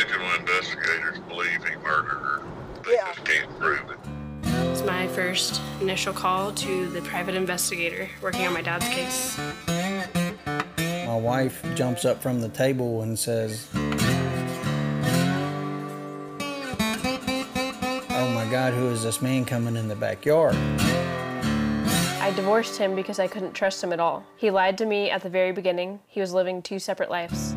original 0.00 0.34
investigators 0.38 1.18
believe 1.28 1.62
he 1.64 1.76
murdered 1.76 2.08
her. 2.08 2.40
They 2.84 2.92
Yeah. 2.92 3.12
just 3.12 3.24
can't 3.24 3.58
prove 3.58 3.90
it. 3.90 3.98
It's 4.72 4.82
my 4.82 5.06
first 5.08 5.60
initial 5.80 6.12
call 6.14 6.52
to 6.52 6.86
the 6.88 7.02
private 7.02 7.34
investigator 7.34 8.08
working 8.22 8.46
on 8.46 8.54
my 8.54 8.62
dad's 8.62 8.88
case. 8.88 9.38
My 11.06 11.16
wife 11.16 11.62
jumps 11.74 12.04
up 12.06 12.22
from 12.22 12.40
the 12.40 12.48
table 12.48 13.02
and 13.02 13.18
says, 13.18 13.66
Oh 18.12 18.30
my 18.34 18.46
God, 18.50 18.72
who 18.72 18.86
is 18.88 19.02
this 19.02 19.20
man 19.20 19.44
coming 19.44 19.76
in 19.76 19.88
the 19.88 19.96
backyard? 19.96 20.54
I 22.22 22.32
divorced 22.34 22.78
him 22.78 22.94
because 22.94 23.18
I 23.18 23.26
couldn't 23.26 23.52
trust 23.52 23.82
him 23.84 23.92
at 23.92 24.00
all. 24.00 24.24
He 24.36 24.50
lied 24.50 24.78
to 24.78 24.86
me 24.86 25.10
at 25.10 25.22
the 25.22 25.28
very 25.28 25.52
beginning. 25.52 26.00
He 26.06 26.20
was 26.20 26.32
living 26.32 26.62
two 26.62 26.78
separate 26.78 27.10
lives. 27.10 27.49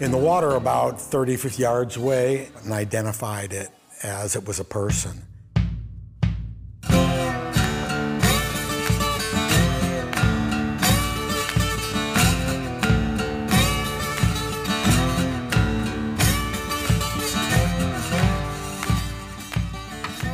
In 0.00 0.12
the 0.12 0.18
water 0.18 0.50
about 0.50 1.00
30, 1.00 1.36
50 1.36 1.62
yards 1.62 1.96
away 1.96 2.50
and 2.62 2.72
identified 2.72 3.52
it 3.52 3.70
as 4.02 4.36
it 4.36 4.46
was 4.46 4.60
a 4.60 4.64
person. 4.64 5.22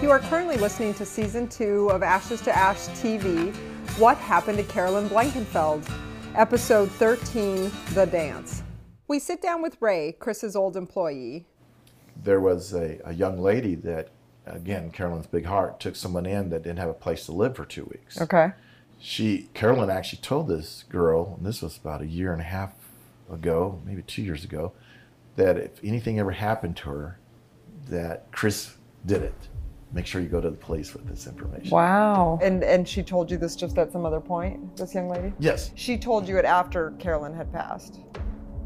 You 0.02 0.10
are 0.10 0.18
currently 0.18 0.58
listening 0.58 0.92
to 0.94 1.06
season 1.06 1.48
two 1.48 1.88
of 1.88 2.02
Ashes 2.02 2.42
to 2.42 2.54
Ash 2.54 2.88
TV 2.88 3.54
What 3.96 4.18
Happened 4.18 4.58
to 4.58 4.64
Carolyn 4.64 5.08
Blankenfeld? 5.08 5.90
Episode 6.34 6.90
13 6.90 7.70
The 7.94 8.04
Dance. 8.04 8.63
We 9.06 9.18
sit 9.18 9.42
down 9.42 9.60
with 9.62 9.76
Ray, 9.80 10.12
Chris's 10.12 10.56
old 10.56 10.76
employee. 10.76 11.46
there 12.22 12.40
was 12.40 12.72
a, 12.72 13.00
a 13.04 13.12
young 13.12 13.38
lady 13.40 13.74
that, 13.76 14.08
again, 14.46 14.90
Carolyn's 14.90 15.26
big 15.26 15.44
heart, 15.44 15.80
took 15.80 15.96
someone 15.96 16.26
in 16.26 16.50
that 16.50 16.62
didn't 16.62 16.78
have 16.78 16.88
a 16.88 16.94
place 16.94 17.26
to 17.26 17.32
live 17.32 17.56
for 17.56 17.64
two 17.64 17.84
weeks. 17.84 18.20
Okay. 18.20 18.52
She, 18.98 19.48
Carolyn 19.54 19.90
actually 19.90 20.22
told 20.22 20.48
this 20.48 20.84
girl, 20.88 21.34
and 21.36 21.46
this 21.46 21.60
was 21.60 21.76
about 21.76 22.00
a 22.00 22.06
year 22.06 22.32
and 22.32 22.40
a 22.40 22.44
half 22.44 22.72
ago, 23.30 23.80
maybe 23.84 24.02
two 24.02 24.22
years 24.22 24.44
ago, 24.44 24.72
that 25.36 25.58
if 25.58 25.72
anything 25.82 26.18
ever 26.18 26.30
happened 26.30 26.76
to 26.78 26.90
her, 26.90 27.18
that 27.88 28.30
Chris 28.32 28.76
did 29.04 29.22
it. 29.22 29.34
Make 29.92 30.06
sure 30.06 30.20
you 30.20 30.28
go 30.28 30.40
to 30.40 30.50
the 30.50 30.56
police 30.56 30.92
with 30.94 31.06
this 31.06 31.26
information. 31.26 31.70
Wow. 31.70 32.38
And 32.42 32.64
and 32.64 32.88
she 32.88 33.02
told 33.02 33.30
you 33.30 33.36
this 33.36 33.54
just 33.54 33.78
at 33.78 33.92
some 33.92 34.04
other 34.04 34.20
point, 34.20 34.76
this 34.76 34.92
young 34.94 35.08
lady? 35.08 35.32
Yes. 35.38 35.70
She 35.76 35.96
told 35.96 36.26
you 36.26 36.36
it 36.38 36.44
after 36.44 36.92
Carolyn 36.98 37.32
had 37.34 37.52
passed. 37.52 38.00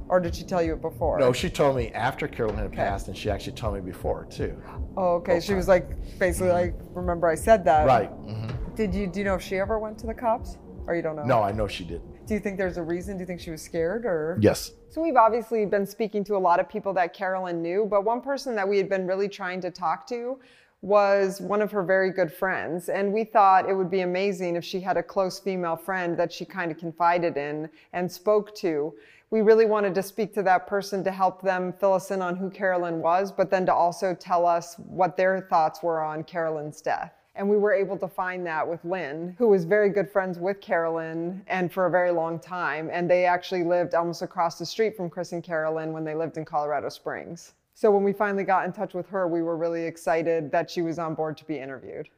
Or 0.09 0.21
did 0.21 0.35
she 0.35 0.45
tell 0.45 0.63
you 0.63 0.73
it 0.73 0.81
before? 0.81 1.19
No, 1.19 1.33
she 1.33 1.51
told 1.51 1.77
me 1.77 1.91
after 1.93 2.27
Carolyn 2.27 2.57
had 2.59 2.73
passed, 2.73 3.09
and 3.09 3.17
she 3.17 3.31
actually 3.31 3.53
told 3.53 3.75
me 3.75 3.81
before 3.81 4.27
too. 4.31 4.61
Oh, 4.97 5.17
okay. 5.17 5.41
She 5.41 5.55
was 5.55 5.69
like 5.69 5.87
basically 6.19 6.51
like, 6.51 6.75
remember 6.95 7.29
I 7.29 7.35
said 7.35 7.65
that. 7.65 7.87
Right. 7.87 8.09
hmm 8.09 8.49
Did 8.75 8.95
you 8.95 9.07
do 9.07 9.21
you 9.21 9.25
know 9.25 9.35
if 9.35 9.43
she 9.43 9.59
ever 9.59 9.79
went 9.79 9.99
to 9.99 10.07
the 10.07 10.15
cops? 10.15 10.57
Or 10.87 10.95
you 10.95 11.03
don't 11.03 11.17
know? 11.17 11.25
No, 11.25 11.43
I 11.43 11.53
know 11.53 11.69
she 11.69 11.85
didn't. 11.85 12.27
Do 12.27 12.33
you 12.33 12.41
think 12.41 12.57
there's 12.57 12.79
a 12.79 12.83
reason? 12.83 13.19
Do 13.19 13.21
you 13.23 13.27
think 13.27 13.41
she 13.41 13.51
was 13.51 13.61
scared 13.61 14.07
or? 14.07 14.39
Yes. 14.41 14.73
So 14.89 15.03
we've 15.03 15.17
obviously 15.17 15.67
been 15.67 15.85
speaking 15.87 16.25
to 16.25 16.37
a 16.37 16.39
lot 16.39 16.61
of 16.61 16.69
people 16.69 16.95
that 16.95 17.13
Carolyn 17.13 17.61
knew, 17.63 17.87
but 17.91 18.05
one 18.05 18.23
person 18.23 18.55
that 18.55 18.67
we 18.67 18.79
had 18.79 18.89
been 18.89 19.07
really 19.07 19.29
trying 19.29 19.61
to 19.61 19.71
talk 19.71 20.07
to 20.09 20.39
was 20.81 21.41
one 21.41 21.61
of 21.61 21.71
her 21.73 21.83
very 21.83 22.11
good 22.11 22.33
friends. 22.33 22.89
And 22.89 23.13
we 23.13 23.25
thought 23.25 23.69
it 23.69 23.75
would 23.75 23.91
be 23.91 24.01
amazing 24.01 24.57
if 24.57 24.65
she 24.65 24.81
had 24.81 24.97
a 24.97 25.03
close 25.03 25.39
female 25.39 25.77
friend 25.77 26.17
that 26.19 26.33
she 26.33 26.45
kind 26.45 26.71
of 26.71 26.79
confided 26.79 27.37
in 27.37 27.69
and 27.93 28.11
spoke 28.11 28.55
to. 28.57 28.95
We 29.31 29.43
really 29.43 29.67
wanted 29.67 29.95
to 29.95 30.03
speak 30.03 30.33
to 30.35 30.43
that 30.45 30.67
person 30.67 31.05
to 31.05 31.11
help 31.11 31.43
them 31.43 31.75
fill 31.75 31.93
us 31.93 32.11
in 32.11 32.23
on 32.23 32.35
who 32.35 32.49
Carolyn 32.49 33.01
was, 33.03 33.31
but 33.31 33.51
then 33.51 33.67
to 33.67 33.75
also 33.75 34.15
tell 34.15 34.47
us 34.47 34.77
what 34.77 35.19
their 35.19 35.43
thoughts 35.51 35.83
were 35.83 36.03
on 36.03 36.25
Carolyn's 36.25 36.81
death. 36.81 37.13
And 37.35 37.49
we 37.49 37.59
were 37.59 37.75
able 37.75 37.99
to 37.99 38.09
find 38.09 38.47
that 38.47 38.67
with 38.67 38.83
Lynn, 38.85 39.37
who 39.39 39.49
was 39.49 39.67
very 39.67 39.91
good 39.91 40.11
friends 40.11 40.39
with 40.39 40.63
Carolyn 40.63 41.43
and 41.47 41.71
for 41.71 41.85
a 41.85 41.91
very 41.91 42.11
long 42.11 42.41
time. 42.41 42.89
And 42.91 43.09
they 43.09 43.27
actually 43.27 43.65
lived 43.65 43.95
almost 43.95 44.23
across 44.23 44.59
the 44.59 44.65
street 44.65 44.97
from 44.97 45.11
Chris 45.11 45.33
and 45.33 45.45
Carolyn 45.45 45.93
when 45.93 46.05
they 46.05 46.15
lived 46.15 46.39
in 46.39 46.47
Colorado 46.47 46.89
Springs. 46.89 47.53
So 47.75 47.91
when 47.91 48.03
we 48.03 48.15
finally 48.15 48.45
got 48.45 48.65
in 48.65 48.73
touch 48.73 48.95
with 48.95 49.09
her, 49.11 49.29
we 49.29 49.43
were 49.43 49.59
really 49.59 49.85
excited 49.85 50.51
that 50.53 50.71
she 50.71 50.81
was 50.81 50.99
on 50.99 51.15
board 51.15 51.37
to 51.37 51.45
be 51.45 51.59
interviewed. 51.59 52.09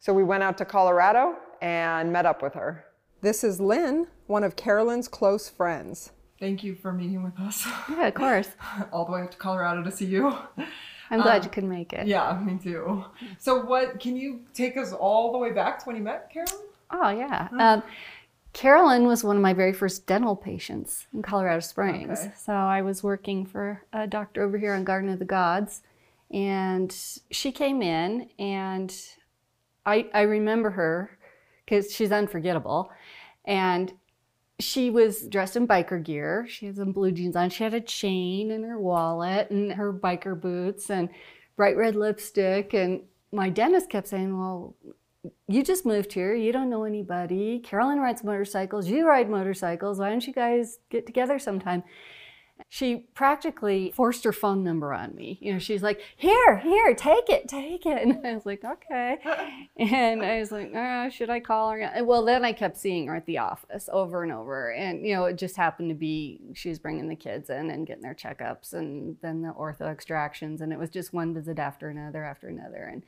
So 0.00 0.14
we 0.14 0.24
went 0.24 0.42
out 0.42 0.56
to 0.58 0.64
Colorado 0.64 1.36
and 1.60 2.10
met 2.10 2.24
up 2.24 2.42
with 2.42 2.54
her. 2.54 2.86
This 3.20 3.44
is 3.44 3.60
Lynn, 3.60 4.06
one 4.26 4.42
of 4.42 4.56
Carolyn's 4.56 5.06
close 5.06 5.48
friends. 5.48 6.12
Thank 6.40 6.64
you 6.64 6.74
for 6.74 6.92
meeting 6.92 7.22
with 7.22 7.38
us 7.38 7.66
Yeah, 7.88 8.06
of 8.06 8.14
course. 8.14 8.48
all 8.92 9.04
the 9.04 9.12
way 9.12 9.22
up 9.22 9.30
to 9.30 9.36
Colorado 9.36 9.82
to 9.84 9.90
see 9.90 10.06
you. 10.06 10.34
I'm 11.10 11.20
glad 11.20 11.38
Um, 11.38 11.44
you 11.44 11.50
could 11.50 11.64
make 11.64 11.92
it. 11.92 12.06
Yeah, 12.06 12.40
me 12.42 12.58
too. 12.58 13.04
So, 13.38 13.64
what 13.64 14.00
can 14.00 14.16
you 14.16 14.40
take 14.54 14.76
us 14.76 14.92
all 14.92 15.32
the 15.32 15.38
way 15.38 15.50
back 15.52 15.78
to 15.80 15.84
when 15.84 15.96
you 15.96 16.02
met 16.02 16.30
Carolyn? 16.32 16.54
Oh, 16.90 17.10
yeah. 17.10 17.48
Um, 17.58 17.82
Carolyn 18.52 19.06
was 19.06 19.22
one 19.22 19.36
of 19.36 19.42
my 19.42 19.52
very 19.52 19.72
first 19.72 20.06
dental 20.06 20.34
patients 20.34 21.06
in 21.12 21.22
Colorado 21.22 21.60
Springs. 21.60 22.20
Okay. 22.20 22.32
So 22.36 22.52
I 22.52 22.82
was 22.82 23.02
working 23.02 23.44
for 23.46 23.82
a 23.92 24.06
doctor 24.06 24.42
over 24.42 24.58
here 24.58 24.74
on 24.74 24.82
Garden 24.84 25.10
of 25.10 25.18
the 25.20 25.24
Gods, 25.24 25.82
and 26.32 26.94
she 27.30 27.52
came 27.52 27.82
in, 27.82 28.28
and 28.38 28.92
I, 29.86 30.08
I 30.14 30.22
remember 30.22 30.70
her 30.70 31.16
because 31.64 31.92
she's 31.94 32.10
unforgettable. 32.10 32.90
And 33.44 33.92
she 34.60 34.90
was 34.90 35.26
dressed 35.28 35.56
in 35.56 35.66
biker 35.66 36.02
gear. 36.02 36.46
She 36.48 36.66
had 36.66 36.76
some 36.76 36.92
blue 36.92 37.12
jeans 37.12 37.36
on. 37.36 37.50
She 37.50 37.64
had 37.64 37.74
a 37.74 37.80
chain 37.80 38.50
in 38.50 38.62
her 38.62 38.78
wallet 38.78 39.50
and 39.50 39.72
her 39.72 39.92
biker 39.92 40.40
boots 40.40 40.90
and 40.90 41.08
bright 41.56 41.76
red 41.76 41.96
lipstick. 41.96 42.74
And 42.74 43.02
my 43.32 43.48
dentist 43.50 43.90
kept 43.90 44.08
saying, 44.08 44.36
Well, 44.36 44.76
you 45.48 45.62
just 45.62 45.84
moved 45.84 46.12
here. 46.12 46.34
You 46.34 46.52
don't 46.52 46.70
know 46.70 46.84
anybody. 46.84 47.58
Carolyn 47.60 47.98
rides 48.00 48.24
motorcycles. 48.24 48.88
You 48.88 49.06
ride 49.06 49.28
motorcycles. 49.28 49.98
Why 49.98 50.10
don't 50.10 50.26
you 50.26 50.32
guys 50.32 50.78
get 50.90 51.06
together 51.06 51.38
sometime? 51.38 51.82
She 52.68 52.96
practically 53.14 53.92
forced 53.94 54.24
her 54.24 54.32
phone 54.32 54.62
number 54.62 54.92
on 54.92 55.14
me. 55.14 55.38
You 55.40 55.52
know, 55.52 55.58
she's 55.58 55.82
like, 55.82 56.00
"Here, 56.16 56.58
here, 56.58 56.94
take 56.94 57.28
it, 57.28 57.48
take 57.48 57.86
it." 57.86 58.00
And 58.10 58.26
I 58.26 58.34
was 58.34 58.46
like, 58.46 58.64
"Okay." 58.64 59.18
And 59.78 60.22
I 60.22 60.38
was 60.40 60.52
like, 60.52 60.72
oh, 60.74 61.08
"Should 61.10 61.30
I 61.30 61.40
call 61.40 61.70
her?" 61.70 61.80
And 61.80 62.06
Well, 62.06 62.24
then 62.24 62.44
I 62.44 62.52
kept 62.52 62.76
seeing 62.76 63.06
her 63.06 63.16
at 63.16 63.26
the 63.26 63.38
office 63.38 63.88
over 63.92 64.22
and 64.22 64.32
over, 64.32 64.72
and 64.72 65.06
you 65.06 65.14
know, 65.14 65.24
it 65.24 65.36
just 65.36 65.56
happened 65.56 65.90
to 65.90 65.94
be 65.94 66.40
she 66.54 66.68
was 66.68 66.78
bringing 66.78 67.08
the 67.08 67.16
kids 67.16 67.50
in 67.50 67.70
and 67.70 67.86
getting 67.86 68.02
their 68.02 68.14
checkups, 68.14 68.72
and 68.72 69.16
then 69.22 69.42
the 69.42 69.52
ortho 69.52 69.90
extractions, 69.90 70.60
and 70.60 70.72
it 70.72 70.78
was 70.78 70.90
just 70.90 71.12
one 71.12 71.34
visit 71.34 71.58
after 71.58 71.88
another 71.88 72.24
after 72.24 72.48
another, 72.48 72.84
and 72.84 73.02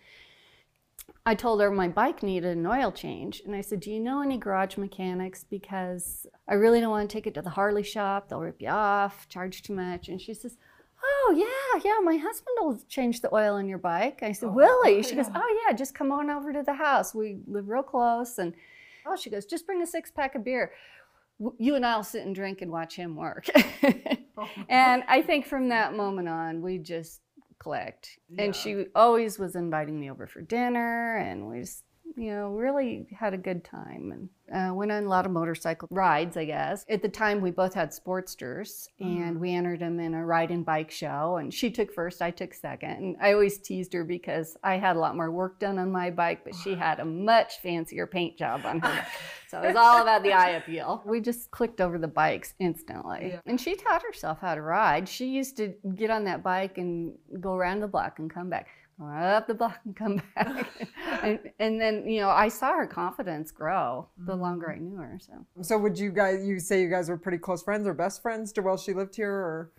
I 1.25 1.35
told 1.35 1.61
her 1.61 1.71
my 1.71 1.89
bike 1.89 2.23
needed 2.23 2.57
an 2.57 2.67
oil 2.67 2.91
change. 2.91 3.43
And 3.45 3.55
I 3.55 3.61
said, 3.61 3.81
Do 3.81 3.91
you 3.91 4.01
know 4.01 4.23
any 4.23 4.39
garage 4.39 4.77
mechanics? 4.77 5.45
Because 5.49 6.27
I 6.49 6.55
really 6.55 6.81
don't 6.81 6.91
want 6.91 7.09
to 7.09 7.13
take 7.13 7.27
it 7.27 7.35
to 7.35 7.43
the 7.43 7.51
Harley 7.51 7.83
shop. 7.83 8.29
They'll 8.29 8.41
rip 8.41 8.61
you 8.61 8.69
off, 8.69 9.29
charge 9.29 9.63
too 9.63 9.75
much. 9.75 10.09
And 10.09 10.21
she 10.21 10.35
says, 10.35 10.57
Oh, 11.05 11.35
yeah, 11.37 11.81
yeah, 11.85 11.99
my 12.03 12.17
husband 12.17 12.57
will 12.61 12.81
change 12.89 13.21
the 13.21 13.35
oil 13.35 13.57
in 13.57 13.69
your 13.69 13.79
bike. 13.79 14.23
I 14.23 14.33
said, 14.33 14.51
oh, 14.51 14.53
Really? 14.53 15.03
She 15.03 15.15
goes, 15.15 15.29
Oh, 15.35 15.65
yeah, 15.67 15.75
just 15.75 15.95
come 15.95 16.11
on 16.11 16.31
over 16.31 16.53
to 16.53 16.63
the 16.63 16.75
house. 16.75 17.15
We 17.15 17.39
live 17.47 17.69
real 17.69 17.83
close. 17.83 18.39
And 18.39 18.53
oh, 19.07 19.17
she 19.17 19.31
goes, 19.31 19.47
Just 19.47 19.67
bring 19.67 19.83
a 19.83 19.87
six 19.87 20.11
pack 20.11 20.35
of 20.35 20.45
beer. 20.45 20.73
You 21.59 21.75
and 21.75 21.85
I'll 21.85 22.05
sit 22.05 22.25
and 22.25 22.35
drink 22.35 22.63
and 22.63 22.71
watch 22.71 22.95
him 22.97 23.17
work. 23.17 23.47
Oh, 24.37 24.49
and 24.69 25.05
I 25.09 25.23
think 25.23 25.47
from 25.47 25.69
that 25.69 25.95
moment 25.95 26.29
on, 26.29 26.63
we 26.63 26.79
just 26.79 27.21
clicked. 27.63 28.19
And 28.39 28.57
she 28.57 28.87
always 28.95 29.39
was 29.39 29.55
inviting 29.55 30.01
me 30.01 30.11
over 30.11 30.27
for 30.27 30.43
dinner, 30.43 31.17
and 31.17 31.49
we 31.49 31.61
just, 31.61 31.85
you 32.17 32.35
know, 32.35 32.51
really 32.51 33.07
had 33.19 33.35
a 33.35 33.39
good 33.39 33.65
time 33.65 34.13
and 34.13 34.29
uh, 34.53 34.75
went 34.75 34.93
on 34.93 35.05
a 35.05 35.09
lot 35.09 35.25
of 35.25 35.33
motorcycle 35.33 35.89
rides, 35.91 36.37
I 36.37 36.45
guess. 36.45 36.85
At 36.89 37.03
the 37.03 37.09
time, 37.09 37.41
we 37.41 37.51
both 37.51 37.73
had 37.73 37.91
Sportsters, 37.91 38.87
and 39.01 39.41
we 39.41 39.55
entered 39.55 39.81
them 39.81 39.99
in 39.99 40.15
a 40.15 40.25
ride 40.25 40.51
and 40.51 40.65
bike 40.65 40.91
show. 40.91 41.39
And 41.39 41.53
she 41.53 41.71
took 41.71 41.93
first, 41.93 42.21
I 42.21 42.31
took 42.31 42.53
second. 42.53 42.91
And 42.91 43.17
I 43.21 43.33
always 43.33 43.59
teased 43.59 43.95
her 43.95 44.05
because 44.05 44.57
I 44.63 44.77
had 44.77 44.97
a 44.97 44.99
lot 44.99 45.17
more 45.17 45.31
work 45.31 45.59
done 45.59 45.79
on 45.79 45.91
my 45.91 46.11
bike, 46.11 46.45
but 46.45 46.55
she 46.55 46.75
had 46.75 47.01
a 47.01 47.05
much 47.05 47.61
fancier 47.63 48.07
paint 48.07 48.37
job 48.37 48.63
on 48.65 48.81
her. 48.81 49.07
So 49.49 49.61
it 49.61 49.67
was 49.67 49.77
all 49.77 50.01
about 50.01 50.23
the 50.23 50.33
eye 50.33 50.53
appeal. 50.53 51.03
We 51.05 51.21
just 51.21 51.51
clicked 51.51 51.83
over 51.83 51.99
the 51.99 52.09
bikes 52.09 52.55
instantly. 52.59 53.39
And 53.45 53.61
she 53.61 53.75
taught 53.75 54.03
herself 54.03 54.39
how 54.41 54.55
to 54.55 54.63
ride. 54.63 55.07
She 55.07 55.27
used 55.27 55.59
to 55.59 55.75
get 55.95 56.09
on 56.09 56.25
that 56.25 56.43
bike 56.43 56.79
and 56.79 57.13
go 57.39 57.53
around 57.53 57.81
the 57.81 57.87
block 57.87 58.19
and 58.19 58.33
come 58.33 58.49
back, 58.49 58.69
up 59.01 59.47
the 59.47 59.55
block 59.55 59.81
and 59.85 59.97
come 59.97 60.23
back. 60.35 60.71
and, 61.23 61.39
and 61.59 61.81
then, 61.81 62.09
you 62.09 62.21
know, 62.21 62.29
I 62.29 62.49
saw 62.49 62.73
her 62.75 62.87
confidence 62.87 63.51
grow 63.51 64.09
the 64.17 64.35
mm. 64.35 64.41
longer 64.41 64.73
I 64.73 64.79
knew 64.79 64.97
her. 64.97 65.19
So 65.21 65.33
So 65.63 65.79
would 65.79 65.99
you 65.99 66.11
guys 66.11 66.47
you 66.47 66.59
say 66.59 66.83
you 66.83 66.91
guys 66.91 67.09
were 67.09 67.17
pretty 67.19 67.39
close 67.39 67.63
friends 67.63 67.87
or 67.87 67.95
best 67.95 68.23
friends 68.23 68.53
to 68.53 68.63
while 68.63 68.77
she 68.77 68.93
lived 68.93 69.17
here 69.17 69.33
or 69.33 69.73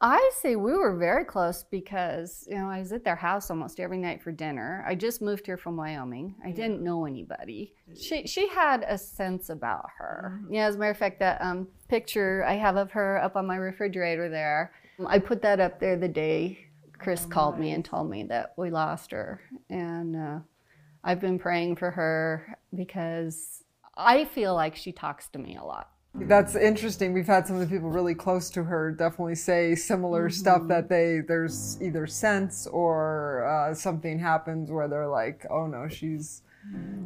I 0.00 0.30
say 0.40 0.54
we 0.54 0.72
were 0.74 0.96
very 0.96 1.24
close 1.24 1.64
because 1.64 2.46
you 2.48 2.56
know 2.56 2.68
I 2.68 2.78
was 2.78 2.92
at 2.92 3.02
their 3.02 3.16
house 3.16 3.50
almost 3.50 3.80
every 3.80 3.98
night 3.98 4.22
for 4.22 4.30
dinner. 4.30 4.84
I 4.86 4.94
just 4.94 5.20
moved 5.20 5.44
here 5.44 5.56
from 5.56 5.76
Wyoming. 5.76 6.36
I 6.44 6.52
didn't 6.52 6.82
know 6.82 7.04
anybody. 7.04 7.74
Mm. 7.90 8.00
She 8.00 8.26
she 8.26 8.48
had 8.48 8.84
a 8.88 8.96
sense 8.96 9.48
about 9.50 9.86
her. 9.98 10.40
Mm. 10.44 10.54
Yeah, 10.54 10.66
as 10.66 10.76
a 10.76 10.78
matter 10.78 10.92
of 10.92 10.98
fact, 10.98 11.18
that 11.18 11.42
um, 11.42 11.66
picture 11.88 12.44
I 12.46 12.54
have 12.54 12.76
of 12.76 12.92
her 12.92 13.20
up 13.20 13.34
on 13.34 13.46
my 13.46 13.56
refrigerator 13.56 14.28
there. 14.28 14.72
I 15.06 15.18
put 15.18 15.42
that 15.42 15.60
up 15.60 15.78
there 15.78 15.96
the 15.96 16.08
day 16.08 16.67
Chris 16.98 17.24
called 17.24 17.58
me 17.58 17.72
and 17.72 17.84
told 17.84 18.10
me 18.10 18.24
that 18.24 18.54
we 18.56 18.70
lost 18.70 19.10
her, 19.12 19.40
and 19.70 20.16
uh, 20.16 20.38
I've 21.04 21.20
been 21.20 21.38
praying 21.38 21.76
for 21.76 21.90
her 21.90 22.58
because 22.74 23.62
I 23.96 24.24
feel 24.24 24.54
like 24.54 24.76
she 24.76 24.92
talks 24.92 25.28
to 25.28 25.38
me 25.38 25.56
a 25.56 25.64
lot. 25.64 25.90
That's 26.14 26.56
interesting. 26.56 27.12
We've 27.12 27.26
had 27.26 27.46
some 27.46 27.56
of 27.56 27.68
the 27.68 27.74
people 27.74 27.90
really 27.90 28.14
close 28.14 28.50
to 28.50 28.64
her 28.64 28.90
definitely 28.90 29.34
say 29.36 29.74
similar 29.74 30.30
stuff 30.30 30.66
that 30.68 30.88
they 30.88 31.20
there's 31.26 31.80
either 31.80 32.06
sense 32.06 32.66
or 32.66 33.46
uh, 33.46 33.74
something 33.74 34.18
happens 34.18 34.70
where 34.70 34.88
they're 34.88 35.08
like, 35.08 35.46
oh 35.50 35.66
no, 35.66 35.86
she's 35.88 36.42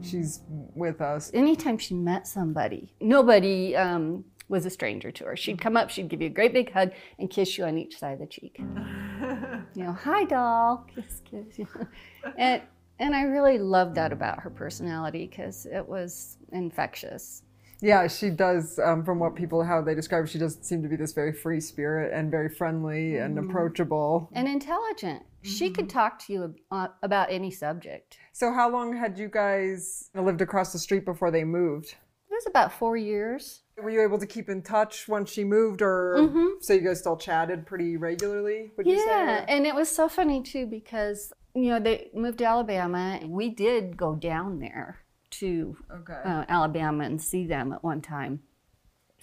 she's 0.03 0.41
with 0.49 1.01
us. 1.01 1.31
anytime 1.35 1.79
she 1.79 1.95
met 1.95 2.27
somebody, 2.27 2.95
nobody 3.01 3.77
um, 3.77 4.25
was 4.53 4.67
a 4.67 4.71
stranger 4.71 5.11
to 5.11 5.25
her. 5.25 5.37
She'd 5.37 5.61
come 5.61 5.77
up, 5.77 5.91
she'd 5.91 6.09
give 6.09 6.21
you 6.21 6.29
a 6.29 6.31
great 6.31 6.53
big 6.53 6.71
hug 6.73 6.93
and 7.19 7.29
kiss 7.29 7.59
you 7.59 7.65
on 7.65 7.79
each 7.79 7.99
side 7.99 8.13
of 8.13 8.19
the 8.21 8.27
cheek. 8.27 8.57
you 8.61 9.83
know, 9.83 9.93
hi 9.93 10.25
doll, 10.25 10.87
kiss, 10.95 11.23
kiss. 11.25 11.67
and 12.39 12.63
and 13.01 13.17
I 13.17 13.23
really 13.23 13.59
loved 13.59 13.97
that 13.97 14.13
about 14.13 14.41
her 14.41 14.51
personality 14.51 15.27
because 15.27 15.67
it 15.67 15.89
was 15.89 16.37
infectious. 16.53 17.43
Yeah, 17.81 18.07
she 18.07 18.31
does. 18.31 18.79
Um, 18.79 19.05
from 19.05 19.19
what 19.19 19.35
people 19.35 19.65
how 19.65 19.81
they 19.83 19.95
describe, 19.95 20.23
her, 20.23 20.27
she 20.29 20.39
does 20.39 20.57
seem 20.61 20.83
to 20.83 20.89
be 20.89 20.95
this 20.95 21.13
very 21.13 21.33
free 21.33 21.59
spirit 21.59 22.13
and 22.13 22.31
very 22.31 22.49
friendly 22.49 23.17
and 23.17 23.39
approachable. 23.39 24.29
and 24.35 24.47
intelligent. 24.47 25.23
She 25.43 25.71
could 25.71 25.89
talk 25.89 26.21
to 26.27 26.33
you 26.33 26.55
uh, 26.71 26.89
about 27.03 27.33
any 27.33 27.51
subject. 27.51 28.19
So, 28.33 28.53
how 28.53 28.71
long 28.71 28.97
had 28.97 29.19
you 29.19 29.29
guys 29.29 30.11
lived 30.15 30.43
across 30.43 30.73
the 30.73 30.79
street 30.79 31.05
before 31.05 31.33
they 31.33 31.43
moved? 31.43 31.97
It 32.31 32.35
was 32.35 32.47
about 32.47 32.73
four 32.73 32.97
years. 32.97 33.63
Were 33.83 33.91
you 33.91 34.03
able 34.03 34.19
to 34.19 34.27
keep 34.27 34.49
in 34.49 34.63
touch 34.63 35.09
once 35.09 35.31
she 35.33 35.45
moved, 35.45 35.83
or 35.83 36.57
so 36.61 36.73
you 36.75 36.81
guys 36.81 37.01
still 37.01 37.17
chatted 37.17 37.67
pretty 37.67 37.97
regularly? 37.97 38.71
Would 38.77 38.87
you 38.87 38.99
say? 38.99 39.05
Yeah, 39.07 39.45
and 39.49 39.67
it 39.67 39.75
was 39.75 39.89
so 39.89 40.09
funny 40.09 40.43
too 40.43 40.67
because 40.67 41.33
you 41.55 41.71
know 41.71 41.81
they 41.81 42.11
moved 42.15 42.39
to 42.39 42.45
Alabama. 42.45 43.19
and 43.21 43.31
We 43.33 43.51
did 43.51 43.97
go 43.97 44.15
down 44.15 44.59
there 44.61 44.99
to 45.31 45.77
Okay. 45.91 46.21
uh, 46.25 46.45
Alabama 46.49 47.05
and 47.05 47.21
see 47.21 47.47
them 47.47 47.73
at 47.73 47.83
one 47.83 48.01
time, 48.03 48.41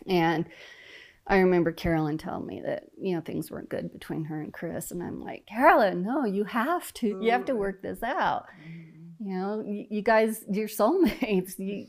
and 0.08 0.46
I 1.28 1.38
remember 1.40 1.72
Carolyn 1.72 2.18
telling 2.18 2.48
me 2.48 2.62
that 2.66 2.86
you 3.00 3.16
know 3.16 3.22
things 3.22 3.52
weren't 3.52 3.70
good 3.70 3.92
between 3.94 4.26
her 4.26 4.42
and 4.42 4.52
Chris, 4.52 4.92
and 4.92 5.02
I'm 5.04 5.22
like, 5.22 5.46
Carolyn, 5.46 6.02
no, 6.04 6.26
you 6.26 6.44
have 6.46 6.92
to, 6.96 7.20
you 7.22 7.32
have 7.32 7.46
to 7.46 7.56
work 7.56 7.82
this 7.82 8.02
out. 8.04 8.46
You 9.22 9.36
know, 9.38 9.62
you, 9.66 9.86
you 9.90 10.02
guys, 10.02 10.44
you're 10.52 10.68
soulmates. 10.70 11.54
You, 11.60 11.88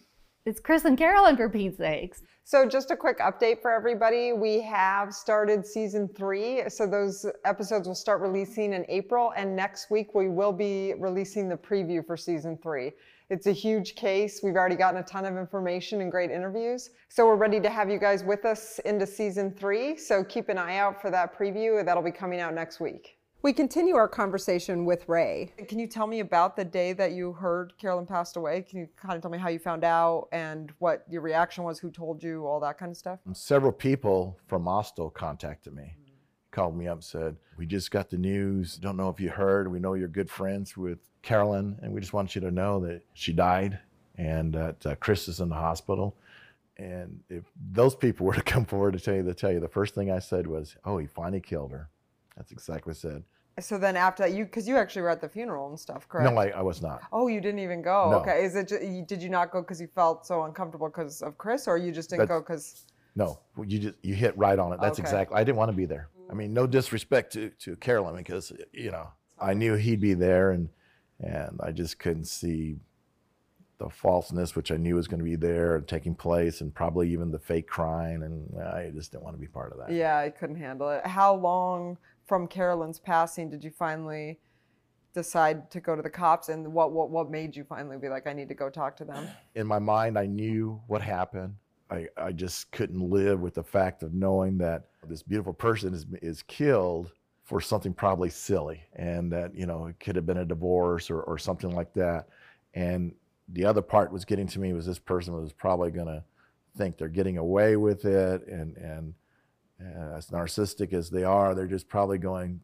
it's 0.51 0.59
Chris 0.59 0.85
and 0.85 0.99
Carolyn 0.99 1.37
for 1.37 1.49
Pete's 1.49 1.79
sakes. 1.79 2.23
So, 2.43 2.69
just 2.69 2.91
a 2.91 2.97
quick 2.97 3.21
update 3.21 3.63
for 3.63 3.71
everybody. 3.71 4.33
We 4.33 4.61
have 4.63 5.15
started 5.15 5.65
season 5.65 6.09
three. 6.09 6.69
So, 6.69 6.89
those 6.89 7.25
episodes 7.45 7.87
will 7.87 7.95
start 7.95 8.21
releasing 8.21 8.73
in 8.73 8.85
April. 8.89 9.33
And 9.37 9.55
next 9.55 9.93
week, 9.93 10.13
we 10.13 10.29
will 10.29 10.53
be 10.53 10.95
releasing 10.99 11.49
the 11.49 11.57
preview 11.57 12.05
for 12.05 12.17
season 12.17 12.59
three. 12.61 12.91
It's 13.29 13.47
a 13.47 13.53
huge 13.53 13.95
case. 13.95 14.41
We've 14.43 14.57
already 14.57 14.75
gotten 14.75 14.99
a 14.99 15.05
ton 15.05 15.25
of 15.25 15.37
information 15.37 16.01
and 16.01 16.11
great 16.11 16.33
interviews. 16.33 16.91
So, 17.11 17.27
we're 17.27 17.37
ready 17.37 17.61
to 17.61 17.71
have 17.71 17.89
you 17.89 18.01
guys 18.01 18.25
with 18.25 18.45
us 18.45 18.81
into 18.81 19.07
season 19.07 19.53
three. 19.53 19.97
So, 19.97 20.25
keep 20.25 20.49
an 20.49 20.59
eye 20.59 20.79
out 20.79 21.01
for 21.01 21.13
that 21.13 21.39
preview. 21.39 21.85
That'll 21.85 22.03
be 22.03 22.11
coming 22.11 22.41
out 22.41 22.55
next 22.55 22.81
week. 22.81 23.20
We 23.43 23.55
continue 23.55 23.97
our 23.97 24.07
conversation 24.07 24.85
with 24.85 25.09
Ray. 25.09 25.55
Can 25.67 25.79
you 25.79 25.87
tell 25.87 26.07
me 26.07 26.21
about 26.21 26.57
the 26.57 26.65
day 26.65 26.93
that 26.93 27.13
you 27.13 27.33
heard 27.33 27.73
Carolyn 27.79 28.05
passed 28.05 28.37
away? 28.37 28.61
Can 28.61 28.81
you 28.81 28.89
kind 29.01 29.15
of 29.15 29.23
tell 29.23 29.31
me 29.31 29.39
how 29.39 29.49
you 29.49 29.59
found 29.59 29.83
out 29.83 30.29
and 30.31 30.71
what 30.79 31.07
your 31.09 31.23
reaction 31.23 31.65
was, 31.65 31.79
who 31.79 31.91
told 31.91 32.23
you, 32.23 32.47
all 32.47 32.61
that 32.61 32.77
kind 32.77 32.91
of 32.91 32.99
stuff? 32.99 33.19
Several 33.33 33.73
people 33.73 34.39
from 34.47 34.65
Austal 34.67 35.11
contacted 35.11 35.75
me, 35.75 35.97
called 36.51 36.77
me 36.77 36.87
up, 36.87 37.03
said, 37.03 37.37
We 37.57 37.65
just 37.65 37.91
got 37.91 38.11
the 38.11 38.19
news. 38.19 38.77
Don't 38.77 38.99
know 38.99 39.09
if 39.09 39.19
you 39.19 39.31
heard. 39.31 39.73
We 39.73 39.79
know 39.79 39.95
you're 39.95 40.09
good 40.09 40.29
friends 40.29 40.77
with 40.77 40.99
Carolyn, 41.23 41.79
and 41.81 41.95
we 41.95 42.01
just 42.03 42.13
want 42.13 42.35
you 42.35 42.43
to 42.43 42.51
know 42.51 42.81
that 42.81 43.01
she 43.15 43.33
died 43.33 43.79
and 44.17 44.53
that 44.53 44.85
uh, 44.85 44.95
Chris 44.97 45.29
is 45.29 45.41
in 45.41 45.49
the 45.49 45.55
hospital. 45.55 46.15
And 46.77 47.21
if 47.31 47.45
those 47.73 47.95
people 47.95 48.27
were 48.27 48.35
to 48.35 48.43
come 48.53 48.67
forward 48.67 48.93
to 48.93 49.01
tell 49.01 49.15
you, 49.15 49.23
to 49.23 49.33
tell 49.33 49.51
you, 49.51 49.61
the 49.61 49.69
first 49.69 49.95
thing 49.95 50.11
I 50.11 50.19
said 50.19 50.47
was, 50.47 50.77
Oh, 50.85 50.99
he 50.99 51.07
finally 51.07 51.41
killed 51.41 51.73
her. 51.73 51.89
That's 52.41 52.53
exactly 52.53 52.93
what 52.93 52.97
I 52.97 53.01
said. 53.01 53.23
So 53.61 53.77
then 53.77 53.97
after 53.97 54.23
that, 54.23 54.33
you, 54.33 54.45
because 54.47 54.67
you 54.67 54.79
actually 54.79 55.03
were 55.03 55.11
at 55.11 55.21
the 55.21 55.29
funeral 55.29 55.69
and 55.69 55.79
stuff, 55.79 56.09
correct? 56.09 56.33
No, 56.33 56.41
I, 56.41 56.49
I 56.49 56.63
was 56.63 56.81
not. 56.81 57.03
Oh, 57.13 57.27
you 57.29 57.39
didn't 57.43 57.59
even 57.61 57.83
go. 57.83 58.11
No. 58.13 58.17
Okay. 58.21 58.43
Is 58.45 58.57
it? 58.57 58.69
ju- 58.69 58.79
you- 58.83 59.05
Did 59.05 59.23
you 59.23 59.29
not 59.29 59.51
go 59.51 59.61
because 59.61 59.79
you 59.79 59.89
felt 59.95 60.25
so 60.25 60.45
uncomfortable 60.45 60.89
because 60.89 61.21
of 61.21 61.37
Chris, 61.37 61.69
or 61.69 61.77
you 61.77 61.93
just 61.93 62.09
didn't 62.09 62.21
That's- 62.29 62.39
go 62.39 62.41
because? 62.41 62.87
No, 63.15 63.41
you 63.63 63.79
just 63.79 63.97
you 64.03 64.15
hit 64.15 64.39
right 64.39 64.59
on 64.59 64.73
it. 64.73 64.81
That's 64.81 64.99
Okay. 64.99 65.07
exactly. 65.07 65.37
I 65.37 65.45
didn't 65.45 65.59
want 65.59 65.71
to 65.71 65.77
be 65.77 65.85
there. 65.85 66.09
I 66.31 66.33
mean, 66.33 66.55
no 66.55 66.67
disrespect 66.67 67.35
to 67.35 67.51
to 67.51 67.77
Carolyn 67.77 68.17
because 68.17 68.53
you 68.73 68.91
know 68.91 69.09
I 69.39 69.53
knew 69.53 69.75
he'd 69.75 70.01
be 70.01 70.15
there, 70.15 70.53
and 70.53 70.71
and 71.19 71.61
I 71.63 71.73
just 71.73 71.99
couldn't 71.99 72.25
see 72.29 72.79
the 73.79 73.91
falseness, 73.91 74.55
which 74.55 74.71
I 74.71 74.77
knew 74.77 74.95
was 74.95 75.09
going 75.09 75.19
to 75.21 75.25
be 75.25 75.37
there 75.37 75.77
and 75.77 75.87
taking 75.89 76.15
place, 76.15 76.61
and 76.63 76.73
probably 76.75 77.11
even 77.11 77.31
the 77.31 77.39
fake 77.39 77.67
crying, 77.67 78.23
and 78.23 78.63
I 78.63 78.91
just 78.95 79.11
didn't 79.13 79.25
want 79.25 79.37
to 79.37 79.41
be 79.41 79.49
part 79.49 79.73
of 79.73 79.79
that. 79.79 79.91
Yeah, 79.91 80.17
I 80.19 80.31
couldn't 80.31 80.57
handle 80.57 80.89
it. 80.91 81.05
How 81.07 81.35
long 81.35 81.99
from 82.31 82.47
Carolyn's 82.47 83.01
passing 83.01 83.51
did 83.51 83.65
you 83.65 83.73
finally 83.73 84.39
decide 85.13 85.69
to 85.73 85.81
go 85.81 85.97
to 85.97 86.01
the 86.01 86.09
cops, 86.09 86.49
and 86.49 86.73
what 86.73 86.93
what 86.93 87.11
what 87.11 87.29
made 87.29 87.57
you 87.57 87.65
finally 87.65 87.99
be 87.99 88.09
like, 88.09 88.29
I 88.29 88.33
need 88.33 88.49
to 88.51 88.55
go 88.55 88.71
talk 88.71 88.97
to 88.99 89.05
them? 89.05 89.27
in 89.57 89.67
my 89.67 89.81
mind, 89.81 90.17
I 90.17 90.27
knew 90.27 90.81
what 90.87 91.03
happened. 91.03 91.57
I, 91.91 92.07
I 92.17 92.31
just 92.31 92.71
couldn't 92.71 93.01
live 93.01 93.41
with 93.41 93.55
the 93.55 93.65
fact 93.65 94.05
of 94.05 94.15
knowing 94.15 94.59
that 94.59 94.85
this 95.09 95.25
beautiful 95.25 95.53
person 95.53 95.93
is, 95.93 96.07
is 96.23 96.45
killed 96.45 97.11
for 97.43 97.61
something 97.61 97.93
probably 97.93 98.31
silly 98.31 98.81
and 98.95 99.33
that, 99.33 99.53
you 99.57 99.67
know, 99.67 99.87
it 99.87 99.99
could 99.99 100.15
have 100.15 100.25
been 100.25 100.37
a 100.37 100.45
divorce 100.45 101.11
or, 101.11 101.23
or 101.23 101.37
something 101.37 101.75
like 101.75 101.93
that. 101.95 102.29
And 102.75 103.13
the 103.49 103.65
other 103.65 103.83
part 103.83 104.13
was 104.13 104.25
getting 104.25 104.47
to 104.47 104.61
me 104.61 104.73
was 104.73 104.87
this 104.87 105.01
person 105.01 105.35
was 105.35 105.53
probably 105.53 105.91
going 105.91 106.07
to 106.07 106.23
think 106.79 106.97
they're 106.97 107.09
getting 107.09 107.39
away 107.39 107.75
with 107.75 108.05
it. 108.05 108.47
And, 108.47 108.77
and 108.77 109.15
uh, 109.81 110.17
as 110.17 110.29
narcissistic 110.29 110.93
as 110.93 111.11
they 111.11 111.25
are, 111.25 111.55
they're 111.55 111.67
just 111.67 111.89
probably 111.89 112.19
going, 112.19 112.61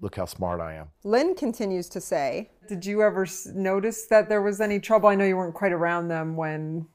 look 0.00 0.16
how 0.16 0.26
smart 0.26 0.60
I 0.60 0.74
am. 0.74 0.88
Lynn 1.04 1.34
continues 1.34 1.88
to 1.90 2.00
say, 2.00 2.50
Did 2.68 2.84
you 2.84 3.02
ever 3.02 3.26
notice 3.54 4.06
that 4.06 4.28
there 4.28 4.42
was 4.42 4.60
any 4.60 4.80
trouble? 4.80 5.08
I 5.08 5.14
know 5.14 5.24
you 5.24 5.36
weren't 5.36 5.54
quite 5.54 5.72
around 5.72 6.08
them 6.08 6.36
when 6.36 6.86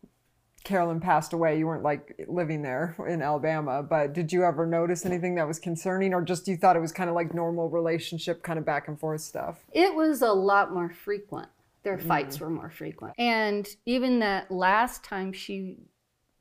Carolyn 0.64 1.00
passed 1.00 1.34
away. 1.34 1.58
You 1.58 1.66
weren't 1.66 1.84
like 1.84 2.26
living 2.28 2.62
there 2.62 2.96
in 3.08 3.22
Alabama, 3.22 3.82
but 3.82 4.14
did 4.14 4.34
you 4.34 4.44
ever 4.44 4.66
notice 4.66 5.06
anything 5.06 5.36
that 5.36 5.48
was 5.48 5.60
concerning, 5.60 6.14
or 6.14 6.22
just 6.22 6.48
you 6.48 6.58
thought 6.58 6.76
it 6.76 6.82
was 6.82 6.92
kind 6.92 7.10
of 7.10 7.16
like 7.16 7.34
normal 7.34 7.70
relationship, 7.70 8.44
kind 8.44 8.60
of 8.60 8.66
back 8.66 8.88
and 8.88 9.00
forth 9.00 9.22
stuff? 9.22 9.66
It 9.72 9.96
was 9.96 10.22
a 10.22 10.32
lot 10.32 10.74
more 10.74 10.90
frequent. 10.90 11.48
Their 11.84 11.98
fights 11.98 12.42
were 12.42 12.50
more 12.50 12.70
frequent. 12.70 13.14
And 13.18 13.66
even 13.86 14.20
that 14.20 14.52
last 14.52 15.06
time 15.06 15.32
she 15.32 15.78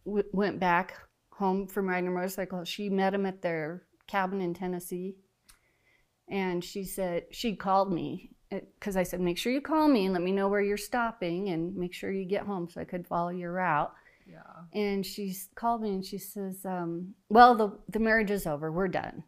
w- 0.05 0.25
went 0.33 0.59
back 0.59 0.95
home 1.37 1.67
from 1.67 1.89
riding 1.89 2.07
her 2.07 2.15
motorcycle, 2.15 2.65
she 2.65 2.89
met 2.89 3.15
him 3.15 3.27
at 3.27 3.43
their 3.43 3.83
cabin 4.07 4.41
in 4.41 4.55
Tennessee. 4.55 5.17
And 6.29 6.65
she 6.65 6.85
said, 6.85 7.25
she 7.31 7.55
called 7.55 7.93
me 7.93 8.31
because 8.51 8.97
I 8.97 9.03
said, 9.03 9.21
make 9.21 9.39
sure 9.39 9.53
you 9.53 9.61
call 9.61 9.89
me 9.89 10.07
and 10.07 10.15
let 10.15 10.23
me 10.23 10.33
know 10.33 10.49
where 10.49 10.63
you're 10.63 10.77
stopping 10.77 11.51
and 11.51 11.77
make 11.77 11.93
sure 11.93 12.11
you 12.11 12.25
get 12.25 12.47
home 12.47 12.69
so 12.69 12.81
I 12.81 12.85
could 12.85 13.07
follow 13.07 13.29
your 13.29 13.53
route. 13.53 13.93
Yeah. 14.29 14.81
And 14.81 15.05
she 15.05 15.35
called 15.55 15.83
me 15.83 15.91
and 15.91 16.05
she 16.05 16.19
says, 16.19 16.65
um, 16.65 17.15
well, 17.29 17.55
the, 17.55 17.79
the 17.91 18.01
marriage 18.01 18.31
is 18.31 18.47
over. 18.47 18.73
We're 18.73 18.89
done. 18.89 19.23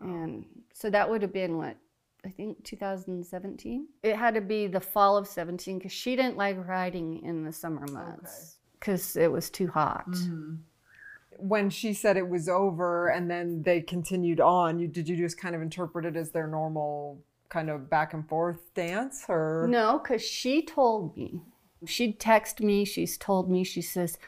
Oh. 0.00 0.06
And 0.06 0.44
so 0.72 0.90
that 0.90 1.08
would 1.08 1.22
have 1.22 1.32
been 1.32 1.56
what? 1.56 1.76
I 2.24 2.28
think 2.28 2.64
2017. 2.64 3.86
It 4.02 4.16
had 4.16 4.34
to 4.34 4.40
be 4.40 4.66
the 4.66 4.80
fall 4.80 5.16
of 5.16 5.26
17 5.26 5.78
because 5.78 5.92
she 5.92 6.16
didn't 6.16 6.36
like 6.36 6.56
riding 6.66 7.22
in 7.22 7.44
the 7.44 7.52
summer 7.52 7.86
months 7.88 8.58
because 8.84 9.16
it 9.16 9.32
was 9.32 9.48
too 9.48 9.68
hot. 9.68 10.10
Mm-hmm. 10.10 10.56
When 11.38 11.70
she 11.70 11.94
said 11.94 12.16
it 12.16 12.28
was 12.28 12.48
over 12.48 13.08
and 13.08 13.30
then 13.30 13.62
they 13.62 13.80
continued 13.80 14.40
on, 14.40 14.78
you 14.78 14.86
did 14.86 15.08
you 15.08 15.16
just 15.16 15.38
kind 15.38 15.54
of 15.54 15.62
interpret 15.62 16.04
it 16.04 16.16
as 16.16 16.30
their 16.30 16.46
normal 16.46 17.18
kind 17.48 17.70
of 17.70 17.88
back 17.88 18.14
and 18.14 18.28
forth 18.28 18.74
dance, 18.74 19.24
or 19.28 19.66
No, 19.68 19.98
because 19.98 20.22
she 20.22 20.62
told 20.62 21.16
me. 21.16 21.40
She'd 21.86 22.20
text 22.20 22.60
me. 22.60 22.84
She's 22.84 23.18
told 23.18 23.50
me. 23.50 23.64
She 23.64 23.82
says, 23.82 24.18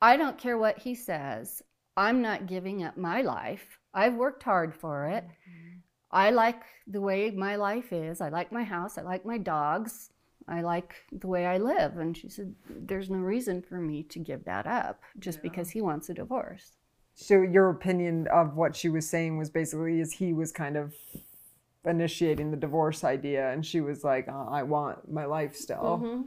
I 0.00 0.16
don't 0.16 0.38
care 0.38 0.58
what 0.58 0.78
he 0.78 0.94
says. 0.94 1.62
I'm 1.96 2.22
not 2.22 2.46
giving 2.46 2.84
up 2.84 2.96
my 2.96 3.22
life. 3.22 3.78
I've 3.94 4.14
worked 4.14 4.42
hard 4.42 4.74
for 4.74 5.06
it. 5.06 5.24
Mm-hmm. 5.24 5.78
I 6.10 6.30
like 6.30 6.62
the 6.86 7.00
way 7.00 7.30
my 7.30 7.56
life 7.56 7.92
is. 7.92 8.20
I 8.20 8.28
like 8.28 8.52
my 8.52 8.64
house. 8.64 8.98
I 8.98 9.02
like 9.02 9.24
my 9.24 9.38
dogs. 9.38 10.11
I 10.48 10.62
like 10.62 10.94
the 11.12 11.28
way 11.28 11.46
I 11.46 11.58
live. 11.58 11.98
And 11.98 12.16
she 12.16 12.28
said, 12.28 12.54
There's 12.68 13.10
no 13.10 13.18
reason 13.18 13.62
for 13.62 13.78
me 13.78 14.02
to 14.04 14.18
give 14.18 14.44
that 14.44 14.66
up 14.66 15.00
just 15.18 15.42
because 15.42 15.70
he 15.70 15.80
wants 15.80 16.08
a 16.08 16.14
divorce. 16.14 16.72
So 17.14 17.42
your 17.42 17.70
opinion 17.70 18.26
of 18.28 18.56
what 18.56 18.74
she 18.74 18.88
was 18.88 19.08
saying 19.08 19.36
was 19.38 19.50
basically 19.50 20.00
is 20.00 20.12
he 20.12 20.32
was 20.32 20.50
kind 20.50 20.76
of 20.76 20.94
initiating 21.84 22.50
the 22.50 22.56
divorce 22.56 23.04
idea, 23.04 23.50
and 23.50 23.64
she 23.66 23.80
was 23.80 24.04
like, 24.04 24.28
uh, 24.28 24.46
"I 24.50 24.62
want 24.62 25.10
my 25.10 25.24
life 25.24 25.54
still." 25.54 26.26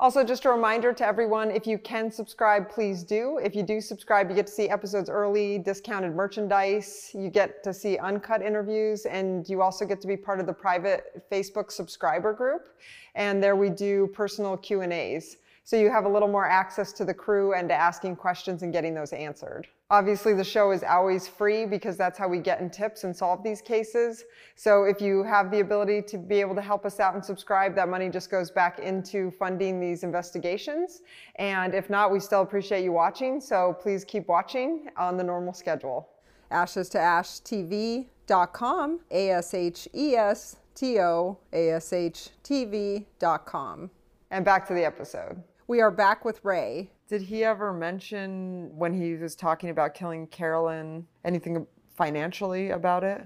Also, 0.00 0.24
just 0.24 0.44
a 0.44 0.50
reminder 0.50 0.92
to 0.92 1.06
everyone 1.06 1.52
if 1.52 1.68
you 1.68 1.78
can 1.78 2.10
subscribe, 2.10 2.68
please 2.68 3.04
do. 3.04 3.38
If 3.38 3.54
you 3.54 3.62
do 3.62 3.80
subscribe, 3.80 4.28
you 4.28 4.34
get 4.34 4.48
to 4.48 4.52
see 4.52 4.68
episodes 4.68 5.08
early, 5.08 5.58
discounted 5.58 6.16
merchandise, 6.16 7.12
you 7.14 7.30
get 7.30 7.62
to 7.62 7.72
see 7.72 7.96
uncut 7.98 8.42
interviews, 8.42 9.06
and 9.06 9.48
you 9.48 9.62
also 9.62 9.86
get 9.86 10.00
to 10.00 10.08
be 10.08 10.16
part 10.16 10.40
of 10.40 10.46
the 10.46 10.52
private 10.52 11.24
Facebook 11.30 11.70
subscriber 11.70 12.32
group. 12.32 12.70
And 13.14 13.40
there 13.40 13.54
we 13.54 13.70
do 13.70 14.08
personal 14.08 14.56
Q&As. 14.56 15.36
So 15.62 15.76
you 15.76 15.90
have 15.90 16.06
a 16.06 16.08
little 16.08 16.28
more 16.28 16.46
access 16.46 16.92
to 16.94 17.04
the 17.04 17.14
crew 17.14 17.54
and 17.54 17.68
to 17.68 17.74
asking 17.74 18.16
questions 18.16 18.64
and 18.64 18.72
getting 18.72 18.94
those 18.94 19.12
answered. 19.12 19.68
Obviously, 19.90 20.32
the 20.32 20.44
show 20.44 20.70
is 20.70 20.82
always 20.82 21.28
free 21.28 21.66
because 21.66 21.96
that's 21.96 22.18
how 22.18 22.26
we 22.26 22.38
get 22.38 22.60
in 22.60 22.70
tips 22.70 23.04
and 23.04 23.14
solve 23.14 23.42
these 23.42 23.60
cases. 23.60 24.24
So 24.56 24.84
if 24.84 25.00
you 25.00 25.22
have 25.24 25.50
the 25.50 25.60
ability 25.60 26.02
to 26.02 26.18
be 26.18 26.40
able 26.40 26.54
to 26.54 26.62
help 26.62 26.86
us 26.86 27.00
out 27.00 27.14
and 27.14 27.22
subscribe, 27.22 27.74
that 27.74 27.90
money 27.90 28.08
just 28.08 28.30
goes 28.30 28.50
back 28.50 28.78
into 28.78 29.30
funding 29.32 29.78
these 29.78 30.02
investigations. 30.02 31.02
And 31.36 31.74
if 31.74 31.90
not, 31.90 32.10
we 32.10 32.18
still 32.18 32.40
appreciate 32.40 32.82
you 32.82 32.92
watching. 32.92 33.40
So 33.42 33.76
please 33.78 34.04
keep 34.04 34.26
watching 34.26 34.88
on 34.96 35.18
the 35.18 35.24
normal 35.24 35.52
schedule. 35.52 36.08
Ashes 36.50 36.88
to 36.90 36.98
Ash 36.98 37.40
TV.com, 37.40 39.00
A 39.10 39.30
S 39.30 39.52
H 39.52 39.88
E 39.94 40.16
S 40.16 40.56
T 40.74 40.98
O 40.98 41.38
A 41.52 41.70
S 41.70 41.92
H 41.92 42.30
TV.com. 42.42 43.90
And 44.30 44.44
back 44.44 44.66
to 44.68 44.74
the 44.74 44.84
episode. 44.84 45.42
We 45.66 45.80
are 45.80 45.90
back 45.90 46.24
with 46.24 46.42
Ray. 46.42 46.90
Did 47.14 47.22
he 47.22 47.44
ever 47.44 47.72
mention 47.72 48.76
when 48.76 48.92
he 48.92 49.14
was 49.14 49.36
talking 49.36 49.70
about 49.70 49.94
killing 49.94 50.26
Carolyn 50.26 51.06
anything 51.24 51.64
financially 51.96 52.70
about 52.70 53.04
it? 53.04 53.22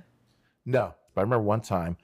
No, 0.66 0.95
I 1.16 1.21
remember 1.23 1.42
one 1.42 1.62
time, 1.62 1.97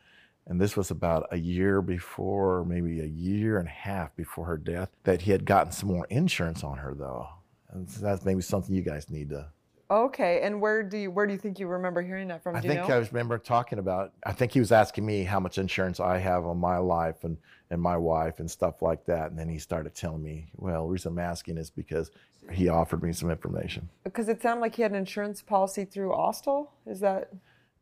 and 0.46 0.58
this 0.58 0.78
was 0.78 0.90
about 0.90 1.26
a 1.30 1.36
year 1.36 1.82
before, 1.82 2.64
maybe 2.64 3.00
a 3.00 3.04
year 3.04 3.58
and 3.58 3.68
a 3.68 3.70
half 3.70 4.16
before 4.16 4.46
her 4.46 4.56
death, 4.56 4.88
that 5.02 5.20
he 5.20 5.30
had 5.30 5.44
gotten 5.44 5.72
some 5.72 5.90
more 5.90 6.06
insurance 6.08 6.64
on 6.64 6.78
her, 6.78 6.94
though. 6.94 7.28
And 7.68 7.90
so 7.90 8.00
that's 8.00 8.24
maybe 8.24 8.40
something 8.40 8.74
you 8.74 8.80
guys 8.80 9.10
need 9.10 9.28
to. 9.28 9.48
Okay, 9.90 10.40
and 10.42 10.60
where 10.60 10.82
do 10.82 10.96
you 10.96 11.10
where 11.10 11.26
do 11.26 11.32
you 11.32 11.38
think 11.38 11.58
you 11.58 11.66
remember 11.66 12.00
hearing 12.00 12.28
that 12.28 12.42
from? 12.42 12.56
I 12.56 12.60
do 12.60 12.68
you 12.68 12.74
think 12.74 12.88
know? 12.88 12.94
I 12.96 12.98
remember 12.98 13.38
talking 13.38 13.78
about. 13.78 14.12
I 14.24 14.32
think 14.32 14.52
he 14.52 14.58
was 14.58 14.72
asking 14.72 15.04
me 15.04 15.24
how 15.24 15.38
much 15.40 15.58
insurance 15.58 16.00
I 16.00 16.18
have 16.18 16.46
on 16.46 16.58
my 16.58 16.78
life 16.78 17.24
and 17.24 17.36
and 17.70 17.80
my 17.80 17.96
wife 17.96 18.40
and 18.40 18.50
stuff 18.50 18.80
like 18.80 19.04
that. 19.06 19.30
And 19.30 19.38
then 19.38 19.48
he 19.48 19.58
started 19.58 19.94
telling 19.94 20.22
me, 20.22 20.48
well, 20.56 20.86
the 20.86 20.92
reason 20.92 21.12
I'm 21.12 21.18
asking 21.18 21.58
is 21.58 21.70
because 21.70 22.10
he 22.50 22.68
offered 22.68 23.02
me 23.02 23.12
some 23.12 23.30
information. 23.30 23.88
because 24.04 24.28
it 24.28 24.40
sounded 24.40 24.60
like 24.60 24.74
he 24.74 24.82
had 24.82 24.90
an 24.90 24.98
insurance 24.98 25.42
policy 25.42 25.84
through 25.84 26.10
Austal. 26.10 26.68
Is 26.86 27.00
that 27.00 27.30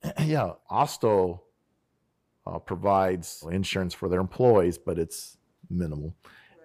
yeah, 0.24 0.52
Austal 0.70 1.40
uh, 2.46 2.58
provides 2.58 3.44
insurance 3.50 3.94
for 3.94 4.08
their 4.08 4.20
employees, 4.20 4.76
but 4.76 4.98
it's 4.98 5.36
minimal. 5.70 6.14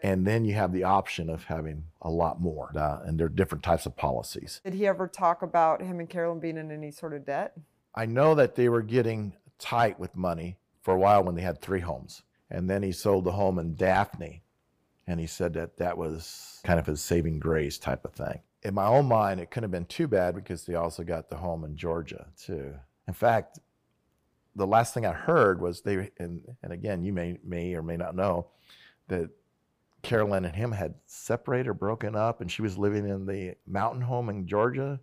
And 0.04 0.25
then 0.25 0.46
you 0.46 0.54
have 0.54 0.72
the 0.72 0.84
option 0.84 1.30
of 1.30 1.46
having 1.46 1.86
a 2.01 2.10
lot 2.10 2.39
more, 2.39 2.72
uh, 2.75 3.00
and 3.06 3.20
there 3.20 3.25
are 3.27 3.30
different 3.30 3.63
types 3.63 3.86
of 3.86 3.96
policies. 3.96 4.62
did 4.63 4.74
he 4.74 4.88
ever 4.88 5.08
talk 5.08 5.42
about 5.42 5.82
him 5.82 6.00
and 6.00 6.10
Carolyn 6.10 6.39
being 6.39 6.58
in 6.58 6.72
any 6.72 6.92
sort 6.92 7.13
of 7.13 7.25
debt? 7.25 7.58
I 7.96 8.06
know 8.06 8.36
that 8.36 8.56
they 8.56 8.70
were 8.70 8.84
getting 8.84 9.34
tight 9.58 10.00
with 10.00 10.16
money 10.16 10.58
for 10.82 10.94
a 10.94 11.00
while 11.00 11.24
when 11.24 11.36
they 11.36 11.42
had 11.42 11.62
three 11.62 11.80
homes. 11.80 12.22
And 12.50 12.70
then 12.70 12.84
he 12.84 12.92
sold 12.92 13.25
the 13.25 13.32
home 13.32 13.60
in 13.60 13.75
Daphne. 13.75 14.44
And 15.06 15.20
he 15.20 15.27
said 15.27 15.54
that 15.54 15.77
that 15.77 15.98
was 15.98 16.62
kind 16.63 16.80
of 16.80 16.86
his 16.86 17.01
saving 17.01 17.39
grace 17.39 17.77
type 17.77 18.06
of 18.06 18.13
thing. 18.13 18.39
In 18.63 18.74
my 18.74 18.86
own 18.86 19.06
mind, 19.06 19.39
it 19.39 19.50
couldn't 19.50 19.66
have 19.66 19.72
been 19.72 19.86
too 19.86 20.08
bad 20.08 20.36
because 20.36 20.66
they 20.66 20.75
also 20.75 21.04
got 21.04 21.30
the 21.30 21.38
home 21.38 21.63
in 21.63 21.75
Georgia, 21.75 22.27
too. 22.38 22.74
In 23.08 23.13
fact, 23.13 23.60
the 24.56 24.68
last 24.68 24.94
thing 24.94 25.06
I 25.06 25.13
heard 25.13 25.62
was 25.62 25.82
they, 25.82 26.12
and, 26.20 26.42
and 26.62 26.74
again, 26.74 27.04
you 27.04 27.13
may, 27.13 27.38
may 27.44 27.74
or 27.74 27.82
may 27.82 27.96
not 27.96 28.16
know 28.16 28.48
that 29.08 29.30
Carolyn 30.08 30.46
and 30.46 30.56
him 30.56 30.72
had 30.72 30.96
separated 31.06 31.68
or 31.68 31.74
broken 31.74 32.16
up, 32.16 32.40
and 32.42 32.50
she 32.52 32.62
was 32.62 32.78
living 32.78 33.08
in 33.08 33.26
the 33.26 33.56
mountain 33.68 34.02
home 34.02 34.30
in 34.30 34.48
Georgia. 34.48 35.00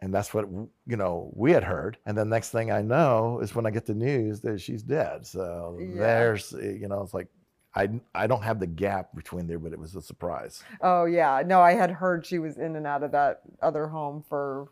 And 0.00 0.12
that's 0.12 0.34
what 0.34 0.48
you 0.50 0.96
know 0.96 1.30
we 1.34 1.52
had 1.52 1.62
heard. 1.64 1.96
And 2.06 2.18
the 2.18 2.24
next 2.24 2.50
thing 2.50 2.72
i 2.72 2.82
know 2.82 3.38
is 3.40 3.54
when 3.54 3.66
i 3.66 3.70
get 3.70 3.86
the 3.86 3.94
news 3.94 4.40
that 4.40 4.60
she's 4.60 4.82
dead. 4.82 5.24
So 5.26 5.78
Yeah. 5.80 6.00
there's 6.00 6.52
you 6.52 6.88
know 6.88 7.02
it's 7.02 7.14
like 7.14 7.28
I, 7.74 7.88
I 8.14 8.26
don't 8.26 8.42
have 8.42 8.58
the 8.60 8.66
gap 8.66 9.14
between 9.14 9.46
there 9.46 9.58
but 9.60 9.72
it 9.72 9.78
was 9.78 9.94
a 9.94 10.02
surprise. 10.02 10.62
Oh 10.80 11.04
yeah, 11.04 11.42
no, 11.46 11.60
I 11.60 11.72
had 11.74 11.90
heard 11.90 12.26
she 12.26 12.38
was 12.40 12.58
in 12.58 12.74
and 12.76 12.86
out 12.86 13.02
of 13.04 13.12
that 13.12 13.42
other 13.62 13.86
home 13.86 14.24
for 14.28 14.68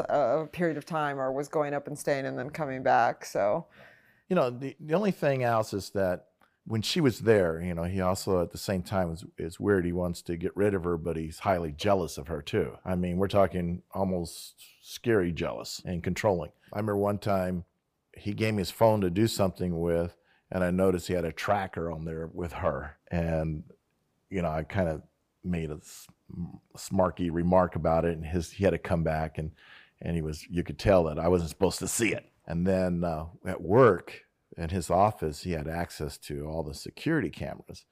a 0.00 0.46
period 0.52 0.76
of 0.76 0.84
time, 0.84 1.18
or 1.18 1.32
was 1.32 1.48
going 1.48 1.72
up 1.72 1.86
and 1.86 1.98
staying 1.98 2.26
and 2.26 2.36
then 2.38 2.50
coming 2.50 2.82
back. 2.82 3.24
So 3.24 3.66
you 4.28 4.34
know 4.36 4.50
the, 4.50 4.76
the 4.80 4.94
only 4.94 5.12
thing 5.12 5.44
else 5.44 5.72
is 5.72 5.90
that 5.90 6.26
when 6.68 6.82
she 6.82 7.00
was 7.00 7.20
there 7.20 7.60
you 7.62 7.74
know 7.74 7.84
he 7.84 8.00
also 8.00 8.42
at 8.42 8.50
the 8.52 8.58
same 8.58 8.82
time 8.82 9.10
is, 9.10 9.24
is 9.38 9.58
weird 9.58 9.86
he 9.86 9.92
wants 9.92 10.20
to 10.20 10.36
get 10.36 10.54
rid 10.54 10.74
of 10.74 10.84
her 10.84 10.98
but 10.98 11.16
he's 11.16 11.40
highly 11.40 11.72
jealous 11.72 12.18
of 12.18 12.28
her 12.28 12.42
too. 12.42 12.76
I 12.84 12.94
mean 12.94 13.16
we're 13.16 13.28
talking 13.28 13.82
almost 13.92 14.54
scary 14.82 15.32
jealous 15.32 15.82
and 15.84 16.02
controlling. 16.02 16.52
I 16.72 16.76
remember 16.76 16.98
one 16.98 17.18
time 17.18 17.64
he 18.16 18.34
gave 18.34 18.54
me 18.54 18.60
his 18.60 18.70
phone 18.70 19.00
to 19.00 19.10
do 19.10 19.26
something 19.26 19.80
with 19.80 20.14
and 20.50 20.62
i 20.62 20.70
noticed 20.70 21.08
he 21.08 21.14
had 21.14 21.24
a 21.24 21.32
tracker 21.32 21.90
on 21.90 22.04
there 22.04 22.28
with 22.32 22.52
her. 22.52 22.98
And 23.10 23.64
you 24.30 24.42
know 24.42 24.50
i 24.50 24.62
kind 24.62 24.88
of 24.88 25.02
made 25.42 25.70
a 25.70 25.80
smarky 26.76 27.30
remark 27.32 27.76
about 27.76 28.04
it 28.04 28.14
and 28.14 28.26
his 28.26 28.50
he 28.50 28.64
had 28.64 28.70
to 28.70 28.78
come 28.78 29.02
back 29.02 29.38
and 29.38 29.52
and 30.02 30.14
he 30.14 30.20
was 30.20 30.46
you 30.50 30.62
could 30.62 30.78
tell 30.78 31.04
that 31.04 31.18
i 31.18 31.28
wasn't 31.28 31.50
supposed 31.50 31.78
to 31.78 31.88
see 31.88 32.12
it. 32.12 32.26
And 32.46 32.66
then 32.66 33.04
uh, 33.04 33.26
at 33.46 33.60
work 33.60 34.22
in 34.58 34.70
his 34.70 34.90
office 34.90 35.42
he 35.42 35.52
had 35.52 35.68
access 35.68 36.18
to 36.18 36.46
all 36.46 36.62
the 36.62 36.74
security 36.74 37.30
cameras. 37.30 37.84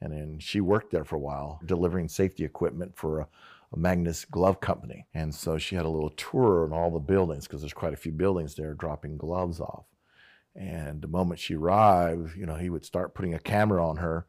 And 0.00 0.12
then 0.12 0.38
she 0.40 0.60
worked 0.60 0.90
there 0.90 1.04
for 1.04 1.16
a 1.16 1.20
while 1.20 1.60
delivering 1.64 2.08
safety 2.08 2.44
equipment 2.44 2.96
for 2.96 3.20
a, 3.20 3.28
a 3.72 3.78
magnus 3.78 4.24
glove 4.24 4.60
company. 4.60 5.06
And 5.14 5.34
so 5.34 5.58
she 5.58 5.76
had 5.76 5.84
a 5.84 5.90
little 5.90 6.10
tour 6.10 6.66
in 6.66 6.72
all 6.72 6.90
the 6.90 6.98
buildings 6.98 7.46
because 7.46 7.60
there's 7.62 7.72
quite 7.72 7.92
a 7.92 7.98
few 7.98 8.12
buildings 8.12 8.54
there 8.54 8.74
dropping 8.74 9.16
gloves 9.16 9.60
off. 9.60 9.84
And 10.54 11.00
the 11.00 11.08
moment 11.08 11.40
she 11.40 11.54
arrived 11.54 12.36
you 12.36 12.46
know 12.46 12.56
he 12.56 12.70
would 12.70 12.84
start 12.84 13.14
putting 13.14 13.34
a 13.34 13.38
camera 13.38 13.86
on 13.86 13.96
her 13.98 14.26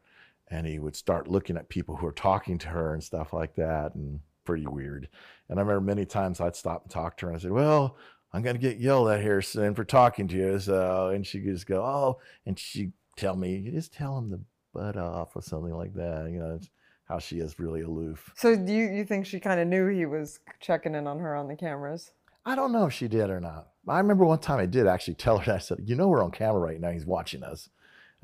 and 0.48 0.66
he 0.66 0.78
would 0.78 0.96
start 0.96 1.28
looking 1.28 1.56
at 1.56 1.68
people 1.68 1.96
who 1.96 2.06
are 2.06 2.12
talking 2.12 2.58
to 2.58 2.68
her 2.68 2.92
and 2.92 3.02
stuff 3.02 3.32
like 3.32 3.54
that 3.56 3.94
and 3.94 4.20
pretty 4.44 4.66
weird. 4.66 5.08
And 5.48 5.58
i 5.58 5.62
remember 5.62 5.80
many 5.80 6.04
times 6.06 6.40
i'd 6.40 6.56
stop 6.56 6.82
and 6.82 6.90
talk 6.90 7.16
to 7.16 7.26
her 7.26 7.32
and 7.32 7.38
i 7.38 7.40
said 7.40 7.50
well 7.50 7.96
i'm 8.34 8.42
going 8.42 8.56
to 8.56 8.60
get 8.60 8.78
yelled 8.78 9.08
at 9.08 9.22
here 9.22 9.40
soon 9.40 9.74
for 9.74 9.84
talking 9.84 10.28
to 10.28 10.36
you 10.36 10.58
so 10.58 11.08
and 11.08 11.26
she 11.26 11.40
just 11.40 11.66
go 11.66 11.82
oh 11.82 12.18
and 12.44 12.58
she'd 12.58 12.92
tell 13.16 13.36
me 13.36 13.56
you 13.56 13.70
just 13.70 13.94
tell 13.94 14.18
him 14.18 14.30
to 14.30 14.40
butt 14.74 14.96
off 14.96 15.34
or 15.34 15.40
something 15.40 15.72
like 15.72 15.94
that 15.94 16.30
you 16.30 16.38
know 16.38 16.56
it's 16.56 16.68
how 17.06 17.18
she 17.18 17.38
is 17.38 17.58
really 17.58 17.82
aloof. 17.82 18.32
So 18.34 18.56
do 18.56 18.72
you 18.72 18.90
you 18.90 19.04
think 19.04 19.26
she 19.26 19.38
kind 19.38 19.60
of 19.60 19.68
knew 19.68 19.88
he 19.88 20.06
was 20.06 20.40
checking 20.60 20.94
in 20.94 21.06
on 21.06 21.18
her 21.18 21.34
on 21.36 21.48
the 21.48 21.56
cameras? 21.56 22.12
i 22.46 22.54
don't 22.54 22.72
know 22.72 22.84
if 22.86 22.92
she 22.92 23.08
did 23.08 23.30
or 23.30 23.40
not. 23.40 23.68
I 23.88 23.98
remember 23.98 24.24
one 24.24 24.38
time 24.38 24.58
i 24.58 24.66
did 24.66 24.86
actually 24.86 25.14
tell 25.14 25.38
her 25.38 25.52
i 25.52 25.58
said 25.58 25.78
you 25.84 25.94
know 25.94 26.08
we're 26.08 26.24
on 26.24 26.30
camera 26.30 26.60
right 26.60 26.80
now 26.80 26.90
he's 26.90 27.06
watching 27.06 27.42
us 27.42 27.68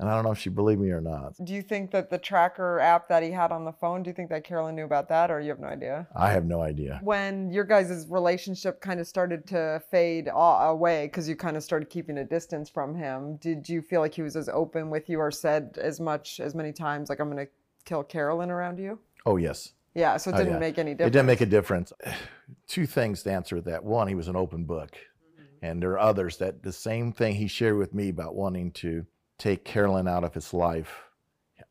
and 0.01 0.09
i 0.09 0.15
don't 0.15 0.25
know 0.25 0.31
if 0.31 0.37
she 0.39 0.49
believed 0.49 0.81
me 0.81 0.89
or 0.89 0.99
not 0.99 1.33
Do 1.45 1.53
you 1.53 1.61
think 1.61 1.91
that 1.91 2.09
the 2.09 2.17
tracker 2.17 2.79
app 2.79 3.07
that 3.07 3.23
he 3.23 3.31
had 3.31 3.51
on 3.53 3.63
the 3.63 3.71
phone? 3.71 4.03
Do 4.03 4.09
you 4.09 4.13
think 4.13 4.29
that 4.29 4.43
Carolyn 4.43 4.75
knew 4.75 4.83
about 4.83 5.07
that, 5.09 5.31
or 5.31 5.39
you 5.39 5.49
have 5.49 5.59
no 5.59 5.67
idea? 5.67 6.07
i 6.15 6.29
have 6.31 6.45
no 6.45 6.61
idea 6.61 6.99
when 7.03 7.49
your 7.51 7.63
guys' 7.63 8.07
relationship 8.09 8.81
kind 8.81 8.99
of 8.99 9.07
started 9.07 9.47
to 9.47 9.81
fade 9.89 10.27
away 10.33 11.05
because 11.07 11.29
you 11.29 11.35
kind 11.35 11.55
of 11.55 11.63
started 11.63 11.89
keeping 11.89 12.17
a 12.17 12.23
distance 12.25 12.69
from 12.69 12.95
him, 12.95 13.37
did 13.37 13.69
you 13.69 13.81
feel 13.81 14.01
like 14.01 14.13
he 14.13 14.21
was 14.21 14.35
as 14.35 14.49
open 14.49 14.89
with 14.89 15.07
you 15.09 15.19
or 15.19 15.31
said 15.31 15.77
as 15.81 15.99
much 15.99 16.39
as 16.39 16.53
many 16.55 16.71
times 16.73 17.07
like 17.09 17.19
I'm 17.19 17.31
going 17.31 17.45
to 17.45 17.51
kill 17.85 18.03
Carolyn 18.03 18.49
around 18.51 18.77
you? 18.79 18.99
oh 19.25 19.37
yes 19.37 19.73
Yeah, 19.93 20.17
so 20.17 20.29
it 20.31 20.35
Oh, 20.35 20.37
didn't 20.37 20.53
yeah. 20.53 20.59
make 20.59 20.77
any 20.77 20.91
difference. 20.93 21.09
It 21.09 21.13
didn't 21.17 21.27
make 21.27 21.41
a 21.41 21.45
difference. 21.57 21.93
Two 22.67 22.85
things 22.85 23.23
to 23.23 23.31
answer 23.31 23.59
that. 23.61 23.83
One, 23.83 24.07
he 24.07 24.15
was 24.15 24.27
an 24.27 24.35
open 24.35 24.63
book. 24.65 24.91
Mm-hmm. 24.91 25.65
And 25.65 25.81
there 25.81 25.91
are 25.91 25.99
others 25.99 26.37
that 26.37 26.63
the 26.63 26.71
same 26.71 27.11
thing 27.11 27.35
he 27.35 27.47
shared 27.47 27.77
with 27.77 27.93
me 27.93 28.09
about 28.09 28.35
wanting 28.35 28.71
to 28.83 29.05
take 29.41 29.65
Carolyn 29.65 30.07
out 30.07 30.23
of 30.23 30.35
his 30.35 30.53
life. 30.53 31.01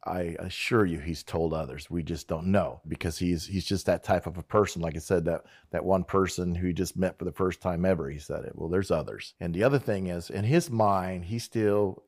I 0.05 0.35
assure 0.39 0.85
you 0.85 0.99
he's 0.99 1.23
told 1.23 1.53
others. 1.53 1.91
We 1.91 2.03
just 2.03 2.27
don't 2.27 2.47
know 2.47 2.81
because 2.89 3.19
he's 3.19 3.47
he's 3.47 3.65
just 3.65 3.87
that 3.87 4.03
type 4.03 4.27
of 4.27 4.39
a 4.39 4.43
person. 4.43 4.83
Like 4.83 4.97
I 4.97 4.99
said, 4.99 5.25
that 5.27 5.45
that 5.71 5.85
one 5.85 6.05
person 6.05 6.55
who 6.55 6.69
he 6.69 6.73
just 6.73 6.97
met 6.97 7.19
for 7.19 7.25
the 7.25 7.33
first 7.33 7.61
time 7.61 7.85
ever, 7.85 8.11
he 8.11 8.19
said 8.19 8.45
it. 8.45 8.53
Well, 8.57 8.69
there's 8.69 8.91
others. 8.91 9.35
And 9.39 9.55
the 9.55 9.63
other 9.63 9.79
thing 9.79 10.09
is, 10.09 10.31
in 10.31 10.45
his 10.45 10.71
mind, 10.71 11.27
he 11.27 11.39
still 11.39 12.03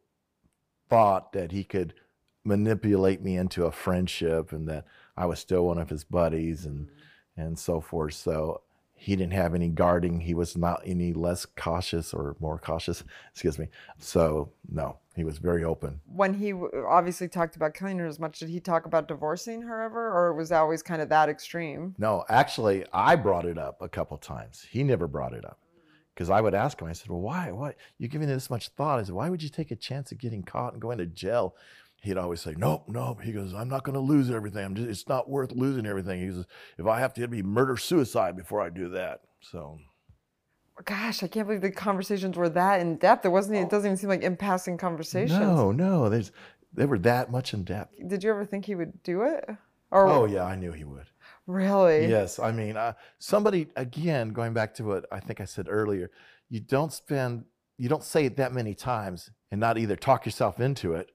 thought 0.88 1.32
that 1.32 1.52
he 1.52 1.64
could 1.64 1.94
manipulate 2.44 3.22
me 3.22 3.36
into 3.36 3.66
a 3.66 3.72
friendship 3.72 4.52
and 4.52 4.68
that 4.68 4.84
I 5.16 5.26
was 5.26 5.38
still 5.38 5.66
one 5.66 5.78
of 5.78 5.90
his 5.90 6.02
buddies 6.02 6.64
and 6.64 6.86
mm-hmm. 6.86 7.40
and 7.40 7.58
so 7.58 7.80
forth. 7.80 8.14
So 8.14 8.62
he 9.02 9.16
didn't 9.16 9.32
have 9.32 9.52
any 9.52 9.68
guarding. 9.68 10.20
He 10.20 10.32
was 10.32 10.56
not 10.56 10.80
any 10.86 11.12
less 11.12 11.44
cautious 11.44 12.14
or 12.14 12.36
more 12.38 12.56
cautious. 12.56 13.02
Excuse 13.32 13.58
me. 13.58 13.66
So 13.98 14.52
no, 14.70 14.98
He 15.16 15.24
was 15.24 15.38
very 15.38 15.64
open. 15.64 16.00
When 16.06 16.34
he 16.34 16.52
obviously 16.52 17.26
talked 17.26 17.56
about 17.56 17.74
killing 17.74 17.98
her 17.98 18.06
as 18.06 18.20
much, 18.20 18.38
did 18.38 18.48
he 18.48 18.60
talk 18.60 18.86
about 18.86 19.08
divorcing 19.08 19.62
her 19.62 19.82
ever, 19.82 20.06
or 20.06 20.34
was 20.34 20.50
that 20.50 20.60
always 20.60 20.84
kind 20.84 21.02
of 21.02 21.08
that 21.08 21.28
extreme? 21.28 21.96
No, 21.98 22.24
actually, 22.28 22.84
I 22.92 23.16
brought 23.16 23.44
it 23.44 23.58
up 23.58 23.82
a 23.82 23.88
couple 23.88 24.16
times. 24.18 24.64
He 24.70 24.84
never 24.84 25.08
brought 25.08 25.34
it 25.34 25.44
up 25.44 25.58
because 26.14 26.30
I 26.30 26.40
would 26.40 26.54
ask 26.54 26.80
him. 26.80 26.86
I 26.86 26.92
said, 26.92 27.08
"Well, 27.08 27.20
why? 27.20 27.50
Why 27.50 27.74
you 27.98 28.06
giving 28.06 28.28
it 28.28 28.34
this 28.34 28.50
much 28.50 28.68
thought?" 28.68 29.00
I 29.00 29.02
said, 29.02 29.16
"Why 29.16 29.30
would 29.30 29.42
you 29.42 29.48
take 29.48 29.72
a 29.72 29.76
chance 29.76 30.12
of 30.12 30.18
getting 30.18 30.44
caught 30.44 30.74
and 30.74 30.80
going 30.80 30.98
to 30.98 31.06
jail?" 31.06 31.56
He'd 32.02 32.18
always 32.18 32.40
say, 32.40 32.54
"Nope, 32.56 32.84
nope." 32.88 33.22
He 33.22 33.32
goes, 33.32 33.54
"I'm 33.54 33.68
not 33.68 33.84
going 33.84 33.94
to 33.94 34.00
lose 34.00 34.30
everything. 34.30 34.64
I'm 34.64 34.74
just, 34.74 34.88
it's 34.88 35.08
not 35.08 35.30
worth 35.30 35.52
losing 35.52 35.86
everything." 35.86 36.20
He 36.20 36.34
says, 36.34 36.46
"If 36.76 36.86
I 36.86 36.98
have 36.98 37.14
to, 37.14 37.20
it'd 37.20 37.30
be 37.30 37.42
murder 37.42 37.76
suicide 37.76 38.36
before 38.36 38.60
I 38.60 38.70
do 38.70 38.88
that." 38.90 39.20
So 39.40 39.78
Gosh, 40.84 41.22
I 41.22 41.28
can't 41.28 41.46
believe 41.46 41.60
the 41.60 41.70
conversations 41.70 42.36
were 42.36 42.48
that 42.48 42.80
in 42.80 42.96
depth. 42.96 43.24
It 43.24 43.28
wasn't. 43.28 43.58
It 43.58 43.70
doesn't 43.70 43.86
even 43.86 43.96
seem 43.96 44.08
like 44.08 44.22
in 44.22 44.36
passing 44.36 44.76
conversations. 44.78 45.38
no, 45.38 45.70
no, 45.70 46.08
there's 46.08 46.32
they 46.72 46.86
were 46.86 46.98
that 47.00 47.30
much 47.30 47.54
in 47.54 47.64
depth. 47.64 47.94
Did 48.08 48.24
you 48.24 48.30
ever 48.30 48.44
think 48.44 48.64
he 48.64 48.74
would 48.74 49.02
do 49.02 49.22
it? 49.22 49.48
Or 49.90 50.08
Oh 50.08 50.24
yeah, 50.24 50.44
I 50.44 50.56
knew 50.56 50.72
he 50.72 50.84
would. 50.84 51.06
really? 51.46 52.06
Yes, 52.06 52.38
I 52.38 52.50
mean, 52.50 52.76
uh, 52.76 52.94
somebody 53.18 53.68
again 53.76 54.30
going 54.30 54.54
back 54.54 54.74
to 54.74 54.84
what 54.84 55.06
I 55.12 55.20
think 55.20 55.40
I 55.40 55.44
said 55.44 55.66
earlier. 55.68 56.10
You 56.48 56.60
don't 56.60 56.92
spend, 56.92 57.44
you 57.78 57.88
don't 57.88 58.02
say 58.02 58.24
it 58.24 58.36
that 58.36 58.52
many 58.52 58.74
times 58.74 59.30
and 59.50 59.60
not 59.60 59.78
either 59.78 59.96
talk 59.96 60.24
yourself 60.26 60.60
into 60.60 60.94
it, 60.94 61.10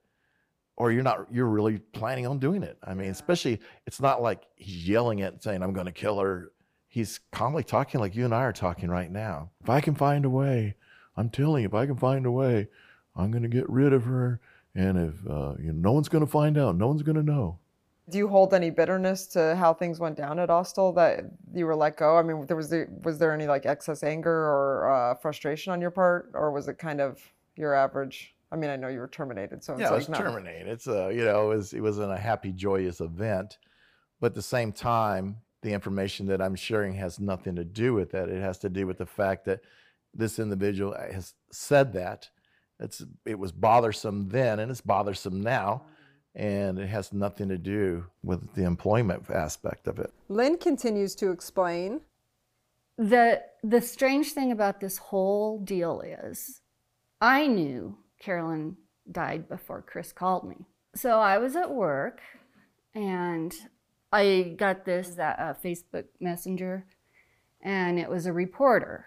or 0.77 0.91
you're 0.91 1.03
not, 1.03 1.27
you're 1.31 1.48
really 1.48 1.79
planning 1.79 2.25
on 2.27 2.38
doing 2.39 2.63
it. 2.63 2.77
I 2.84 2.93
mean, 2.93 3.10
especially 3.10 3.60
it's 3.86 4.00
not 4.00 4.22
like 4.22 4.43
he's 4.55 4.88
yelling 4.88 5.22
at 5.22 5.43
saying, 5.43 5.62
"I'm 5.62 5.74
going 5.74 5.88
to 5.88 5.91
kill 5.91 6.19
her." 6.19 6.51
He's 6.88 7.19
calmly 7.31 7.63
talking 7.63 8.00
like 8.00 8.15
you 8.15 8.25
and 8.25 8.34
I 8.34 8.43
are 8.43 8.53
talking 8.53 8.89
right 8.89 9.12
now. 9.12 9.51
If 9.62 9.69
I 9.69 9.81
can 9.81 9.93
find 9.93 10.24
a 10.24 10.29
way, 10.29 10.75
I'm 11.17 11.29
telling 11.29 11.63
you, 11.63 11.67
if 11.67 11.74
I 11.74 11.86
can 11.86 11.98
find 11.98 12.25
a 12.25 12.31
way, 12.31 12.69
I'm 13.15 13.31
going 13.31 13.43
to 13.43 13.50
get 13.50 13.69
rid 13.69 13.91
of 13.91 14.05
her, 14.05 14.39
and 14.74 14.98
if 14.98 15.29
uh, 15.29 15.55
you 15.60 15.74
know, 15.74 15.89
no 15.89 15.91
one's 15.91 16.10
going 16.10 16.25
to 16.25 16.31
find 16.31 16.57
out, 16.57 16.77
no 16.77 16.88
one's 16.88 17.03
going 17.03 17.17
to 17.17 17.24
know. 17.24 17.60
Do 18.10 18.17
you 18.17 18.29
hold 18.29 18.53
any 18.53 18.69
bitterness 18.69 19.27
to 19.27 19.55
how 19.57 19.74
things 19.74 20.00
went 20.00 20.15
down 20.15 20.39
at 20.39 20.48
Austal 20.48 20.96
that 20.96 21.25
you 21.53 21.65
were 21.65 21.75
let 21.75 21.98
go? 21.98 22.17
I 22.17 22.22
mean, 22.22 22.46
there 22.46 22.55
was 22.55 22.69
there, 22.69 22.88
was 23.03 23.17
there 23.17 23.34
any 23.34 23.48
like 23.48 23.65
excess 23.65 24.01
anger 24.01 24.31
or 24.31 24.89
uh, 24.89 25.15
frustration 25.15 25.74
on 25.74 25.81
your 25.81 25.91
part, 25.91 26.31
or 26.34 26.51
was 26.51 26.67
it 26.67 26.77
kind 26.77 27.01
of 27.01 27.19
your 27.57 27.74
average? 27.74 28.34
I 28.51 28.56
mean, 28.56 28.70
I 28.70 28.75
know 28.75 28.88
you 28.88 29.00
were 29.00 29.08
terminated, 29.08 29.63
so 29.63 29.74
it's 29.74 29.82
yeah, 29.82 29.88
it 29.88 29.92
like 29.92 30.00
was 30.00 30.10
no. 30.10 30.18
terminated. 30.20 30.68
It's 30.68 30.88
a 30.88 31.12
you 31.13 31.25
know, 31.25 31.51
it 31.51 31.56
was 31.56 31.74
it 31.74 31.82
wasn't 31.82 32.12
a 32.12 32.18
happy, 32.18 32.51
joyous 32.51 33.01
event, 33.01 33.58
but 34.20 34.27
at 34.27 34.36
the 34.36 34.42
same 34.42 34.72
time, 34.72 35.38
the 35.62 35.74
information 35.74 36.27
that 36.27 36.42
I'm 36.42 36.56
sharing 36.56 36.94
has 36.96 37.20
nothing 37.20 37.56
to 37.56 37.66
do 37.66 37.94
with 37.94 38.12
that. 38.12 38.30
It 38.30 38.42
has 38.42 38.58
to 38.60 38.70
do 38.70 38.88
with 38.88 38.98
the 39.00 39.06
fact 39.06 39.46
that 39.46 39.62
this 40.13 40.39
individual 40.39 40.94
uh, 40.94 41.13
has 41.13 41.34
said 41.51 41.94
that. 41.94 42.30
It's 42.80 43.04
it 43.25 43.38
was 43.38 43.51
bothersome 43.51 44.30
then, 44.30 44.60
and 44.60 44.72
it's 44.72 44.82
bothersome 44.82 45.42
now, 45.42 45.84
and 46.36 46.80
it 46.80 46.88
has 46.88 47.12
nothing 47.12 47.50
to 47.50 47.58
do 47.58 48.06
with 48.24 48.54
the 48.54 48.63
employment 48.63 49.30
aspect 49.30 49.88
of 49.88 50.00
it. 50.00 50.13
Lynn 50.30 50.58
continues 50.58 51.16
to 51.16 51.32
explain. 51.32 52.01
The 52.98 53.44
the 53.63 53.82
strange 53.82 54.32
thing 54.32 54.51
about 54.51 54.80
this 54.80 54.98
whole 54.98 55.60
deal 55.60 56.01
is 56.01 56.62
I 57.20 57.48
knew 57.48 57.98
Carolyn 58.19 58.77
died 59.12 59.47
before 59.47 59.81
Chris 59.81 60.12
called 60.12 60.47
me. 60.47 60.65
So 60.95 61.19
I 61.19 61.38
was 61.38 61.55
at 61.55 61.71
work 61.71 62.21
and 62.95 63.53
I 64.12 64.55
got 64.57 64.86
this 64.86 65.09
that 65.09 65.39
uh, 65.39 65.53
Facebook 65.63 66.05
Messenger 66.19 66.86
and 67.62 68.00
it 68.00 68.09
was 68.09 68.25
a 68.25 68.33
reporter. 68.33 69.05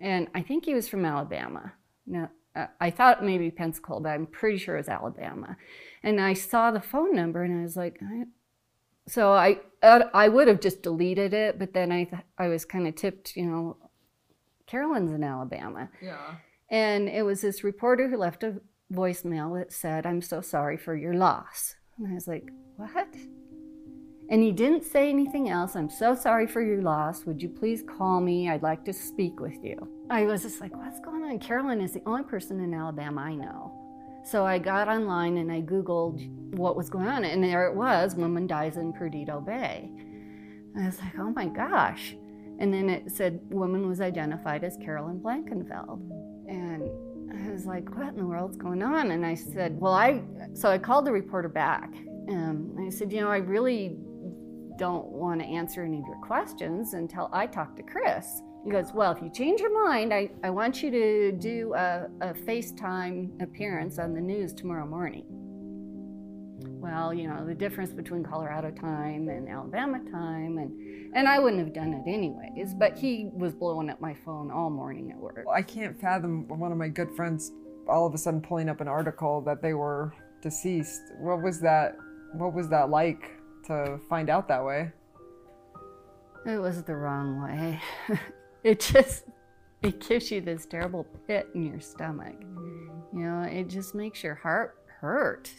And 0.00 0.28
I 0.34 0.42
think 0.42 0.64
he 0.64 0.74
was 0.74 0.88
from 0.88 1.04
Alabama. 1.04 1.72
Now, 2.06 2.30
uh, 2.54 2.66
I 2.80 2.90
thought 2.90 3.24
maybe 3.24 3.50
Pensacola, 3.50 4.00
but 4.00 4.08
I'm 4.10 4.26
pretty 4.26 4.58
sure 4.58 4.76
it 4.76 4.80
was 4.80 4.88
Alabama. 4.88 5.56
And 6.02 6.20
I 6.20 6.34
saw 6.34 6.70
the 6.70 6.80
phone 6.80 7.14
number 7.14 7.42
and 7.42 7.58
I 7.58 7.62
was 7.62 7.76
like, 7.76 7.98
I, 8.02 8.24
so 9.08 9.32
I 9.32 9.60
uh, 9.82 10.04
I 10.12 10.28
would 10.28 10.48
have 10.48 10.60
just 10.60 10.82
deleted 10.82 11.32
it, 11.32 11.58
but 11.58 11.72
then 11.72 11.90
I 11.90 12.04
th- 12.04 12.22
I 12.36 12.48
was 12.48 12.64
kind 12.64 12.86
of 12.86 12.94
tipped, 12.94 13.36
you 13.36 13.46
know, 13.46 13.76
Carolyn's 14.66 15.12
in 15.12 15.24
Alabama, 15.24 15.88
Yeah. 16.02 16.34
And 16.70 17.08
it 17.08 17.24
was 17.24 17.40
this 17.40 17.64
reporter 17.64 18.08
who 18.08 18.16
left 18.16 18.42
a 18.42 18.60
voicemail 18.92 19.58
that 19.58 19.72
said, 19.72 20.06
"I'm 20.06 20.22
so 20.22 20.40
sorry 20.40 20.76
for 20.76 20.94
your 20.96 21.14
loss," 21.14 21.76
and 21.96 22.08
I 22.08 22.14
was 22.14 22.28
like, 22.28 22.50
"What?" 22.76 23.14
And 24.30 24.42
he 24.42 24.52
didn't 24.52 24.84
say 24.84 25.08
anything 25.08 25.48
else. 25.48 25.74
I'm 25.74 25.88
so 25.88 26.14
sorry 26.14 26.46
for 26.46 26.60
your 26.60 26.82
loss. 26.82 27.24
Would 27.24 27.42
you 27.42 27.48
please 27.48 27.82
call 27.82 28.20
me? 28.20 28.50
I'd 28.50 28.62
like 28.62 28.84
to 28.84 28.92
speak 28.92 29.40
with 29.40 29.64
you. 29.64 29.76
I 30.10 30.24
was 30.24 30.42
just 30.42 30.60
like, 30.60 30.76
what's 30.76 31.00
going 31.00 31.24
on? 31.24 31.38
Carolyn 31.38 31.80
is 31.80 31.92
the 31.92 32.02
only 32.04 32.24
person 32.24 32.60
in 32.60 32.74
Alabama 32.74 33.22
I 33.22 33.34
know. 33.34 33.72
So 34.24 34.44
I 34.44 34.58
got 34.58 34.88
online 34.88 35.38
and 35.38 35.50
I 35.50 35.62
Googled 35.62 36.28
what 36.56 36.76
was 36.76 36.90
going 36.90 37.06
on. 37.06 37.24
And 37.24 37.42
there 37.42 37.66
it 37.68 37.74
was 37.74 38.16
woman 38.16 38.46
dies 38.46 38.76
in 38.76 38.92
Perdido 38.92 39.40
Bay. 39.40 39.90
I 40.78 40.84
was 40.84 41.00
like, 41.00 41.18
oh 41.18 41.30
my 41.30 41.46
gosh. 41.46 42.14
And 42.58 42.74
then 42.74 42.90
it 42.90 43.10
said 43.10 43.40
woman 43.48 43.88
was 43.88 44.02
identified 44.02 44.62
as 44.62 44.76
Carolyn 44.76 45.20
Blankenfeld. 45.20 46.02
And 46.48 46.82
I 47.30 47.50
was 47.50 47.66
like, 47.66 47.94
what 47.96 48.08
in 48.08 48.16
the 48.16 48.26
world's 48.26 48.56
going 48.56 48.82
on? 48.82 49.10
And 49.10 49.24
I 49.24 49.34
said, 49.34 49.78
well, 49.78 49.92
I, 49.92 50.22
so 50.54 50.70
I 50.70 50.78
called 50.78 51.04
the 51.04 51.12
reporter 51.12 51.48
back. 51.48 51.92
Um, 52.28 52.72
and 52.76 52.86
I 52.86 52.90
said, 52.90 53.12
you 53.12 53.20
know, 53.20 53.28
I 53.28 53.38
really 53.38 53.98
don't 54.78 55.08
want 55.08 55.40
to 55.40 55.46
answer 55.46 55.82
any 55.82 55.98
of 55.98 56.06
your 56.06 56.20
questions 56.20 56.94
until 56.94 57.28
I 57.32 57.46
talk 57.46 57.76
to 57.76 57.82
Chris. 57.82 58.42
He 58.64 58.70
goes, 58.70 58.92
Well, 58.92 59.12
if 59.12 59.22
you 59.22 59.30
change 59.30 59.60
your 59.60 59.86
mind, 59.86 60.12
I, 60.12 60.30
I 60.42 60.50
want 60.50 60.82
you 60.82 60.90
to 60.90 61.32
do 61.32 61.74
a, 61.74 62.08
a 62.20 62.34
FaceTime 62.34 63.42
appearance 63.42 63.98
on 63.98 64.14
the 64.14 64.20
news 64.20 64.52
tomorrow 64.52 64.86
morning. 64.86 65.24
Well, 66.88 67.12
you 67.12 67.28
know, 67.28 67.44
the 67.44 67.54
difference 67.54 67.92
between 67.92 68.24
Colorado 68.24 68.70
time 68.70 69.28
and 69.28 69.46
Alabama 69.46 69.98
time, 70.10 70.56
and, 70.56 71.14
and 71.14 71.28
I 71.28 71.38
wouldn't 71.38 71.62
have 71.62 71.74
done 71.74 71.92
it 71.92 72.10
anyways, 72.10 72.72
but 72.72 72.96
he 72.96 73.28
was 73.34 73.52
blowing 73.52 73.90
up 73.90 74.00
my 74.00 74.16
phone 74.24 74.50
all 74.50 74.70
morning 74.70 75.10
at 75.10 75.18
work. 75.18 75.44
I 75.52 75.60
can't 75.60 76.00
fathom 76.00 76.48
one 76.48 76.72
of 76.72 76.78
my 76.78 76.88
good 76.88 77.14
friends 77.14 77.52
all 77.86 78.06
of 78.06 78.14
a 78.14 78.18
sudden 78.18 78.40
pulling 78.40 78.70
up 78.70 78.80
an 78.80 78.88
article 78.88 79.42
that 79.42 79.60
they 79.60 79.74
were 79.74 80.14
deceased. 80.40 81.02
What 81.18 81.42
was 81.42 81.60
that? 81.60 81.94
What 82.32 82.54
was 82.54 82.70
that 82.70 82.88
like 82.88 83.32
to 83.66 84.00
find 84.08 84.30
out 84.30 84.48
that 84.48 84.64
way? 84.64 84.90
It 86.46 86.58
was 86.58 86.82
the 86.84 86.96
wrong 86.96 87.42
way. 87.42 87.80
it 88.64 88.80
just 88.80 89.24
it 89.82 90.08
gives 90.08 90.30
you 90.30 90.40
this 90.40 90.64
terrible 90.64 91.06
pit 91.26 91.48
in 91.54 91.66
your 91.66 91.80
stomach. 91.80 92.40
Mm. 92.40 92.88
You 93.12 93.20
know, 93.20 93.42
it 93.42 93.68
just 93.68 93.94
makes 93.94 94.22
your 94.22 94.36
heart 94.36 94.78
hurt. 95.00 95.52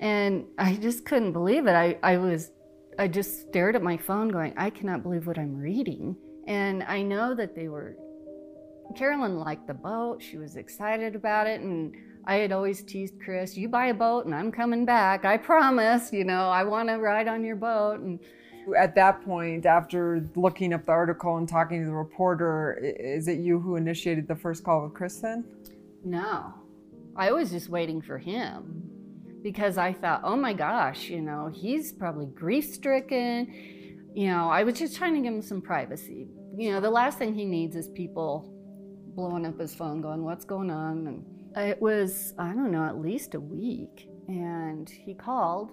And 0.00 0.46
I 0.58 0.76
just 0.76 1.04
couldn't 1.04 1.32
believe 1.32 1.66
it. 1.66 1.72
I, 1.72 1.98
I 2.02 2.16
was 2.16 2.50
I 2.98 3.08
just 3.08 3.48
stared 3.48 3.76
at 3.76 3.82
my 3.82 3.96
phone 3.96 4.28
going, 4.28 4.52
I 4.56 4.68
cannot 4.70 5.02
believe 5.02 5.26
what 5.26 5.38
I'm 5.38 5.56
reading. 5.56 6.16
And 6.46 6.82
I 6.82 7.02
know 7.02 7.34
that 7.34 7.54
they 7.54 7.68
were 7.68 7.96
Carolyn 8.96 9.38
liked 9.38 9.66
the 9.66 9.74
boat. 9.74 10.20
She 10.20 10.36
was 10.36 10.56
excited 10.56 11.14
about 11.14 11.46
it 11.46 11.60
and 11.60 11.94
I 12.26 12.36
had 12.36 12.52
always 12.52 12.82
teased 12.82 13.14
Chris, 13.22 13.56
you 13.56 13.68
buy 13.68 13.86
a 13.86 13.94
boat 13.94 14.26
and 14.26 14.34
I'm 14.34 14.52
coming 14.52 14.84
back. 14.84 15.24
I 15.24 15.36
promise, 15.36 16.12
you 16.12 16.24
know, 16.24 16.50
I 16.50 16.64
want 16.64 16.88
to 16.88 16.96
ride 16.96 17.28
on 17.28 17.44
your 17.44 17.56
boat 17.56 18.00
and 18.00 18.18
At 18.76 18.94
that 18.96 19.24
point, 19.24 19.64
after 19.64 20.28
looking 20.36 20.74
up 20.74 20.84
the 20.84 20.92
article 20.92 21.36
and 21.36 21.48
talking 21.48 21.80
to 21.80 21.86
the 21.86 21.96
reporter, 21.96 22.78
is 22.82 23.28
it 23.28 23.38
you 23.38 23.58
who 23.60 23.76
initiated 23.76 24.28
the 24.28 24.36
first 24.36 24.64
call 24.64 24.82
with 24.82 24.92
Chris 24.92 25.20
then? 25.20 25.44
No, 26.04 26.52
I 27.16 27.32
was 27.32 27.50
just 27.50 27.68
waiting 27.68 28.02
for 28.02 28.18
him 28.18 28.89
because 29.42 29.78
I 29.78 29.92
thought, 29.92 30.22
oh 30.24 30.36
my 30.36 30.52
gosh, 30.52 31.08
you 31.08 31.20
know, 31.20 31.50
he's 31.52 31.92
probably 31.92 32.26
grief 32.26 32.66
stricken. 32.66 33.52
You 34.14 34.28
know, 34.28 34.48
I 34.48 34.64
was 34.64 34.78
just 34.78 34.96
trying 34.96 35.14
to 35.14 35.20
give 35.20 35.32
him 35.32 35.42
some 35.42 35.62
privacy. 35.62 36.28
You 36.56 36.72
know, 36.72 36.80
the 36.80 36.90
last 36.90 37.18
thing 37.18 37.34
he 37.34 37.44
needs 37.44 37.76
is 37.76 37.88
people 37.88 38.52
blowing 39.14 39.46
up 39.46 39.58
his 39.58 39.74
phone 39.74 40.00
going, 40.00 40.24
what's 40.24 40.44
going 40.44 40.70
on? 40.70 41.06
And 41.06 41.68
it 41.68 41.80
was, 41.80 42.34
I 42.38 42.48
don't 42.52 42.70
know, 42.70 42.84
at 42.84 42.98
least 42.98 43.34
a 43.34 43.40
week. 43.40 44.08
And 44.28 44.88
he 44.88 45.14
called, 45.14 45.72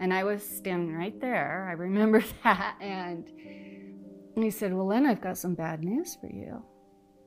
and 0.00 0.12
I 0.12 0.24
was 0.24 0.42
standing 0.42 0.94
right 0.94 1.18
there. 1.20 1.66
I 1.68 1.72
remember 1.72 2.22
that. 2.44 2.76
And 2.80 3.28
he 4.36 4.50
said, 4.50 4.72
Well, 4.72 4.86
Lynn, 4.86 5.06
I've 5.06 5.20
got 5.20 5.38
some 5.38 5.54
bad 5.54 5.82
news 5.82 6.16
for 6.20 6.28
you. 6.28 6.62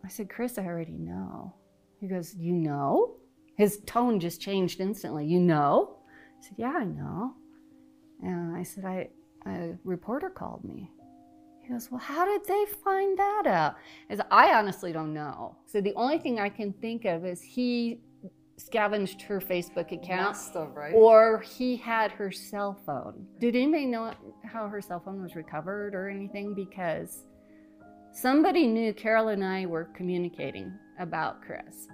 I 0.04 0.08
said, 0.08 0.30
Chris, 0.30 0.58
I 0.58 0.66
already 0.66 0.98
know. 0.98 1.56
He 2.00 2.08
goes, 2.08 2.34
You 2.36 2.54
know? 2.54 3.18
His 3.58 3.82
tone 3.86 4.20
just 4.20 4.42
changed 4.42 4.80
instantly. 4.80 5.26
You 5.26 5.40
know? 5.40 5.98
I 6.40 6.44
said, 6.44 6.56
Yeah, 6.58 6.74
I 6.78 6.84
know. 6.86 7.34
And 8.24 8.56
I 8.56 8.64
said, 8.64 8.86
I, 8.86 9.10
A 9.46 9.78
reporter 9.84 10.30
called 10.30 10.64
me. 10.64 10.92
He 11.62 11.70
goes, 11.72 11.90
Well, 11.92 12.00
how 12.00 12.26
did 12.26 12.46
they 12.46 12.66
find 12.84 13.18
that 13.18 13.44
out? 13.48 13.76
I 14.10 14.16
said, 14.16 14.26
I 14.32 14.54
honestly 14.54 14.92
don't 14.92 15.14
know. 15.14 15.56
So 15.66 15.82
the 15.82 15.94
only 15.96 16.18
thing 16.18 16.40
I 16.40 16.50
can 16.50 16.74
think 16.74 17.06
of 17.06 17.26
is 17.26 17.42
he 17.42 18.02
scavenged 18.58 19.22
her 19.24 19.40
Facebook 19.40 19.92
account. 19.92 20.38
Have, 20.54 20.76
right? 20.76 20.94
Or 20.94 21.40
he 21.40 21.76
had 21.76 22.12
her 22.12 22.32
cell 22.32 22.80
phone. 22.86 23.26
Did 23.40 23.56
anybody 23.56 23.86
know 23.86 24.14
how 24.46 24.68
her 24.68 24.82
cell 24.82 25.02
phone 25.04 25.22
was 25.22 25.36
recovered 25.36 25.96
or 25.96 26.10
anything? 26.10 26.54
Because 26.54 27.24
somebody 28.14 28.68
knew 28.68 28.94
Carol 28.94 29.30
and 29.30 29.44
I 29.44 29.66
were 29.66 29.86
communicating 29.96 30.72
about 31.00 31.42
Chris. 31.42 31.88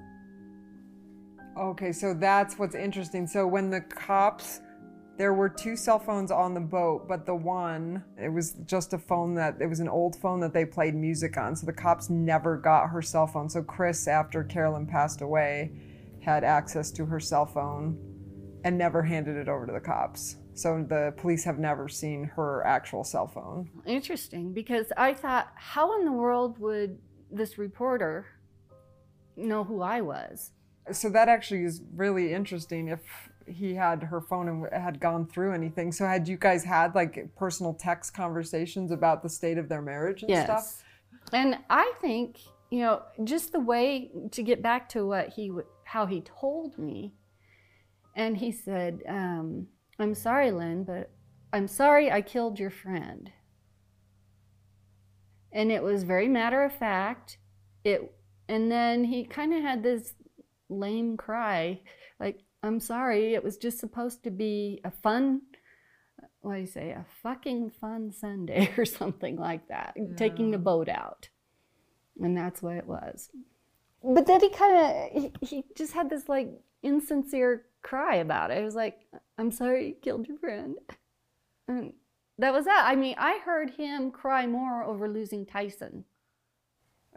Okay, 1.58 1.91
so 1.91 2.13
that's 2.13 2.60
what's 2.60 2.76
interesting. 2.76 3.26
So 3.26 3.48
when 3.48 3.72
the 3.72 3.82
cops, 3.82 4.62
there 5.17 5.34
were 5.34 5.50
two 5.50 5.76
cell 5.76 5.98
phones 5.98 6.30
on 6.30 6.54
the 6.54 6.60
boat, 6.60 7.08
but 7.08 7.26
the 7.26 7.34
one, 7.34 8.04
it 8.15 8.30
was 8.30 8.54
just 8.65 8.93
a 8.93 8.98
phone 9.00 9.34
that, 9.36 9.56
it 9.60 9.65
was 9.65 9.80
an 9.80 9.89
old 9.89 10.15
phone 10.15 10.39
that 10.41 10.54
they 10.54 10.65
played 10.65 10.93
music 10.93 11.36
on. 11.38 11.56
So 11.56 11.65
the 11.65 11.74
cops 11.74 12.12
never 12.12 12.58
got 12.58 12.89
her 12.89 13.02
cell 13.02 13.26
phone. 13.26 13.50
So 13.50 13.63
Chris, 13.63 14.08
after 14.08 14.43
Carolyn 14.43 14.86
passed 14.86 15.22
away, 15.22 15.72
had 16.22 16.43
access 16.43 16.91
to 16.91 17.06
her 17.06 17.20
cell 17.20 17.48
phone 17.48 17.98
and 18.63 18.78
never 18.78 19.02
handed 19.02 19.36
it 19.36 19.50
over 19.50 19.65
to 19.65 19.74
the 19.74 19.80
cops. 19.80 20.36
So 20.54 20.86
the 20.88 21.13
police 21.17 21.43
have 21.43 21.58
never 21.58 21.88
seen 21.88 22.26
her 22.36 22.65
actual 22.67 23.04
cell 23.04 23.28
phone. 23.28 23.70
Interesting, 23.88 24.54
because 24.54 24.91
I 24.96 25.15
thought, 25.15 25.52
how 25.56 25.98
in 26.00 26.06
the 26.06 26.12
world 26.12 26.60
would 26.60 27.00
this 27.32 27.58
reporter 27.58 28.28
know 29.36 29.63
who 29.63 29.82
I 29.82 30.02
was? 30.02 30.52
So 30.91 31.10
that 31.10 31.30
actually 31.30 31.63
is 31.63 31.82
really 31.95 32.34
interesting 32.34 32.88
if 32.88 33.02
he 33.45 33.73
had 33.73 34.04
her 34.04 34.21
phone 34.21 34.47
and 34.47 34.67
had 34.73 35.00
gone 35.00 35.26
through 35.28 35.54
anything. 35.54 35.91
So 35.91 36.06
had 36.06 36.28
you 36.28 36.38
guys 36.38 36.63
had 36.63 36.95
like 36.95 37.34
personal 37.36 37.73
text 37.73 38.13
conversations 38.13 38.91
about 38.91 39.23
the 39.23 39.30
state 39.30 39.58
of 39.58 39.69
their 39.69 39.82
marriage 39.82 40.23
and 40.23 40.32
stuff? 40.43 40.84
And 41.34 41.58
I 41.69 41.93
think, 42.02 42.39
you 42.69 42.80
know, 42.80 43.04
just 43.23 43.52
the 43.52 43.60
way 43.60 44.12
to 44.32 44.43
get 44.43 44.62
back 44.62 44.89
to 44.89 45.06
what 45.06 45.30
he, 45.30 45.52
how 45.84 46.06
he 46.06 46.21
told 46.21 46.78
me, 46.78 47.13
and 48.15 48.38
he 48.38 48.52
said, 48.52 49.04
um, 49.08 49.67
I'm 50.00 50.15
sorry, 50.15 50.52
Lynn, 50.52 50.84
but 50.84 51.12
I'm 51.54 51.67
sorry 51.67 52.12
I 52.12 52.21
killed 52.21 52.60
your 52.60 52.69
friend. 52.71 53.32
And 55.52 55.71
it 55.71 55.82
was 55.82 56.04
very 56.04 56.28
matter 56.28 56.63
of 56.63 56.73
fact. 56.73 57.38
It, 57.84 58.13
and 58.50 58.71
then 58.71 59.06
he 59.06 59.23
kind 59.23 59.54
of 59.54 59.62
had 59.62 59.84
this 59.84 60.13
lame 60.69 61.17
cry, 61.17 61.82
like, 62.19 62.39
I'm 62.63 62.80
sorry, 62.80 63.34
it 63.34 63.43
was 63.43 63.58
just 63.58 63.80
supposed 63.80 64.23
to 64.23 64.32
be 64.32 64.82
a 64.84 64.91
fun, 64.91 65.41
what 66.41 66.56
do 66.56 66.62
you 66.62 66.67
say, 66.67 66.91
a 66.91 67.06
fucking 67.23 67.71
fun 67.71 68.12
Sunday 68.12 68.71
or 68.77 68.86
something 68.86 69.38
like 69.38 69.67
that, 69.67 69.95
taking 70.17 70.51
the 70.51 70.58
boat 70.58 70.89
out. 70.89 71.30
And 72.19 72.36
that's 72.36 72.62
what 72.62 72.75
it 72.77 72.88
was. 72.88 73.30
But 74.03 74.25
then 74.25 74.41
he 74.41 74.49
kind 74.49 74.77
of, 74.77 75.21
he, 75.21 75.32
he 75.41 75.63
just 75.75 75.93
had 75.93 76.10
this 76.10 76.27
like 76.27 76.49
insincere 76.84 77.65
cry 77.84 78.15
about 78.15 78.51
it. 78.51 78.58
It 78.58 78.63
was 78.63 78.75
like, 78.75 79.06
I'm 79.38 79.51
sorry 79.51 79.89
you 79.89 79.95
killed 79.95 80.27
your 80.27 80.38
friend. 80.38 80.75
And 81.67 81.93
that 82.39 82.53
was 82.53 82.65
that. 82.65 82.86
I 82.88 82.95
mean, 82.95 83.15
I 83.17 83.39
heard 83.43 83.71
him 83.71 84.12
cry 84.12 84.47
more 84.47 84.84
over 84.84 85.10
losing 85.10 85.45
Tyson. 85.45 86.06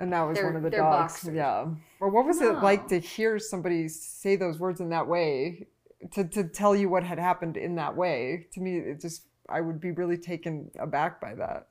And 0.01 0.13
that 0.13 0.23
was 0.23 0.37
They're- 0.39 0.47
one 0.47 0.57
of 0.57 0.63
the 0.63 0.71
dogs. 0.71 1.13
boxers. 1.13 1.35
Yeah. 1.35 1.67
Or 2.01 2.09
what 2.09 2.25
was 2.25 2.41
it 2.41 2.55
like 2.63 2.89
to 2.89 2.99
hear 2.99 3.39
somebody 3.39 3.87
say 3.89 4.35
those 4.37 4.59
words 4.59 4.81
in 4.81 4.89
that 4.91 5.07
way? 5.07 5.67
To, 6.13 6.25
to 6.25 6.45
tell 6.45 6.75
you 6.75 6.89
what 6.89 7.05
had 7.05 7.19
happened 7.19 7.57
in 7.59 7.75
that 7.77 7.95
way? 7.95 8.47
To 8.55 8.61
me, 8.61 8.79
it 8.79 9.01
just, 9.01 9.29
I 9.49 9.61
would 9.61 9.79
be 9.79 9.91
really 9.91 10.17
taken 10.17 10.71
aback 10.79 11.21
by 11.21 11.35
that. 11.35 11.67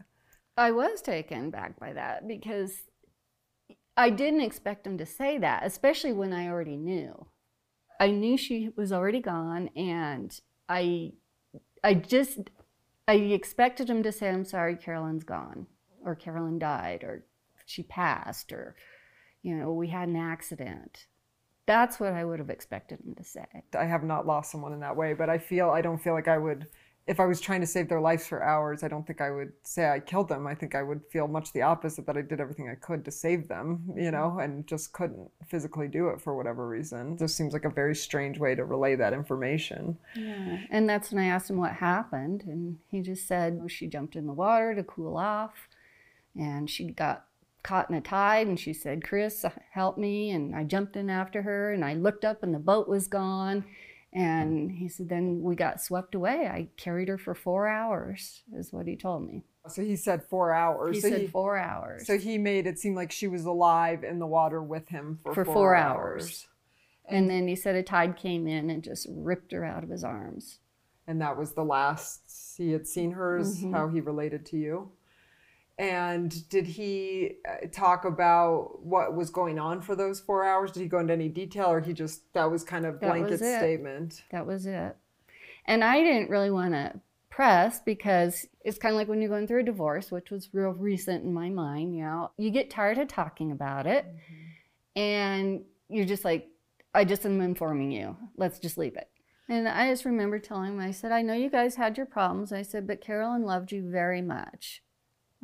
I 0.56 0.72
was 0.72 1.02
taken 1.02 1.50
back 1.50 1.80
by 1.80 1.94
that 1.94 2.28
because 2.28 2.84
I 3.98 4.12
didn't 4.12 4.42
expect 4.42 4.86
him 4.86 4.98
to 5.00 5.06
say 5.06 5.40
that, 5.40 5.66
especially 5.66 6.14
when 6.14 6.32
I 6.32 6.48
already 6.50 6.78
knew. 6.78 7.26
I 8.00 8.12
knew 8.12 8.38
she 8.38 8.70
was 8.76 8.94
already 8.94 9.20
gone, 9.22 9.70
and 9.76 10.40
I, 10.70 11.14
I 11.84 11.96
just, 11.96 12.52
I 13.08 13.16
expected 13.16 13.90
him 13.90 14.04
to 14.04 14.12
say, 14.12 14.30
"I'm 14.30 14.46
sorry, 14.46 14.76
Carolyn's 14.78 15.26
gone," 15.26 15.68
or 16.06 16.16
"Carolyn 16.16 16.60
died," 16.60 17.04
or 17.04 17.26
"She 17.70 17.84
passed," 17.84 18.52
or, 18.52 18.76
you 19.42 19.56
know, 19.56 19.74
"We 19.74 19.88
had 19.88 20.10
an 20.10 20.16
accident." 20.16 21.08
That's 21.66 22.00
what 22.00 22.14
I 22.14 22.26
would 22.26 22.40
have 22.40 22.50
expected 22.50 23.00
him 23.00 23.14
to 23.14 23.24
say. 23.24 23.46
I 23.78 23.86
have 23.86 24.04
not 24.04 24.26
lost 24.26 24.52
someone 24.52 24.74
in 24.74 24.80
that 24.80 24.96
way, 24.96 25.14
but 25.14 25.30
I 25.30 25.38
feel, 25.38 25.70
I 25.70 25.82
don't 25.82 26.02
feel 26.02 26.14
like 26.14 26.28
I 26.28 26.40
would, 26.40 26.66
if 27.06 27.20
I 27.20 27.28
was 27.28 27.40
trying 27.40 27.62
to 27.62 27.68
save 27.68 27.90
their 27.90 28.02
lives 28.02 28.26
for 28.26 28.42
hours, 28.44 28.82
I 28.82 28.88
don't 28.88 29.06
think 29.06 29.22
I 29.22 29.30
would 29.30 29.54
say 29.62 29.88
I 29.88 30.00
killed 30.00 30.30
them. 30.30 30.48
I 30.48 30.56
think 30.56 30.74
I 30.74 30.82
would 30.82 31.02
feel 31.12 31.28
much 31.28 31.54
the 31.54 31.62
opposite 31.62 32.08
that 32.08 32.18
I 32.18 32.24
did 32.24 32.42
everything 32.42 32.70
I 32.70 32.74
could 32.74 33.06
to 33.06 33.12
save 33.12 33.48
them, 33.48 33.84
you 33.96 34.10
know, 34.10 34.40
and 34.40 34.66
just 34.66 34.94
couldn't 34.94 35.30
physically 35.48 35.88
do 35.88 36.10
it 36.10 36.20
for 36.20 36.36
whatever 36.36 36.68
reason. 36.68 37.18
Just 37.18 37.38
seems 37.38 37.54
like 37.54 37.66
a 37.66 37.70
very 37.70 37.96
strange 37.96 38.40
way 38.40 38.56
to 38.56 38.66
relay 38.66 38.96
that 38.96 39.14
information. 39.14 40.00
Yeah. 40.16 40.58
And 40.72 40.90
that's 40.90 41.12
when 41.12 41.24
I 41.24 41.28
asked 41.28 41.52
him 41.52 41.58
what 41.58 41.74
happened. 41.74 42.46
And 42.48 42.80
he 42.88 43.02
just 43.02 43.28
said 43.28 43.62
she 43.68 43.86
jumped 43.86 44.16
in 44.16 44.26
the 44.26 44.34
water 44.34 44.74
to 44.74 44.84
cool 44.84 45.18
off 45.18 45.68
and 46.36 46.68
she 46.68 46.90
got 46.92 47.26
caught 47.70 47.90
in 47.90 47.96
a 47.96 48.02
tide. 48.02 48.48
And 48.48 48.60
she 48.60 48.74
said, 48.74 49.04
Chris, 49.04 49.46
help 49.72 49.98
me. 49.98 50.32
And 50.32 50.56
I 50.56 50.64
jumped 50.64 50.96
in 50.96 51.10
after 51.10 51.44
her 51.44 51.72
and 51.72 51.86
I 51.86 51.94
looked 51.94 52.26
up 52.26 52.42
and 52.42 52.54
the 52.54 52.60
boat 52.60 52.88
was 52.90 53.08
gone. 53.08 53.64
And 54.12 54.72
he 54.72 54.90
said, 54.90 55.08
then 55.08 55.44
we 55.44 55.56
got 55.56 55.80
swept 55.80 56.16
away. 56.16 56.48
I 56.48 56.70
carried 56.78 57.10
her 57.10 57.20
for 57.20 57.36
four 57.36 57.68
hours, 57.68 58.42
is 58.58 58.74
what 58.74 58.88
he 58.88 58.96
told 58.96 59.28
me. 59.28 59.44
So 59.68 59.84
he 59.84 59.96
said 59.96 60.24
four 60.24 60.52
hours. 60.52 60.96
He 60.96 61.02
so 61.02 61.10
said 61.10 61.22
he, 61.22 61.28
four 61.28 61.58
hours. 61.60 62.08
So 62.08 62.18
he 62.18 62.40
made 62.40 62.66
it 62.66 62.80
seem 62.80 62.96
like 62.96 63.12
she 63.12 63.28
was 63.28 63.46
alive 63.46 64.04
in 64.04 64.18
the 64.18 64.26
water 64.26 64.64
with 64.64 64.90
him 64.90 65.20
for, 65.24 65.36
For 65.36 65.46
four, 65.46 65.54
four 65.54 65.76
hours. 65.76 66.24
hours. 66.24 66.48
and 67.08 67.30
then 67.30 67.48
he 67.48 67.56
said 67.56 67.76
a 67.76 67.84
tide 67.84 68.18
came 68.18 68.48
in 68.48 68.72
and 68.72 68.84
just 68.84 69.06
ripped 69.12 69.52
her 69.52 69.64
out 69.64 69.84
of 69.84 69.92
his 69.92 70.04
arms. 70.04 70.58
And 71.06 71.22
that 71.22 71.38
was 71.38 71.54
the 71.54 71.64
last 71.64 72.22
he 72.58 72.72
had 72.72 72.88
seen 72.88 73.12
her, 73.12 73.38
is 73.38 73.62
Mhm. 73.64 73.74
how 73.74 73.90
he 73.90 74.02
related 74.02 74.44
to 74.48 74.58
you. 74.58 74.92
And 75.80 76.48
did 76.50 76.68
he 76.68 77.38
uh, 77.48 77.68
talk 77.72 78.04
about 78.04 78.84
what 78.84 79.16
was 79.16 79.30
going 79.30 79.58
on 79.58 79.82
for 79.82 79.96
those 79.96 80.20
four 80.20 80.44
hours? 80.44 80.74
Did 80.74 80.82
he 80.82 80.88
go 80.88 81.00
into 81.00 81.14
any 81.14 81.30
detail 81.30 81.68
or 81.68 81.80
he 81.80 81.94
just, 81.94 82.34
that 82.34 82.52
was 82.52 82.66
kind 82.66 82.86
of 82.86 83.00
blanket 83.00 83.42
it. 83.42 83.58
statement? 83.60 84.24
That 84.30 84.46
was 84.46 84.66
it. 84.66 84.98
And 85.66 85.82
I 85.82 86.04
didn't 86.04 86.30
really 86.30 86.52
want 86.52 86.74
to 86.74 87.00
press 87.30 87.80
because 87.80 88.46
it's 88.66 88.78
kind 88.78 88.94
of 88.94 88.98
like 88.98 89.08
when 89.08 89.22
you're 89.22 89.30
going 89.30 89.48
through 89.48 89.62
a 89.62 89.64
divorce, 89.64 90.12
which 90.12 90.32
was 90.32 90.54
real 90.54 90.72
recent 90.72 91.24
in 91.24 91.34
my 91.34 91.50
mind. 91.50 91.96
You 91.96 92.04
know, 92.04 92.32
you 92.36 92.50
get 92.50 92.70
tired 92.70 92.98
of 92.98 93.08
talking 93.08 93.54
about 93.54 93.88
it, 93.88 94.06
and 94.98 95.64
you're 95.88 96.06
just 96.06 96.26
like, 96.26 96.50
I 96.94 97.06
just 97.06 97.26
am 97.26 97.40
informing 97.40 97.94
you. 97.94 98.18
Let's 98.36 98.60
just 98.60 98.78
leave 98.78 98.98
it. 98.98 99.10
And 99.48 99.66
I 99.66 99.90
just 99.90 100.04
remember 100.04 100.40
telling 100.40 100.74
him, 100.74 100.80
I 100.82 100.92
said, 100.92 101.14
I 101.14 101.22
know 101.22 101.34
you 101.34 101.50
guys 101.50 101.76
had 101.76 101.96
your 101.96 102.06
problems. 102.06 102.52
I 102.52 102.64
said, 102.64 102.86
but 102.86 103.00
Carolyn 103.00 103.44
loved 103.44 103.72
you 103.72 103.90
very 103.90 104.22
much. 104.22 104.84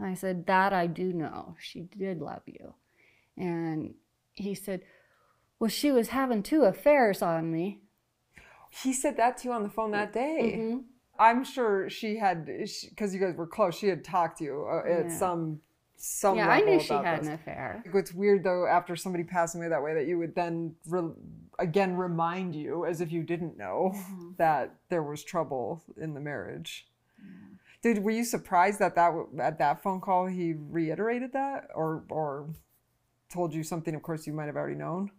I 0.01 0.13
said, 0.13 0.45
that 0.47 0.73
I 0.73 0.87
do 0.87 1.13
know. 1.13 1.55
She 1.59 1.81
did 1.81 2.21
love 2.21 2.41
you. 2.45 2.73
And 3.37 3.93
he 4.33 4.53
said, 4.55 4.81
well, 5.59 5.69
she 5.69 5.91
was 5.91 6.09
having 6.09 6.43
two 6.43 6.63
affairs 6.63 7.21
on 7.21 7.51
me. 7.51 7.81
He 8.83 8.91
said 8.91 9.15
that 9.17 9.37
to 9.37 9.47
you 9.47 9.53
on 9.53 9.63
the 9.63 9.69
phone 9.69 9.91
that 9.91 10.11
day. 10.11 10.55
Mhm. 10.59 10.83
I'm 11.17 11.45
sure 11.45 11.89
she 11.89 12.17
had, 12.17 12.45
because 12.45 13.13
you 13.13 13.21
guys 13.21 13.35
were 13.35 13.47
close, 13.47 13.75
she 13.77 13.87
had 13.87 14.03
talked 14.03 14.39
to 14.39 14.43
you 14.43 14.67
uh, 14.69 14.83
at 14.85 15.05
Yeah. 15.05 15.17
some 15.17 15.61
some 15.97 16.35
Yeah, 16.37 16.49
I 16.49 16.59
knew 16.59 16.77
she 16.77 16.93
had 16.93 17.21
this. 17.21 17.27
an 17.27 17.33
affair. 17.35 17.81
It's 17.93 18.13
weird 18.13 18.43
though, 18.43 18.67
after 18.67 18.97
somebody 18.97 19.23
passing 19.23 19.61
away 19.61 19.69
that 19.69 19.81
way, 19.81 19.93
that 19.93 20.07
you 20.07 20.17
would 20.17 20.35
then 20.35 20.75
re- 20.87 21.13
again 21.57 21.95
remind 21.95 22.53
you, 22.53 22.85
as 22.85 22.99
if 22.99 23.13
you 23.13 23.23
didn't 23.23 23.57
know, 23.57 23.91
Mm-hmm. 23.95 24.31
that 24.37 24.75
there 24.89 25.01
was 25.03 25.23
trouble 25.23 25.81
in 25.95 26.13
the 26.13 26.19
marriage. 26.19 26.85
Did 27.85 28.03
were 28.03 28.09
you 28.09 28.23
surprised 28.23 28.79
that 28.79 28.95
that 28.95 29.13
at 29.39 29.59
that 29.59 29.83
phone 29.83 30.01
call 30.01 30.25
he 30.25 30.55
reiterated 30.57 31.33
that, 31.33 31.67
or 31.75 32.03
or 32.09 32.49
told 33.29 33.53
you 33.53 33.61
something? 33.61 33.93
Of 33.93 34.01
course, 34.01 34.25
you 34.25 34.33
might 34.33 34.47
have 34.47 34.55
already 34.55 34.73
known. 34.73 35.11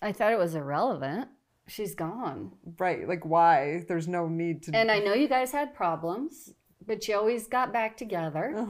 I 0.00 0.10
thought 0.12 0.32
it 0.32 0.38
was 0.38 0.54
irrelevant. 0.54 1.28
She's 1.68 1.94
gone. 1.94 2.52
Right? 2.78 3.06
Like 3.06 3.26
why? 3.26 3.84
There's 3.88 4.08
no 4.08 4.26
need 4.26 4.62
to. 4.62 4.74
And 4.74 4.90
I 4.90 5.00
know 5.00 5.12
you 5.12 5.28
guys 5.28 5.52
had 5.52 5.74
problems, 5.74 6.54
but 6.86 7.06
you 7.06 7.14
always 7.14 7.46
got 7.46 7.74
back 7.74 7.94
together. 7.94 8.66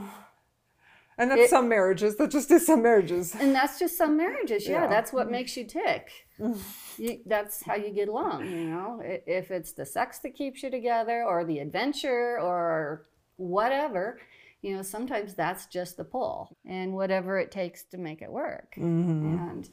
and 1.18 1.30
that's 1.30 1.42
it- 1.42 1.50
some 1.50 1.68
marriages. 1.68 2.16
That 2.16 2.32
just 2.32 2.50
is 2.50 2.66
some 2.66 2.82
marriages. 2.82 3.36
And 3.36 3.54
that's 3.54 3.78
just 3.78 3.96
some 3.96 4.16
marriages. 4.16 4.66
Yeah, 4.66 4.82
Yeah. 4.82 4.86
that's 4.88 5.12
what 5.12 5.30
makes 5.30 5.56
you 5.56 5.64
tick. 5.64 6.10
Mm. 6.40 6.58
You, 6.98 7.20
that's 7.24 7.62
how 7.62 7.76
you 7.76 7.90
get 7.90 8.08
along, 8.08 8.46
you 8.50 8.64
know? 8.64 9.00
If 9.04 9.52
it's 9.52 9.74
the 9.74 9.86
sex 9.86 10.18
that 10.24 10.34
keeps 10.34 10.64
you 10.64 10.70
together 10.72 11.22
or 11.22 11.44
the 11.44 11.60
adventure 11.60 12.40
or 12.40 13.04
whatever, 13.36 14.18
you 14.62 14.76
know, 14.76 14.82
sometimes 14.82 15.34
that's 15.34 15.66
just 15.66 15.96
the 15.96 16.04
pull 16.04 16.56
and 16.66 16.94
whatever 16.94 17.38
it 17.38 17.50
takes 17.50 17.84
to 17.84 17.98
make 17.98 18.22
it 18.22 18.30
work. 18.32 18.74
Mm-hmm. 18.76 19.38
And 19.38 19.68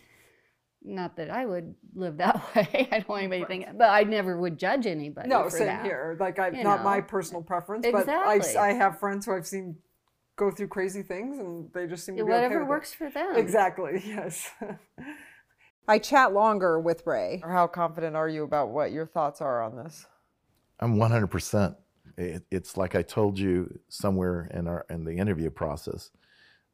not 0.84 1.16
that 1.18 1.30
I 1.30 1.46
would 1.46 1.76
live 1.94 2.18
that 2.18 2.42
way. 2.56 2.88
I 2.92 2.98
don't 3.00 3.10
want 3.10 3.24
anybody 3.24 3.42
to 3.42 3.48
think, 3.48 3.78
but 3.78 3.90
I 3.90 4.04
never 4.04 4.40
would 4.40 4.58
judge 4.58 4.86
anybody. 4.88 5.30
No, 5.30 5.44
for 5.44 5.52
same 5.52 5.68
that. 5.68 5.86
here. 5.86 6.18
Like 6.20 6.40
I, 6.40 6.50
You 6.50 6.64
not 6.64 6.84
my 6.84 7.02
personal 7.02 7.44
preference, 7.44 7.86
exactly. 7.86 8.14
but 8.14 8.28
I, 8.28 8.36
Exactly. 8.36 8.60
I 8.62 8.74
have 8.74 9.00
friends 9.00 9.26
who 9.26 9.36
I've 9.36 9.48
seen 9.48 9.78
go 10.38 10.50
through 10.50 10.70
crazy 10.70 11.04
things, 11.04 11.38
and 11.38 11.70
they 11.74 11.86
just 11.86 12.04
seem 12.06 12.16
to 12.18 12.24
be 12.26 12.32
okay 12.32 12.34
Whatever 12.34 12.60
with 12.62 12.68
it. 12.68 12.70
works 12.70 12.94
for 12.94 13.10
them. 13.12 13.36
Exactly. 13.36 14.02
Yes. 14.08 14.50
I 15.88 16.00
chat 16.00 16.32
longer 16.34 16.80
with 16.80 17.04
Ray. 17.06 17.42
Or 17.44 17.52
How 17.52 17.68
confident 17.68 18.16
are 18.16 18.30
you 18.30 18.44
about 18.44 18.70
what 18.70 18.92
your 18.92 19.06
thoughts 19.06 19.42
are 19.42 19.62
on 19.62 19.76
this? 19.76 20.06
I'm 20.80 20.96
100%. 20.96 21.76
It, 22.22 22.44
it's 22.52 22.78
like 22.78 22.96
I 22.96 23.02
told 23.02 23.40
you 23.40 23.80
somewhere 23.90 24.50
in 24.54 24.68
our 24.68 24.86
in 24.90 25.06
the 25.06 25.18
interview 25.18 25.50
process 25.50 26.12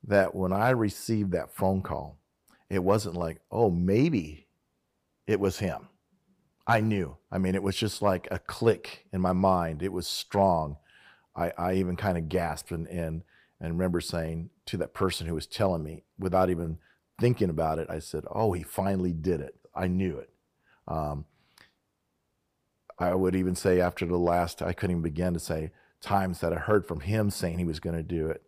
that 0.04 0.36
when 0.36 0.54
I 0.54 0.72
received 0.72 1.32
that 1.32 1.54
phone 1.56 1.82
call, 1.82 2.18
it 2.70 2.84
wasn't 2.84 3.16
like, 3.16 3.40
oh, 3.52 3.70
maybe 3.70 4.48
it 5.26 5.40
was 5.40 5.60
him. 5.60 5.88
I 6.66 6.82
knew. 6.82 7.18
I 7.32 7.38
mean, 7.38 7.56
it 7.56 7.64
was 7.64 7.78
just 7.78 8.02
like 8.02 8.28
a 8.30 8.40
click 8.40 9.06
in 9.14 9.22
my 9.22 9.32
mind. 9.32 9.82
It 9.82 9.94
was 9.94 10.08
strong. 10.08 10.78
I, 11.36 11.54
I 11.58 11.74
even 11.76 11.96
kind 11.96 12.18
of 12.18 12.30
gasped 12.30 12.72
and, 12.72 12.88
and 12.88 13.24
and 13.60 13.74
remember 13.74 14.02
saying 14.02 14.52
to 14.68 14.78
that 14.78 14.94
person 14.94 15.28
who 15.28 15.34
was 15.34 15.48
telling 15.48 15.84
me 15.84 16.04
without 16.20 16.50
even 16.50 16.78
thinking 17.20 17.50
about 17.50 17.80
it, 17.80 17.90
I 17.90 18.00
said, 18.00 18.26
"Oh, 18.30 18.54
he 18.54 18.64
finally 18.64 19.14
did 19.14 19.42
it. 19.42 19.56
I 19.74 19.88
knew 19.88 20.18
it." 20.18 20.30
Um, 20.88 21.26
I 23.00 23.14
would 23.14 23.36
even 23.36 23.56
say 23.56 23.80
after 23.80 24.06
the 24.06 24.18
last, 24.18 24.62
I 24.62 24.74
couldn't 24.74 24.96
even 24.98 25.04
begin 25.04 25.34
to 25.34 25.40
say 25.40 25.72
times 26.02 26.40
that 26.40 26.54
I 26.54 26.58
heard 26.58 26.86
from 26.86 27.02
him 27.02 27.30
saying 27.30 27.58
he 27.60 27.66
was 27.66 27.80
going 27.80 27.96
to 27.96 28.04
do 28.04 28.28
it. 28.28 28.44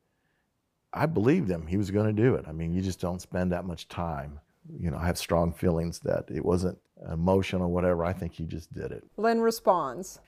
I 0.92 1.06
believed 1.06 1.50
him. 1.50 1.68
He 1.68 1.78
was 1.78 1.92
going 1.92 2.08
to 2.08 2.22
do 2.22 2.36
it. 2.36 2.46
I 2.48 2.52
mean, 2.52 2.74
you 2.74 2.82
just 2.82 3.00
don't 3.00 3.22
spend 3.22 3.52
that 3.52 3.66
much 3.66 3.88
time. 3.88 4.40
You 4.80 4.92
know, 4.92 4.98
I 4.98 5.06
have 5.06 5.18
strong 5.18 5.54
feelings 5.54 6.00
that 6.00 6.26
it 6.30 6.44
wasn't 6.44 6.78
emotional 7.12 7.72
whatever. 7.72 8.04
I 8.04 8.14
think 8.14 8.34
he 8.34 8.46
just 8.46 8.74
did 8.74 8.92
it. 8.92 9.04
Lynn 9.18 9.42
responds. 9.42 10.20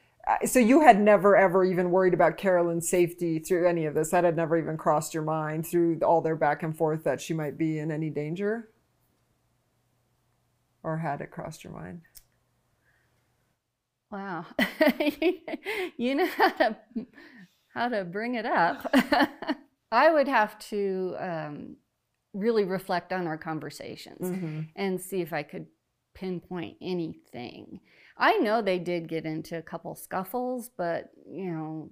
So 0.45 0.59
you 0.59 0.81
had 0.81 1.01
never 1.01 1.35
ever 1.35 1.63
even 1.63 1.89
worried 1.89 2.13
about 2.13 2.37
Carolyn's 2.37 2.87
safety 2.87 3.39
through 3.39 3.67
any 3.67 3.85
of 3.85 3.95
this. 3.95 4.11
That 4.11 4.23
had 4.23 4.35
never 4.35 4.55
even 4.55 4.77
crossed 4.77 5.15
your 5.15 5.23
mind 5.23 5.65
through 5.65 5.99
all 6.03 6.21
their 6.21 6.35
back 6.35 6.61
and 6.61 6.77
forth 6.77 7.03
that 7.03 7.19
she 7.19 7.33
might 7.33 7.57
be 7.57 7.79
in 7.79 7.91
any 7.91 8.11
danger? 8.11 8.69
Or 10.83 10.97
had 10.97 11.21
it 11.21 11.31
crossed 11.31 11.63
your 11.63 11.73
mind? 11.73 12.01
Wow. 14.11 14.45
you 15.97 16.15
know 16.15 16.27
how 16.27 16.49
to 16.49 16.77
how 17.73 17.87
to 17.89 18.03
bring 18.03 18.35
it 18.35 18.45
up. 18.45 18.93
I 19.91 20.11
would 20.11 20.27
have 20.27 20.59
to 20.69 21.15
um, 21.19 21.75
really 22.33 22.63
reflect 22.65 23.13
on 23.13 23.27
our 23.27 23.37
conversations 23.37 24.19
and 24.75 24.99
see 25.01 25.21
if 25.21 25.33
I 25.33 25.43
could 25.43 25.67
pinpoint 26.13 26.77
anything. 26.81 27.79
I 28.17 28.37
know 28.37 28.61
they 28.61 28.79
did 28.79 29.07
get 29.07 29.25
into 29.25 29.57
a 29.57 29.61
couple 29.61 29.95
scuffles, 29.95 30.69
but 30.77 31.11
you 31.25 31.51
know, 31.51 31.89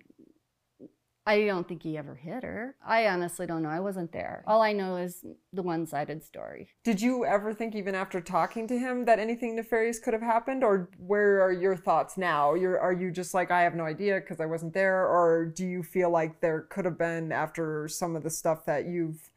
I 1.30 1.46
don't 1.46 1.68
think 1.68 1.84
he 1.84 1.96
ever 1.96 2.16
hit 2.16 2.44
her. 2.44 2.76
I 2.84 3.08
honestly 3.08 3.46
don't 3.46 3.62
know. 3.62 3.70
I 3.70 3.80
wasn't 3.80 4.12
there. 4.12 4.44
All 4.48 4.64
I 4.64 4.74
know 4.74 4.96
is 4.96 5.24
the 5.54 5.62
one-sided 5.62 6.24
story. 6.24 6.70
Did 6.84 7.00
you 7.00 7.24
ever 7.24 7.54
think, 7.54 7.76
even 7.76 7.94
after 7.94 8.20
talking 8.20 8.68
to 8.68 8.80
him, 8.80 9.06
that 9.06 9.20
anything 9.20 9.56
nefarious 9.56 10.00
could 10.00 10.14
have 10.14 10.24
happened? 10.24 10.64
Or 10.64 10.90
where 10.98 11.40
are 11.44 11.52
your 11.52 11.76
thoughts 11.76 12.18
now? 12.18 12.56
You're, 12.56 12.80
are 12.80 12.94
you 12.94 13.12
just 13.12 13.36
like, 13.36 13.52
I 13.52 13.62
have 13.62 13.76
no 13.76 13.84
idea 13.86 14.20
because 14.20 14.42
I 14.42 14.48
wasn't 14.48 14.74
there? 14.74 15.06
Or 15.06 15.46
do 15.46 15.68
you 15.68 15.84
feel 15.84 16.10
like 16.10 16.42
there 16.42 16.62
could 16.62 16.86
have 16.86 16.98
been, 16.98 17.32
after 17.32 17.88
some 17.88 18.16
of 18.16 18.24
the 18.24 18.32
stuff 18.32 18.66
that 18.66 18.88
you've 18.88 19.30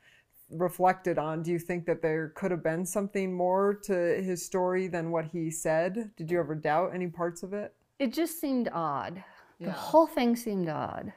reflected 0.50 1.18
on, 1.18 1.42
do 1.42 1.50
you 1.50 1.59
think 1.59 1.85
that 1.85 2.00
there 2.00 2.31
could 2.31 2.52
have 2.52 2.62
been 2.62 2.87
something 2.87 3.35
more 3.35 3.74
to 3.85 3.92
his 4.22 4.42
story 4.42 4.87
than 4.87 5.11
what 5.11 5.26
he 5.26 5.50
said? 5.50 6.12
Did 6.16 6.31
you 6.31 6.40
ever 6.40 6.55
doubt 6.55 6.92
any 6.94 7.09
parts 7.09 7.42
of 7.42 7.52
it? 7.52 7.74
It 7.98 8.14
just 8.14 8.40
seemed 8.40 8.70
odd. 8.72 9.22
The 9.61 9.70
whole 9.70 10.07
thing 10.09 10.35
seemed 10.35 10.70
odd. 10.70 11.12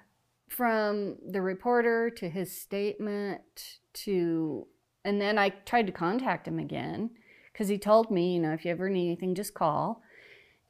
From 0.48 1.18
the 1.28 1.42
reporter 1.42 2.10
to 2.12 2.30
his 2.30 2.56
statement 2.56 3.80
to, 3.94 4.68
and 5.04 5.20
then 5.20 5.38
I 5.38 5.50
tried 5.50 5.88
to 5.88 5.92
contact 5.92 6.48
him 6.48 6.60
again 6.60 7.10
because 7.52 7.68
he 7.68 7.78
told 7.78 8.12
me, 8.12 8.36
you 8.36 8.40
know, 8.40 8.54
if 8.54 8.64
you 8.64 8.72
ever 8.72 8.90
need 8.90 9.08
anything, 9.08 9.36
just 9.36 9.54
call. 9.54 10.02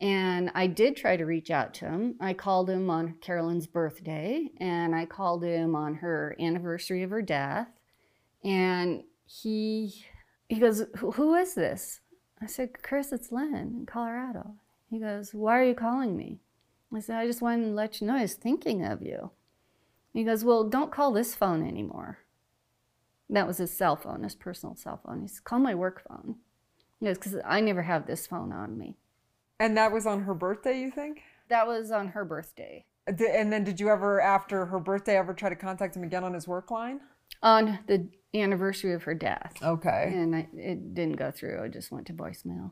And 0.01 0.51
I 0.53 0.67
did 0.67 0.95
try 0.95 1.17
to 1.17 1.25
reach 1.25 1.51
out 1.51 1.73
to 1.75 1.85
him. 1.85 2.15
I 2.19 2.33
called 2.33 2.69
him 2.69 2.89
on 2.89 3.15
Carolyn's 3.21 3.67
birthday 3.67 4.49
and 4.57 4.93
I 4.93 5.05
called 5.05 5.43
him 5.43 5.75
on 5.75 5.95
her 5.95 6.35
anniversary 6.39 7.03
of 7.03 7.11
her 7.11 7.21
death. 7.21 7.69
And 8.43 9.03
he 9.25 10.05
he 10.47 10.59
goes, 10.59 10.85
"Who 10.97 11.33
is 11.35 11.55
this?" 11.55 12.01
I 12.41 12.45
said, 12.45 12.83
"Chris, 12.83 13.11
it's 13.11 13.31
Lynn 13.31 13.55
in 13.55 13.85
Colorado." 13.85 14.55
He 14.89 14.99
goes, 14.99 15.33
"Why 15.33 15.59
are 15.59 15.63
you 15.63 15.75
calling 15.75 16.15
me?" 16.15 16.39
I 16.93 16.99
said, 16.99 17.17
"I 17.17 17.25
just 17.25 17.41
wanted 17.41 17.65
to 17.65 17.71
let 17.71 17.99
you 17.99 18.07
know 18.07 18.15
I 18.15 18.21
was 18.21 18.35
thinking 18.35 18.85
of 18.85 19.01
you." 19.01 19.31
He 20.15 20.23
goes, 20.23 20.45
"Well, 20.45 20.63
don't 20.63 20.91
call 20.91 21.11
this 21.11 21.35
phone 21.35 21.67
anymore." 21.67 22.19
That 23.29 23.47
was 23.47 23.57
his 23.57 23.75
cell 23.75 23.95
phone, 23.95 24.23
his 24.23 24.33
personal 24.33 24.75
cell 24.75 25.01
phone. 25.05 25.21
He 25.21 25.27
said, 25.27 25.43
"Call 25.43 25.59
my 25.59 25.75
work 25.75 26.01
phone." 26.07 26.37
He 26.99 27.05
goes, 27.05 27.17
"Because 27.17 27.35
I 27.43 27.59
never 27.59 27.81
have 27.81 28.07
this 28.07 28.25
phone 28.25 28.53
on 28.53 28.77
me." 28.77 28.95
And 29.59 29.75
that 29.75 29.91
was 29.91 30.07
on 30.07 30.23
her 30.23 30.33
birthday, 30.33 30.79
you 30.79 30.89
think? 30.89 31.21
That 31.49 31.67
was 31.67 31.91
on 31.91 32.09
her 32.09 32.23
birthday. 32.23 32.85
Uh, 33.07 33.25
and 33.29 33.51
then 33.51 33.63
did 33.63 33.79
you 33.79 33.89
ever, 33.89 34.21
after 34.21 34.65
her 34.67 34.79
birthday, 34.79 35.17
ever 35.17 35.33
try 35.33 35.49
to 35.49 35.55
contact 35.55 35.95
him 35.95 36.03
again 36.03 36.23
on 36.23 36.33
his 36.33 36.47
work 36.47 36.71
line? 36.71 37.01
On 37.43 37.79
the 37.87 38.07
anniversary 38.33 38.93
of 38.93 39.03
her 39.03 39.13
death. 39.13 39.53
Okay. 39.61 40.11
And 40.13 40.35
I, 40.35 40.47
it 40.55 40.93
didn't 40.93 41.17
go 41.17 41.31
through. 41.31 41.63
It 41.63 41.73
just 41.73 41.91
went 41.91 42.07
to 42.07 42.13
voicemail. 42.13 42.71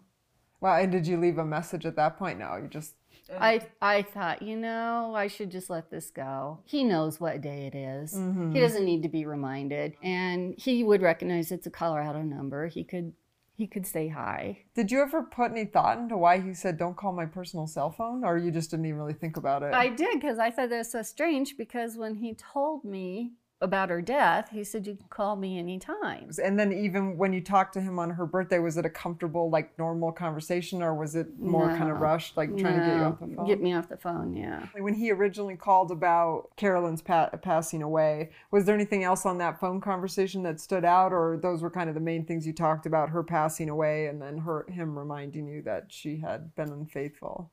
Well, 0.62 0.76
and 0.76 0.92
did 0.92 1.08
you 1.08 1.18
leave 1.18 1.38
a 1.38 1.46
message 1.46 1.86
at 1.86 1.98
that 1.98 2.18
point? 2.18 2.40
No, 2.40 2.56
you 2.56 2.68
just. 2.70 2.96
I 3.40 3.62
I 3.82 4.02
thought, 4.02 4.42
you 4.42 4.56
know, 4.56 5.14
I 5.16 5.28
should 5.28 5.52
just 5.52 5.70
let 5.70 5.90
this 5.90 6.10
go. 6.10 6.60
He 6.66 6.84
knows 6.84 7.20
what 7.20 7.42
day 7.42 7.68
it 7.68 7.76
is. 7.76 8.14
Mm-hmm. 8.14 8.52
He 8.52 8.60
doesn't 8.60 8.86
need 8.86 9.04
to 9.04 9.10
be 9.10 9.26
reminded, 9.26 9.96
and 10.02 10.56
he 10.58 10.84
would 10.84 11.02
recognize 11.02 11.52
it's 11.52 11.68
a 11.68 11.72
Colorado 11.72 12.22
number. 12.22 12.68
He 12.68 12.84
could 12.84 13.14
he 13.56 13.68
could 13.68 13.86
say 13.86 14.08
hi. 14.08 14.64
Did 14.74 14.92
you 14.92 15.02
ever 15.02 15.22
put 15.22 15.52
any 15.52 15.66
thought 15.66 16.00
into 16.00 16.18
why 16.18 16.40
he 16.40 16.54
said, 16.54 16.78
don't 16.78 16.98
call 16.98 17.14
my 17.14 17.26
personal 17.26 17.68
cell 17.68 17.92
phone? 17.92 18.24
Or 18.24 18.38
you 18.38 18.50
just 18.50 18.72
didn't 18.72 18.88
even 18.88 18.98
really 18.98 19.14
think 19.14 19.38
about 19.38 19.62
it? 19.62 19.74
I 19.74 19.90
did 19.90 20.20
because 20.20 20.40
I 20.40 20.50
thought 20.50 20.70
that 20.70 20.78
was 20.80 20.92
so 20.92 21.04
strange. 21.04 21.56
Because 21.56 21.96
when 21.96 22.16
he 22.16 22.34
told 22.34 22.84
me 22.84 23.34
about 23.64 23.90
her 23.90 24.02
death, 24.02 24.50
he 24.52 24.64
said 24.64 24.86
you 24.86 24.96
can 24.96 25.08
call 25.10 25.36
me 25.36 25.58
anytime. 25.58 26.30
and 26.44 26.60
then 26.60 26.72
even 26.72 27.18
when 27.18 27.34
you 27.34 27.42
talked 27.42 27.74
to 27.74 27.82
him 27.82 27.98
on 27.98 28.10
her 28.12 28.26
birthday, 28.26 28.60
was 28.60 28.78
it 28.78 28.86
a 28.86 28.90
comfortable, 28.90 29.50
like 29.50 29.78
normal 29.80 30.12
conversation, 30.12 30.84
or 30.84 30.94
was 30.94 31.16
it 31.16 31.40
more 31.40 31.70
kind 31.70 31.90
of 31.90 32.00
rushed, 32.00 32.36
like 32.38 32.50
trying 32.58 32.80
to 32.80 32.86
get 32.86 32.98
you 32.98 33.04
off 33.04 33.20
the 33.20 33.36
phone? 33.36 33.48
Get 33.48 33.62
me 33.62 33.74
off 33.74 33.88
the 33.90 33.98
phone, 33.98 34.36
yeah. 34.36 34.68
When 34.78 34.94
he 34.94 35.12
originally 35.12 35.56
called 35.56 35.92
about 35.92 36.50
Carolyn's 36.58 37.02
pa- 37.02 37.30
passing 37.42 37.82
away, 37.82 38.32
was 38.52 38.66
there 38.66 38.76
anything 38.76 39.04
else 39.04 39.26
on 39.26 39.38
that 39.38 39.60
phone 39.60 39.80
conversation 39.82 40.44
that 40.44 40.60
stood 40.60 40.84
out, 40.86 41.14
or 41.14 41.40
those 41.42 41.62
were 41.62 41.72
kind 41.72 41.88
of 41.88 41.96
the 41.96 42.02
main 42.02 42.26
things 42.26 42.46
you 42.46 42.54
talked 42.54 42.86
about? 42.86 43.10
Her 43.10 43.24
passing 43.24 43.70
away, 43.70 44.08
and 44.08 44.22
then 44.22 44.40
her 44.40 44.66
him 44.70 45.00
reminding 45.00 45.48
you 45.48 45.62
that 45.64 45.86
she 45.88 46.18
had 46.18 46.54
been 46.56 46.70
unfaithful. 46.70 47.50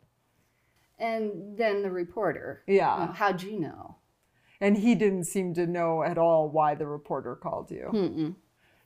And 0.99 1.57
then 1.57 1.83
the 1.83 1.91
reporter. 1.91 2.63
Yeah. 2.67 3.09
"Oh, 3.09 3.13
how'd 3.13 3.43
you 3.43 3.59
know? 3.59 3.97
And 4.61 4.77
he 4.77 4.95
didn't 4.95 5.25
seem 5.25 5.55
to 5.55 5.67
know 5.67 6.03
at 6.03 6.19
all 6.19 6.49
why 6.51 6.75
the 6.75 6.87
reporter 6.87 7.35
called 7.35 7.71
you. 7.71 7.91
Mm-mm. 7.93 8.35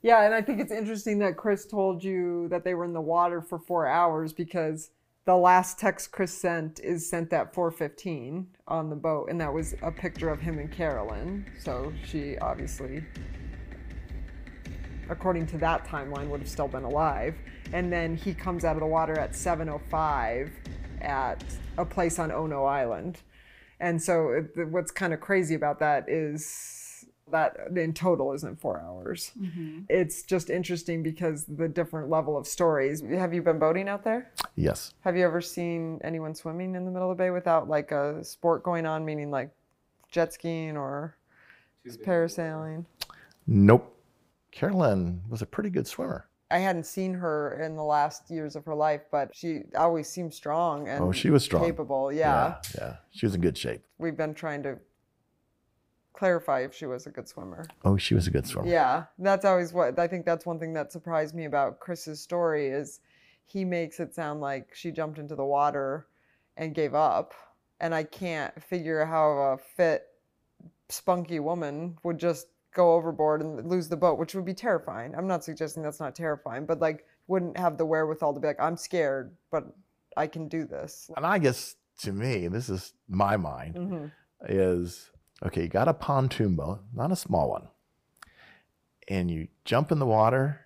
Yeah, 0.03 0.23
and 0.23 0.35
I 0.35 0.43
think 0.43 0.61
it's 0.61 0.71
interesting 0.71 1.19
that 1.21 1.37
Chris 1.37 1.67
told 1.67 2.05
you 2.05 2.47
that 2.49 2.63
they 2.63 2.75
were 2.75 2.85
in 2.85 2.93
the 2.93 3.01
water 3.01 3.41
for 3.41 3.59
four 3.59 3.87
hours 3.87 4.35
because 4.35 4.91
the 5.25 5.35
last 5.35 5.79
text 5.79 6.13
Chris 6.13 6.37
sent 6.37 6.79
is 6.81 7.09
sent 7.09 7.33
at 7.33 7.55
4:15 7.55 8.45
on 8.69 8.91
the 8.91 8.97
boat, 8.97 9.31
and 9.31 9.41
that 9.41 9.53
was 9.53 9.75
a 9.83 9.91
picture 9.91 10.29
of 10.29 10.41
him 10.41 10.59
and 10.59 10.71
Carolyn. 10.71 11.47
So 11.59 11.91
she 12.05 12.37
obviously, 12.39 13.03
according 15.09 15.47
to 15.47 15.59
that 15.59 15.87
timeline, 15.87 16.29
would 16.29 16.41
have 16.41 16.51
still 16.51 16.69
been 16.69 16.85
alive. 16.85 17.35
And 17.73 17.91
then 17.91 18.15
he 18.15 18.35
comes 18.35 18.67
out 18.67 18.77
of 18.77 18.81
the 18.81 18.87
water 18.87 19.19
at 19.19 19.35
7:05 19.35 20.51
at 21.01 21.43
a 21.79 21.85
place 21.87 22.19
on 22.19 22.31
Ono 22.31 22.65
Island. 22.65 23.23
And 23.81 24.01
so 24.03 24.31
it, 24.31 24.69
what's 24.69 24.91
kind 24.91 25.13
of 25.13 25.21
crazy 25.21 25.55
about 25.55 25.79
that 25.81 26.09
is 26.09 27.07
that 27.31 27.57
in 27.75 27.93
total 27.95 28.33
isn't 28.33 28.61
four 28.61 28.81
hours. 28.81 29.33
It's 29.89 30.23
just 30.23 30.51
interesting 30.51 31.03
because 31.03 31.45
the 31.47 31.69
different 31.69 32.11
level 32.11 32.37
of 32.37 32.47
stories. 32.47 33.03
Have 33.03 33.33
you 33.33 33.43
been 33.43 33.59
boating 33.59 33.89
out 33.89 34.05
there? 34.05 34.31
Yes. 34.57 34.95
Have 35.01 35.17
you 35.17 35.25
ever 35.25 35.41
seen 35.41 36.01
anyone 36.05 36.35
swimming 36.35 36.75
in 36.75 36.85
the 36.85 36.91
middle 36.91 37.11
of 37.11 37.17
the 37.17 37.25
bay 37.25 37.31
without 37.31 37.69
like 37.69 37.93
a 37.93 38.23
sport 38.25 38.63
going 38.63 38.87
on, 38.87 39.05
meaning 39.05 39.31
like 39.31 39.51
jet 40.11 40.33
skiing 40.33 40.77
or 40.77 41.17
parasailing? 41.87 42.85
Nope. 43.47 43.91
Carolyn 44.51 45.23
was 45.29 45.43
a 45.43 45.47
pretty 45.47 45.71
good 45.71 45.87
swimmer. 45.87 46.29
I 46.55 46.59
hadn't 46.59 46.87
seen 46.87 47.15
her 47.15 47.61
in 47.61 47.75
the 47.75 47.83
last 47.83 48.31
years 48.31 48.55
of 48.55 48.65
her 48.67 48.77
life, 48.77 49.01
but 49.11 49.35
she 49.35 49.63
always 49.77 50.09
seemed 50.09 50.33
strong 50.33 50.89
oh, 50.89 50.93
and 50.93 51.05
Oh, 51.05 51.11
she 51.11 51.31
was 51.31 51.43
strong. 51.43 51.65
capable. 51.65 52.13
Yeah. 52.13 52.59
Yeah. 52.77 52.81
yeah. 52.81 52.97
She 53.11 53.27
was 53.27 53.35
in 53.35 53.41
good 53.41 53.59
shape. 53.59 53.83
We've 53.99 54.17
been 54.17 54.35
trying 54.35 54.63
to 54.63 54.79
clarify 56.13 56.61
if 56.61 56.73
she 56.73 56.87
was 56.87 57.09
a 57.09 57.11
good 57.11 57.27
swimmer. 57.29 57.67
Oh, 57.85 57.97
she 57.97 58.15
was 58.15 58.29
a 58.29 58.31
good 58.31 58.47
swimmer. 58.47 58.69
Yeah, 58.69 59.07
that's 59.19 59.45
always 59.45 59.73
what 59.73 59.99
I 59.99 60.07
think. 60.07 60.25
That's 60.25 60.47
one 60.47 60.61
thing 60.61 60.73
that 60.75 60.93
surprised 60.93 61.35
me 61.35 61.47
about 61.47 61.81
Chris's 61.81 62.21
story 62.21 62.69
is 62.69 63.01
he 63.47 63.65
makes 63.65 63.99
it 63.99 64.15
sound 64.15 64.41
like 64.41 64.73
she 64.77 64.93
jumped 64.93 65.19
into 65.19 65.35
the 65.35 65.45
water 65.45 66.07
and 66.57 66.73
gave 66.73 66.95
up, 66.95 67.35
and 67.81 67.93
I 67.93 68.05
can't 68.05 68.63
figure 68.63 69.05
how 69.05 69.31
a 69.31 69.59
fit, 69.59 70.07
spunky 70.89 71.41
woman 71.41 71.99
would 72.05 72.19
just 72.19 72.47
go 72.75 72.93
overboard 72.95 73.41
and 73.41 73.67
lose 73.71 73.89
the 73.89 73.97
boat, 73.97 74.19
which 74.19 74.35
would 74.35 74.45
be 74.45 74.53
terrifying. 74.53 75.15
I'm 75.15 75.27
not 75.27 75.43
suggesting 75.45 75.83
that's 75.83 76.01
not 76.01 76.15
terrifying, 76.15 76.67
but 76.67 76.81
like 76.81 77.07
wouldn't 77.29 77.57
have 77.57 77.79
the 77.79 77.87
wherewithal 77.87 78.35
to 78.35 78.41
be 78.41 78.49
like, 78.49 78.61
I'm 78.61 78.77
scared, 78.77 79.35
but 79.51 79.65
I 80.17 80.27
can 80.27 80.49
do 80.49 80.65
this. 80.67 81.11
And 81.17 81.25
I 81.25 81.39
guess 81.39 81.77
to 82.01 82.13
me, 82.13 82.49
this 82.49 82.69
is 82.69 82.93
my 83.09 83.37
mind, 83.37 83.77
Mhm. 83.77 84.13
is 84.49 85.11
okay, 85.45 85.63
you 85.63 85.69
got 85.69 85.89
a 85.89 85.95
pontoon 85.95 86.57
boat, 86.57 86.81
not 86.93 87.13
a 87.13 87.17
small 87.17 87.49
one, 87.51 87.69
and 89.09 89.31
you 89.31 89.49
jump 89.65 89.93
in 89.93 89.99
the 89.99 90.07
water 90.07 90.61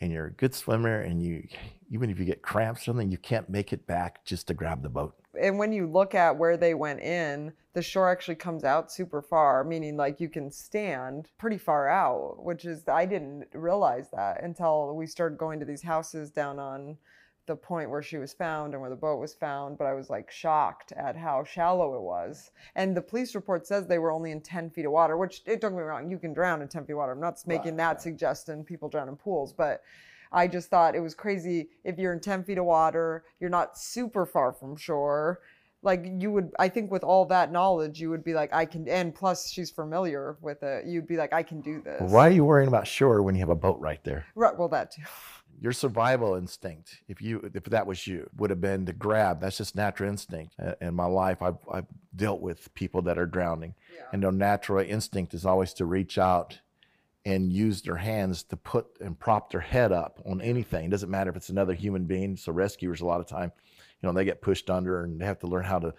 and 0.00 0.12
you're 0.12 0.26
a 0.26 0.32
good 0.32 0.54
swimmer 0.54 1.00
and 1.00 1.22
you 1.22 1.46
even 1.88 2.10
if 2.10 2.18
you 2.18 2.24
get 2.24 2.42
cramps 2.42 2.80
or 2.82 2.84
something, 2.86 3.12
you 3.12 3.18
can't 3.18 3.48
make 3.48 3.72
it 3.72 3.86
back 3.86 4.24
just 4.24 4.48
to 4.48 4.54
grab 4.54 4.82
the 4.82 4.88
boat. 4.88 5.14
And 5.40 5.56
when 5.56 5.72
you 5.72 5.86
look 5.86 6.16
at 6.16 6.36
where 6.36 6.56
they 6.56 6.74
went 6.74 6.98
in, 7.00 7.52
the 7.76 7.82
shore 7.82 8.08
actually 8.08 8.36
comes 8.36 8.64
out 8.64 8.90
super 8.90 9.20
far, 9.20 9.62
meaning 9.62 9.98
like 9.98 10.18
you 10.18 10.30
can 10.30 10.50
stand 10.50 11.28
pretty 11.36 11.58
far 11.58 11.86
out, 11.86 12.42
which 12.42 12.64
is, 12.64 12.88
I 12.88 13.04
didn't 13.04 13.48
realize 13.52 14.08
that 14.14 14.42
until 14.42 14.96
we 14.96 15.06
started 15.06 15.36
going 15.36 15.60
to 15.60 15.66
these 15.66 15.82
houses 15.82 16.30
down 16.30 16.58
on 16.58 16.96
the 17.44 17.54
point 17.54 17.90
where 17.90 18.02
she 18.02 18.16
was 18.16 18.32
found 18.32 18.72
and 18.72 18.80
where 18.80 18.88
the 18.88 18.96
boat 18.96 19.20
was 19.20 19.34
found. 19.34 19.76
But 19.76 19.88
I 19.88 19.92
was 19.92 20.08
like 20.08 20.30
shocked 20.30 20.92
at 20.92 21.16
how 21.16 21.44
shallow 21.44 21.96
it 21.96 22.00
was. 22.00 22.50
And 22.76 22.96
the 22.96 23.02
police 23.02 23.34
report 23.34 23.66
says 23.66 23.86
they 23.86 23.98
were 23.98 24.10
only 24.10 24.30
in 24.30 24.40
10 24.40 24.70
feet 24.70 24.86
of 24.86 24.92
water, 24.92 25.18
which 25.18 25.42
it 25.44 25.60
don't 25.60 25.72
get 25.72 25.76
me 25.76 25.82
wrong, 25.82 26.10
you 26.10 26.18
can 26.18 26.32
drown 26.32 26.62
in 26.62 26.68
10 26.68 26.86
feet 26.86 26.94
of 26.94 26.96
water. 26.96 27.12
I'm 27.12 27.20
not 27.20 27.46
making 27.46 27.76
that 27.76 28.00
suggestion 28.00 28.64
people 28.64 28.88
drown 28.88 29.10
in 29.10 29.16
pools, 29.16 29.52
but 29.52 29.82
I 30.32 30.48
just 30.48 30.70
thought 30.70 30.94
it 30.94 31.00
was 31.00 31.14
crazy 31.14 31.68
if 31.84 31.98
you're 31.98 32.12
in 32.12 32.20
10 32.20 32.44
feet 32.44 32.58
of 32.58 32.64
water, 32.64 33.24
you're 33.38 33.50
not 33.50 33.78
super 33.78 34.24
far 34.24 34.52
from 34.52 34.76
shore. 34.76 35.40
Like 35.82 36.06
you 36.18 36.32
would, 36.32 36.52
I 36.58 36.68
think 36.68 36.90
with 36.90 37.04
all 37.04 37.26
that 37.26 37.52
knowledge, 37.52 38.00
you 38.00 38.10
would 38.10 38.24
be 38.24 38.34
like, 38.34 38.52
I 38.52 38.64
can, 38.64 38.88
and 38.88 39.14
plus 39.14 39.50
she's 39.50 39.70
familiar 39.70 40.36
with 40.40 40.62
it. 40.62 40.86
You'd 40.86 41.06
be 41.06 41.16
like, 41.16 41.32
I 41.32 41.42
can 41.42 41.60
do 41.60 41.80
this. 41.80 42.00
Why 42.10 42.26
are 42.28 42.32
you 42.32 42.44
worrying 42.44 42.68
about 42.68 42.86
shore 42.86 43.22
when 43.22 43.34
you 43.34 43.40
have 43.40 43.50
a 43.50 43.54
boat 43.54 43.78
right 43.80 44.02
there? 44.02 44.26
Right, 44.34 44.56
well, 44.56 44.68
that 44.68 44.90
too. 44.92 45.02
Your 45.58 45.72
survival 45.72 46.34
instinct, 46.34 46.98
if 47.08 47.22
you 47.22 47.50
if 47.54 47.64
that 47.64 47.86
was 47.86 48.06
you, 48.06 48.28
would 48.36 48.50
have 48.50 48.60
been 48.60 48.84
to 48.86 48.92
grab. 48.92 49.40
That's 49.40 49.56
just 49.56 49.74
natural 49.74 50.10
instinct. 50.10 50.54
Uh, 50.62 50.74
In 50.82 50.94
my 50.94 51.06
life, 51.06 51.40
I've 51.40 51.56
I've 51.72 51.86
dealt 52.14 52.42
with 52.42 52.74
people 52.74 53.00
that 53.02 53.16
are 53.16 53.24
drowning, 53.24 53.74
and 54.12 54.22
their 54.22 54.32
natural 54.32 54.84
instinct 54.84 55.32
is 55.32 55.46
always 55.46 55.72
to 55.74 55.86
reach 55.86 56.18
out 56.18 56.60
and 57.24 57.50
use 57.50 57.80
their 57.80 57.96
hands 57.96 58.42
to 58.44 58.56
put 58.56 58.86
and 59.00 59.18
prop 59.18 59.50
their 59.50 59.60
head 59.62 59.92
up 59.92 60.20
on 60.26 60.42
anything. 60.42 60.84
It 60.84 60.90
doesn't 60.90 61.10
matter 61.10 61.30
if 61.30 61.36
it's 61.36 61.48
another 61.48 61.72
human 61.72 62.04
being. 62.04 62.36
So 62.36 62.52
rescuers, 62.52 63.00
a 63.00 63.06
lot 63.06 63.20
of 63.20 63.26
time, 63.26 63.50
you 64.02 64.06
know, 64.06 64.12
they 64.12 64.24
get 64.24 64.42
pushed 64.42 64.70
under 64.70 65.02
and 65.02 65.20
they 65.20 65.24
have 65.24 65.38
to 65.40 65.46
learn 65.46 65.64
how 65.64 65.78
to, 65.78 65.94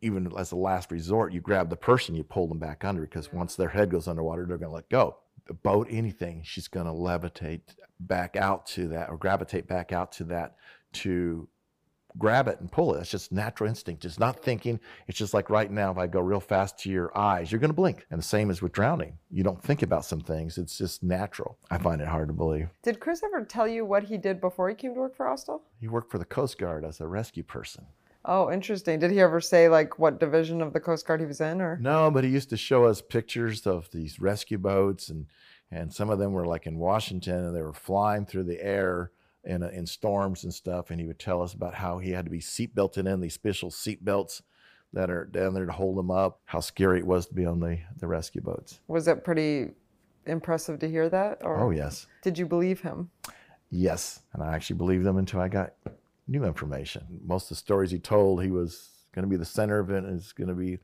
even 0.00 0.32
as 0.38 0.52
a 0.52 0.56
last 0.56 0.90
resort, 0.90 1.32
you 1.32 1.40
grab 1.40 1.68
the 1.68 1.76
person, 1.76 2.14
you 2.14 2.24
pull 2.24 2.46
them 2.46 2.58
back 2.58 2.84
under 2.84 3.02
because 3.02 3.32
once 3.32 3.56
their 3.56 3.68
head 3.68 3.90
goes 3.90 4.08
underwater, 4.08 4.46
they're 4.46 4.56
going 4.56 4.70
to 4.70 4.74
let 4.74 4.88
go. 4.88 5.16
The 5.46 5.54
boat, 5.54 5.88
anything, 5.90 6.42
she's 6.44 6.68
going 6.68 6.86
to 6.86 6.92
levitate 6.92 7.60
back 7.98 8.36
out 8.36 8.66
to 8.66 8.88
that 8.88 9.10
or 9.10 9.16
gravitate 9.16 9.66
back 9.66 9.92
out 9.92 10.12
to 10.12 10.24
that 10.24 10.56
to 10.92 11.48
grab 12.18 12.48
it 12.48 12.60
and 12.60 12.70
pull 12.70 12.94
it. 12.94 13.00
It's 13.00 13.10
just 13.10 13.32
natural 13.32 13.68
instinct. 13.68 14.04
It's 14.04 14.18
not 14.18 14.42
thinking. 14.42 14.80
It's 15.06 15.18
just 15.18 15.34
like 15.34 15.50
right 15.50 15.70
now, 15.70 15.90
if 15.90 15.98
I 15.98 16.06
go 16.06 16.20
real 16.20 16.40
fast 16.40 16.78
to 16.80 16.90
your 16.90 17.16
eyes, 17.16 17.50
you're 17.50 17.60
going 17.60 17.70
to 17.70 17.74
blink. 17.74 18.06
And 18.10 18.18
the 18.18 18.24
same 18.24 18.50
as 18.50 18.62
with 18.62 18.72
drowning. 18.72 19.18
You 19.30 19.42
don't 19.42 19.62
think 19.62 19.82
about 19.82 20.04
some 20.04 20.20
things. 20.20 20.58
It's 20.58 20.78
just 20.78 21.02
natural. 21.02 21.58
I 21.70 21.78
find 21.78 22.00
it 22.00 22.08
hard 22.08 22.28
to 22.28 22.34
believe. 22.34 22.68
Did 22.82 23.00
Chris 23.00 23.22
ever 23.22 23.44
tell 23.44 23.68
you 23.68 23.84
what 23.84 24.04
he 24.04 24.18
did 24.18 24.40
before 24.40 24.68
he 24.68 24.74
came 24.74 24.94
to 24.94 25.00
work 25.00 25.16
for 25.16 25.26
Austal? 25.26 25.60
He 25.80 25.88
worked 25.88 26.10
for 26.10 26.18
the 26.18 26.24
Coast 26.24 26.58
Guard 26.58 26.84
as 26.84 27.00
a 27.00 27.06
rescue 27.06 27.42
person. 27.42 27.86
Oh, 28.24 28.50
interesting. 28.50 28.98
Did 28.98 29.10
he 29.10 29.20
ever 29.20 29.40
say 29.40 29.68
like 29.68 29.98
what 29.98 30.20
division 30.20 30.60
of 30.60 30.72
the 30.72 30.80
Coast 30.80 31.06
Guard 31.06 31.20
he 31.20 31.26
was 31.26 31.40
in 31.40 31.60
or? 31.60 31.78
No, 31.80 32.10
but 32.10 32.24
he 32.24 32.30
used 32.30 32.50
to 32.50 32.56
show 32.56 32.84
us 32.84 33.00
pictures 33.00 33.66
of 33.66 33.90
these 33.92 34.20
rescue 34.20 34.58
boats, 34.58 35.08
and 35.08 35.26
and 35.70 35.92
some 35.92 36.10
of 36.10 36.18
them 36.18 36.32
were 36.32 36.46
like 36.46 36.66
in 36.66 36.78
Washington, 36.78 37.46
and 37.46 37.56
they 37.56 37.62
were 37.62 37.72
flying 37.72 38.26
through 38.26 38.44
the 38.44 38.62
air 38.62 39.10
in 39.44 39.62
uh, 39.62 39.68
in 39.68 39.86
storms 39.86 40.44
and 40.44 40.52
stuff. 40.52 40.90
And 40.90 41.00
he 41.00 41.06
would 41.06 41.18
tell 41.18 41.42
us 41.42 41.54
about 41.54 41.74
how 41.74 41.98
he 41.98 42.10
had 42.10 42.24
to 42.26 42.30
be 42.30 42.40
seat 42.40 42.74
belted 42.74 43.06
in 43.06 43.20
these 43.20 43.34
special 43.34 43.70
seat 43.70 44.04
belts 44.04 44.42
that 44.92 45.10
are 45.10 45.24
down 45.24 45.54
there 45.54 45.66
to 45.66 45.72
hold 45.72 45.98
him 45.98 46.10
up. 46.10 46.40
How 46.46 46.60
scary 46.60 46.98
it 46.98 47.06
was 47.06 47.26
to 47.26 47.34
be 47.34 47.46
on 47.46 47.60
the 47.60 47.78
the 47.98 48.06
rescue 48.06 48.40
boats. 48.42 48.80
Was 48.88 49.08
it 49.08 49.24
pretty 49.24 49.70
impressive 50.26 50.78
to 50.80 50.88
hear 50.88 51.08
that? 51.08 51.38
Or 51.44 51.58
Oh 51.60 51.70
yes, 51.70 52.06
did 52.22 52.38
you 52.38 52.46
believe 52.46 52.80
him? 52.80 53.10
yes, 53.70 54.20
and 54.32 54.42
I 54.42 54.54
actually 54.54 54.76
believed 54.76 55.04
them 55.04 55.16
until 55.16 55.40
I 55.40 55.48
got 55.48 55.74
new 56.26 56.44
information. 56.44 57.04
Most 57.24 57.44
of 57.44 57.48
the 57.50 57.54
stories 57.56 57.90
he 57.90 57.98
told, 57.98 58.42
he 58.42 58.50
was 58.50 58.88
going 59.12 59.22
to 59.24 59.28
be 59.28 59.36
the 59.36 59.44
center 59.44 59.78
of 59.78 59.90
it. 59.90 60.04
and 60.04 60.18
it's 60.18 60.32
going 60.32 60.48
to 60.48 60.54
be 60.54 60.78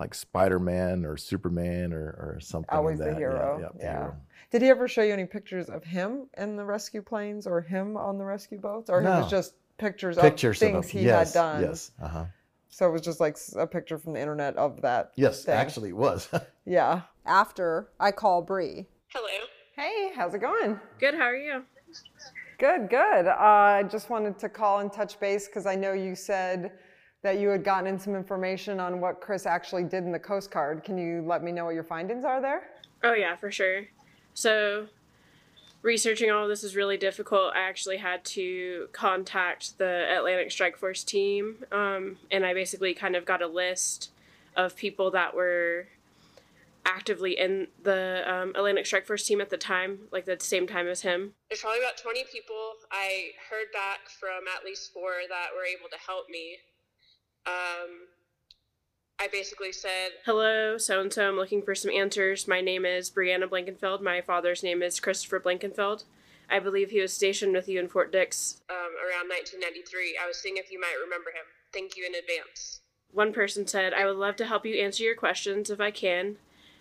like 0.00 0.14
Spider 0.14 0.58
Man 0.58 1.04
or 1.04 1.16
Superman 1.16 1.92
or, 1.92 2.04
or 2.18 2.38
something. 2.40 2.70
of 2.70 2.78
Always 2.78 2.98
the 2.98 3.04
that. 3.06 3.12
Yeah, 3.12 3.18
hero. 3.18 3.58
yeah, 3.60 3.68
Yeah. 3.84 3.92
the 3.92 3.98
hero. 4.00 4.16
Did 4.50 4.62
he 4.62 4.68
ever 4.68 4.88
show 4.88 5.02
you 5.02 5.12
any 5.12 5.24
pictures 5.24 5.68
of 5.68 5.84
him 5.84 6.28
in 6.36 6.56
the 6.56 6.64
rescue 6.64 7.02
planes 7.02 7.46
or 7.46 7.60
him 7.60 7.96
on 7.96 8.18
the 8.18 8.24
rescue 8.24 8.58
boats? 8.58 8.90
Or 8.90 9.00
it 9.00 9.04
was 9.04 9.30
just 9.30 9.54
pictures, 9.78 10.16
Pictures 10.16 10.60
of 10.62 10.68
of 10.68 10.72
things 10.84 10.90
him. 10.90 11.00
he 11.00 11.06
yes, 11.06 11.32
had 11.34 11.40
done? 11.40 11.62
Yes. 11.62 11.90
Uh 12.00 12.08
huh. 12.08 12.24
So 12.68 12.88
it 12.88 12.92
was 12.92 13.02
just 13.02 13.20
like 13.20 13.36
a 13.56 13.66
picture 13.66 13.98
from 13.98 14.14
the 14.14 14.20
internet 14.20 14.56
of 14.56 14.80
that. 14.82 15.12
Yes, 15.16 15.44
thing. 15.44 15.54
actually, 15.54 15.90
it 15.90 15.96
was. 15.96 16.28
Yeah. 16.66 17.02
After 17.26 17.90
I 18.00 18.10
call 18.10 18.40
Bree. 18.40 18.86
Hello. 19.08 19.26
Hey, 19.76 20.12
how's 20.16 20.32
it 20.34 20.38
going? 20.40 20.80
Good, 20.98 21.14
how 21.14 21.24
are 21.24 21.36
you? 21.36 21.62
Good, 22.58 22.88
good. 22.88 23.26
Uh, 23.26 23.34
I 23.38 23.82
just 23.90 24.08
wanted 24.08 24.38
to 24.38 24.48
call 24.48 24.78
and 24.78 24.90
touch 24.92 25.20
base 25.20 25.46
because 25.46 25.66
I 25.66 25.74
know 25.74 25.92
you 25.92 26.14
said 26.14 26.72
that 27.24 27.40
you 27.40 27.48
had 27.48 27.64
gotten 27.64 27.86
in 27.86 27.98
some 27.98 28.14
information 28.14 28.78
on 28.78 29.00
what 29.00 29.22
Chris 29.22 29.46
actually 29.46 29.82
did 29.82 30.04
in 30.04 30.12
the 30.12 30.18
Coast 30.18 30.50
Guard. 30.50 30.84
Can 30.84 30.98
you 30.98 31.24
let 31.26 31.42
me 31.42 31.52
know 31.52 31.64
what 31.64 31.74
your 31.74 31.82
findings 31.82 32.22
are 32.22 32.38
there? 32.38 32.64
Oh, 33.02 33.14
yeah, 33.14 33.34
for 33.34 33.50
sure. 33.50 33.86
So, 34.34 34.88
researching 35.80 36.30
all 36.30 36.42
of 36.42 36.50
this 36.50 36.62
is 36.62 36.76
really 36.76 36.98
difficult. 36.98 37.54
I 37.54 37.60
actually 37.60 37.96
had 37.96 38.22
to 38.26 38.88
contact 38.92 39.78
the 39.78 40.06
Atlantic 40.14 40.52
Strike 40.52 40.76
Force 40.76 41.02
team, 41.02 41.64
um, 41.72 42.18
and 42.30 42.44
I 42.44 42.52
basically 42.52 42.92
kind 42.92 43.16
of 43.16 43.24
got 43.24 43.40
a 43.40 43.48
list 43.48 44.10
of 44.54 44.76
people 44.76 45.10
that 45.12 45.34
were 45.34 45.86
actively 46.84 47.38
in 47.38 47.68
the 47.82 48.22
um, 48.30 48.50
Atlantic 48.50 48.84
Strike 48.84 49.06
Force 49.06 49.26
team 49.26 49.40
at 49.40 49.48
the 49.48 49.56
time, 49.56 50.00
like 50.12 50.26
the 50.26 50.36
same 50.38 50.66
time 50.66 50.86
as 50.88 51.00
him. 51.00 51.32
There's 51.48 51.62
probably 51.62 51.80
about 51.80 51.96
20 51.96 52.24
people. 52.30 52.74
I 52.92 53.30
heard 53.48 53.72
back 53.72 54.10
from 54.10 54.44
at 54.54 54.62
least 54.62 54.92
four 54.92 55.12
that 55.30 55.48
were 55.56 55.64
able 55.64 55.88
to 55.88 55.96
help 56.06 56.28
me. 56.28 56.58
Um, 57.46 58.08
I 59.20 59.28
basically 59.30 59.72
said, 59.72 60.10
Hello, 60.24 60.78
so 60.78 61.00
and 61.00 61.12
so, 61.12 61.28
I'm 61.28 61.36
looking 61.36 61.62
for 61.62 61.74
some 61.74 61.90
answers. 61.90 62.48
My 62.48 62.60
name 62.60 62.84
is 62.84 63.10
Brianna 63.10 63.48
Blankenfeld. 63.48 64.02
My 64.02 64.20
father's 64.20 64.62
name 64.62 64.82
is 64.82 65.00
Christopher 65.00 65.40
Blankenfeld. 65.40 66.04
I 66.50 66.58
believe 66.58 66.90
he 66.90 67.00
was 67.00 67.12
stationed 67.12 67.54
with 67.54 67.68
you 67.68 67.80
in 67.80 67.88
Fort 67.88 68.12
Dix 68.12 68.60
um, 68.68 68.76
around 68.76 69.28
1993. 69.28 70.18
I 70.22 70.26
was 70.26 70.36
seeing 70.36 70.56
if 70.56 70.70
you 70.70 70.80
might 70.80 70.96
remember 71.02 71.30
him. 71.30 71.46
Thank 71.72 71.96
you 71.96 72.06
in 72.06 72.14
advance. 72.14 72.80
One 73.12 73.32
person 73.32 73.66
said, 73.66 73.94
I 73.94 74.06
would 74.06 74.16
love 74.16 74.36
to 74.36 74.46
help 74.46 74.66
you 74.66 74.76
answer 74.76 75.04
your 75.04 75.14
questions 75.14 75.70
if 75.70 75.80
I 75.80 75.90
can. 75.90 76.36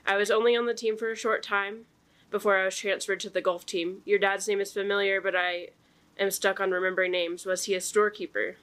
I 0.05 0.17
was 0.17 0.31
only 0.31 0.55
on 0.55 0.65
the 0.65 0.73
team 0.73 0.97
for 0.97 1.11
a 1.11 1.15
short 1.15 1.43
time 1.43 1.85
before 2.29 2.57
I 2.57 2.65
was 2.65 2.75
transferred 2.75 3.19
to 3.21 3.29
the 3.29 3.41
Gulf 3.41 3.65
team. 3.65 4.01
Your 4.05 4.19
dad's 4.19 4.47
name 4.47 4.59
is 4.59 4.73
familiar, 4.73 5.21
but 5.21 5.35
I 5.35 5.69
am 6.19 6.31
stuck 6.31 6.59
on 6.59 6.71
remembering 6.71 7.11
names. 7.11 7.45
Was 7.45 7.65
he 7.65 7.75
a 7.75 7.81
storekeeper? 7.81 8.57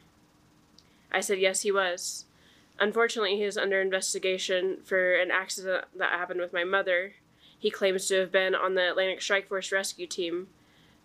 I 1.13 1.21
said, 1.21 1.39
Yes, 1.39 1.63
he 1.63 1.73
was. 1.73 2.27
Unfortunately, 2.79 3.37
he 3.37 3.43
is 3.43 3.59
under 3.59 3.81
investigation 3.81 4.79
for 4.85 5.15
an 5.15 5.31
accident 5.31 5.85
that 5.97 6.13
happened 6.13 6.41
with 6.41 6.53
my 6.53 6.65
mother. 6.65 7.13
He 7.59 7.71
claims 7.71 8.07
to 8.07 8.21
have 8.21 8.33
been 8.33 8.55
on 8.55 8.75
the 8.75 8.89
Atlantic 8.89 9.21
Strike 9.21 9.49
Force 9.49 9.71
rescue 9.71 10.07
team, 10.07 10.49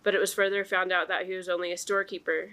but 0.02 0.14
it 0.14 0.18
was 0.18 0.32
further 0.32 0.64
found 0.64 0.90
out 0.90 1.08
that 1.08 1.26
he 1.26 1.34
was 1.34 1.50
only 1.50 1.70
a 1.70 1.76
storekeeper. 1.76 2.52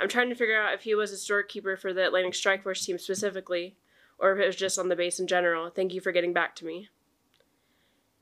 I'm 0.00 0.08
trying 0.08 0.28
to 0.28 0.34
figure 0.34 0.60
out 0.60 0.74
if 0.74 0.82
he 0.82 0.94
was 0.94 1.12
a 1.12 1.16
storekeeper 1.16 1.76
for 1.76 1.92
the 1.92 2.06
Atlantic 2.06 2.34
Strike 2.34 2.64
Force 2.64 2.84
team 2.84 2.98
specifically, 2.98 3.76
or 4.18 4.32
if 4.32 4.40
it 4.40 4.46
was 4.46 4.56
just 4.56 4.78
on 4.78 4.88
the 4.88 4.96
base 4.96 5.20
in 5.20 5.28
general. 5.28 5.70
Thank 5.70 5.94
you 5.94 6.00
for 6.00 6.10
getting 6.10 6.32
back 6.32 6.56
to 6.56 6.66
me. 6.66 6.88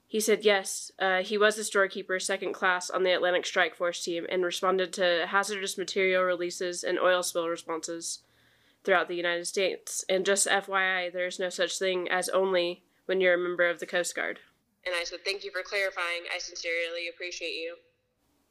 He 0.06 0.20
said 0.20 0.44
yes, 0.44 0.92
uh, 0.98 1.22
he 1.22 1.38
was 1.38 1.58
a 1.58 1.64
storekeeper 1.64 2.20
second 2.20 2.52
class 2.52 2.90
on 2.90 3.02
the 3.02 3.12
Atlantic 3.12 3.46
Strike 3.46 3.74
Force 3.74 4.04
team 4.04 4.26
and 4.28 4.44
responded 4.44 4.92
to 4.94 5.26
hazardous 5.28 5.78
material 5.78 6.22
releases 6.22 6.84
and 6.84 6.98
oil 6.98 7.22
spill 7.22 7.48
responses 7.48 8.20
throughout 8.86 9.08
the 9.08 9.16
United 9.16 9.46
States. 9.46 10.04
And 10.08 10.24
just 10.24 10.46
FYI, 10.46 11.12
there 11.12 11.26
is 11.26 11.38
no 11.38 11.50
such 11.50 11.78
thing 11.78 12.08
as 12.08 12.30
only 12.30 12.84
when 13.04 13.20
you're 13.20 13.34
a 13.34 13.38
member 13.38 13.68
of 13.68 13.80
the 13.80 13.86
Coast 13.86 14.14
Guard. 14.14 14.38
And 14.86 14.94
I 14.94 15.04
said, 15.04 15.24
Thank 15.24 15.44
you 15.44 15.50
for 15.50 15.62
clarifying. 15.62 16.22
I 16.34 16.38
sincerely 16.38 17.08
appreciate 17.12 17.54
you. 17.54 17.76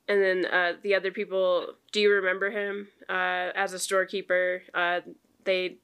And 0.07 0.21
then 0.21 0.45
uh, 0.45 0.73
the 0.83 0.93
other 0.93 1.09
people, 1.09 1.67
do 1.91 1.99
you 1.99 2.11
remember 2.11 2.51
him 2.51 2.89
uh, 3.09 3.49
as 3.55 3.73
a 3.73 3.79
storekeeper? 3.79 4.61
Uh, 4.73 4.99
they 5.45 5.77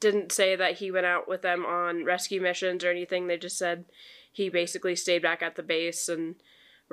didn't 0.00 0.32
say 0.32 0.56
that 0.56 0.78
he 0.78 0.90
went 0.90 1.06
out 1.06 1.28
with 1.28 1.42
them 1.42 1.64
on 1.64 2.04
rescue 2.04 2.40
missions 2.40 2.82
or 2.84 2.90
anything. 2.90 3.26
They 3.26 3.36
just 3.36 3.56
said 3.56 3.84
he 4.32 4.48
basically 4.48 4.96
stayed 4.96 5.22
back 5.22 5.42
at 5.42 5.54
the 5.54 5.62
base 5.62 6.08
and 6.08 6.34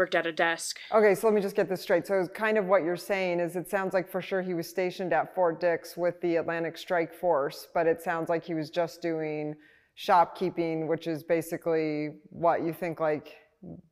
worked 0.01 0.15
at 0.15 0.25
a 0.25 0.31
desk. 0.31 0.79
Okay, 0.91 1.13
so 1.13 1.27
let 1.27 1.35
me 1.35 1.41
just 1.41 1.55
get 1.55 1.69
this 1.69 1.83
straight. 1.83 2.07
So 2.07 2.25
kind 2.25 2.57
of 2.57 2.65
what 2.65 2.83
you're 2.83 2.97
saying 2.97 3.39
is 3.39 3.55
it 3.55 3.69
sounds 3.69 3.93
like 3.93 4.09
for 4.09 4.19
sure 4.19 4.41
he 4.41 4.55
was 4.55 4.67
stationed 4.67 5.13
at 5.13 5.35
Fort 5.35 5.59
Dix 5.61 5.95
with 5.95 6.19
the 6.21 6.37
Atlantic 6.37 6.75
Strike 6.75 7.13
Force, 7.13 7.67
but 7.75 7.85
it 7.85 8.01
sounds 8.01 8.27
like 8.27 8.43
he 8.43 8.55
was 8.55 8.71
just 8.71 8.99
doing 8.99 9.53
shopkeeping, 9.93 10.87
which 10.87 11.05
is 11.05 11.21
basically 11.21 12.15
what 12.31 12.63
you 12.63 12.73
think 12.73 12.99
like 12.99 13.35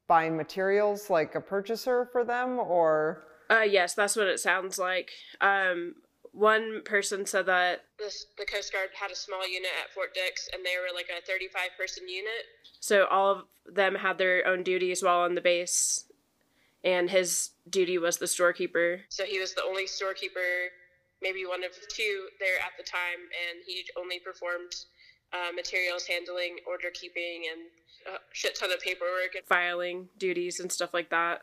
buying 0.07 0.35
materials 0.35 1.11
like 1.11 1.35
a 1.35 1.41
purchaser 1.41 2.09
for 2.11 2.25
them 2.25 2.57
or 2.57 3.21
Uh, 3.51 3.61
yes, 3.61 3.93
that's 3.93 4.15
what 4.15 4.25
it 4.25 4.39
sounds 4.39 4.79
like. 4.79 5.11
Um, 5.41 5.93
one 6.33 6.81
person 6.83 7.25
said 7.25 7.45
that 7.47 7.85
this, 7.97 8.25
the 8.37 8.45
Coast 8.45 8.71
Guard 8.71 8.89
had 8.99 9.11
a 9.11 9.15
small 9.15 9.47
unit 9.47 9.71
at 9.83 9.91
Fort 9.93 10.13
Dix, 10.13 10.49
and 10.53 10.65
they 10.65 10.75
were 10.77 10.93
like 10.95 11.07
a 11.09 11.25
35 11.25 11.61
person 11.77 12.07
unit. 12.07 12.45
So 12.79 13.05
all 13.05 13.31
of 13.31 13.43
them 13.65 13.95
had 13.95 14.17
their 14.17 14.45
own 14.47 14.63
duties 14.63 15.03
while 15.03 15.19
on 15.19 15.35
the 15.35 15.41
base, 15.41 16.05
and 16.83 17.09
his 17.09 17.51
duty 17.69 17.97
was 17.97 18.17
the 18.17 18.27
storekeeper. 18.27 19.01
So 19.09 19.25
he 19.25 19.39
was 19.39 19.53
the 19.53 19.63
only 19.63 19.87
storekeeper, 19.87 20.71
maybe 21.21 21.45
one 21.45 21.63
of 21.63 21.71
two 21.89 22.27
there 22.39 22.57
at 22.59 22.77
the 22.77 22.83
time, 22.83 23.19
and 23.49 23.63
he 23.65 23.85
only 23.97 24.19
performed 24.19 24.73
uh, 25.33 25.51
materials 25.53 26.07
handling, 26.07 26.57
order 26.67 26.89
keeping, 26.93 27.43
and 27.51 28.15
a 28.15 28.19
shit 28.33 28.55
ton 28.55 28.71
of 28.71 28.79
paperwork 28.79 29.35
and 29.35 29.45
filing 29.45 30.07
duties 30.17 30.59
and 30.59 30.71
stuff 30.71 30.93
like 30.93 31.09
that. 31.09 31.41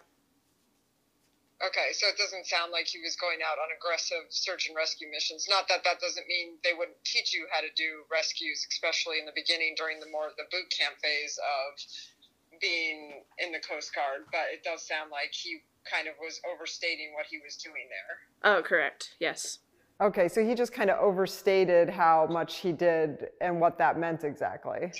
Okay, 1.65 1.97
so 1.97 2.05
it 2.13 2.21
doesn't 2.21 2.45
sound 2.45 2.69
like 2.69 2.85
he 2.85 3.01
was 3.01 3.17
going 3.17 3.41
out 3.41 3.57
on 3.57 3.73
aggressive 3.73 4.29
search 4.29 4.69
and 4.69 4.77
rescue 4.77 5.09
missions. 5.09 5.49
Not 5.49 5.69
that 5.73 5.85
that 5.89 6.05
doesn't 6.05 6.29
mean 6.29 6.61
they 6.61 6.77
wouldn't 6.77 7.01
teach 7.05 7.33
you 7.33 7.49
how 7.49 7.65
to 7.65 7.73
do 7.73 8.05
rescues, 8.13 8.61
especially 8.69 9.19
in 9.19 9.25
the 9.25 9.33
beginning 9.33 9.73
during 9.73 9.97
the 9.97 10.11
more 10.13 10.29
the 10.37 10.45
boot 10.53 10.69
camp 10.69 11.01
phase 11.01 11.41
of 11.41 12.61
being 12.61 13.25
in 13.41 13.53
the 13.57 13.61
Coast 13.65 13.95
Guard. 13.97 14.29
But 14.29 14.53
it 14.53 14.69
does 14.69 14.85
sound 14.85 15.09
like 15.09 15.33
he 15.33 15.65
kind 15.89 16.09
of 16.09 16.15
was 16.21 16.41
overstating 16.45 17.17
what 17.17 17.25
he 17.25 17.41
was 17.41 17.57
doing 17.57 17.89
there. 17.89 18.13
Oh, 18.45 18.61
correct. 18.61 19.17
Yes. 19.19 19.65
Okay, 20.01 20.29
so 20.29 20.45
he 20.45 20.55
just 20.55 20.73
kind 20.77 20.91
of 20.91 21.01
overstated 21.01 21.89
how 21.89 22.29
much 22.29 22.59
he 22.59 22.73
did 22.73 23.33
and 23.41 23.61
what 23.61 23.79
that 23.79 23.99
meant 23.99 24.25
exactly. 24.25 24.93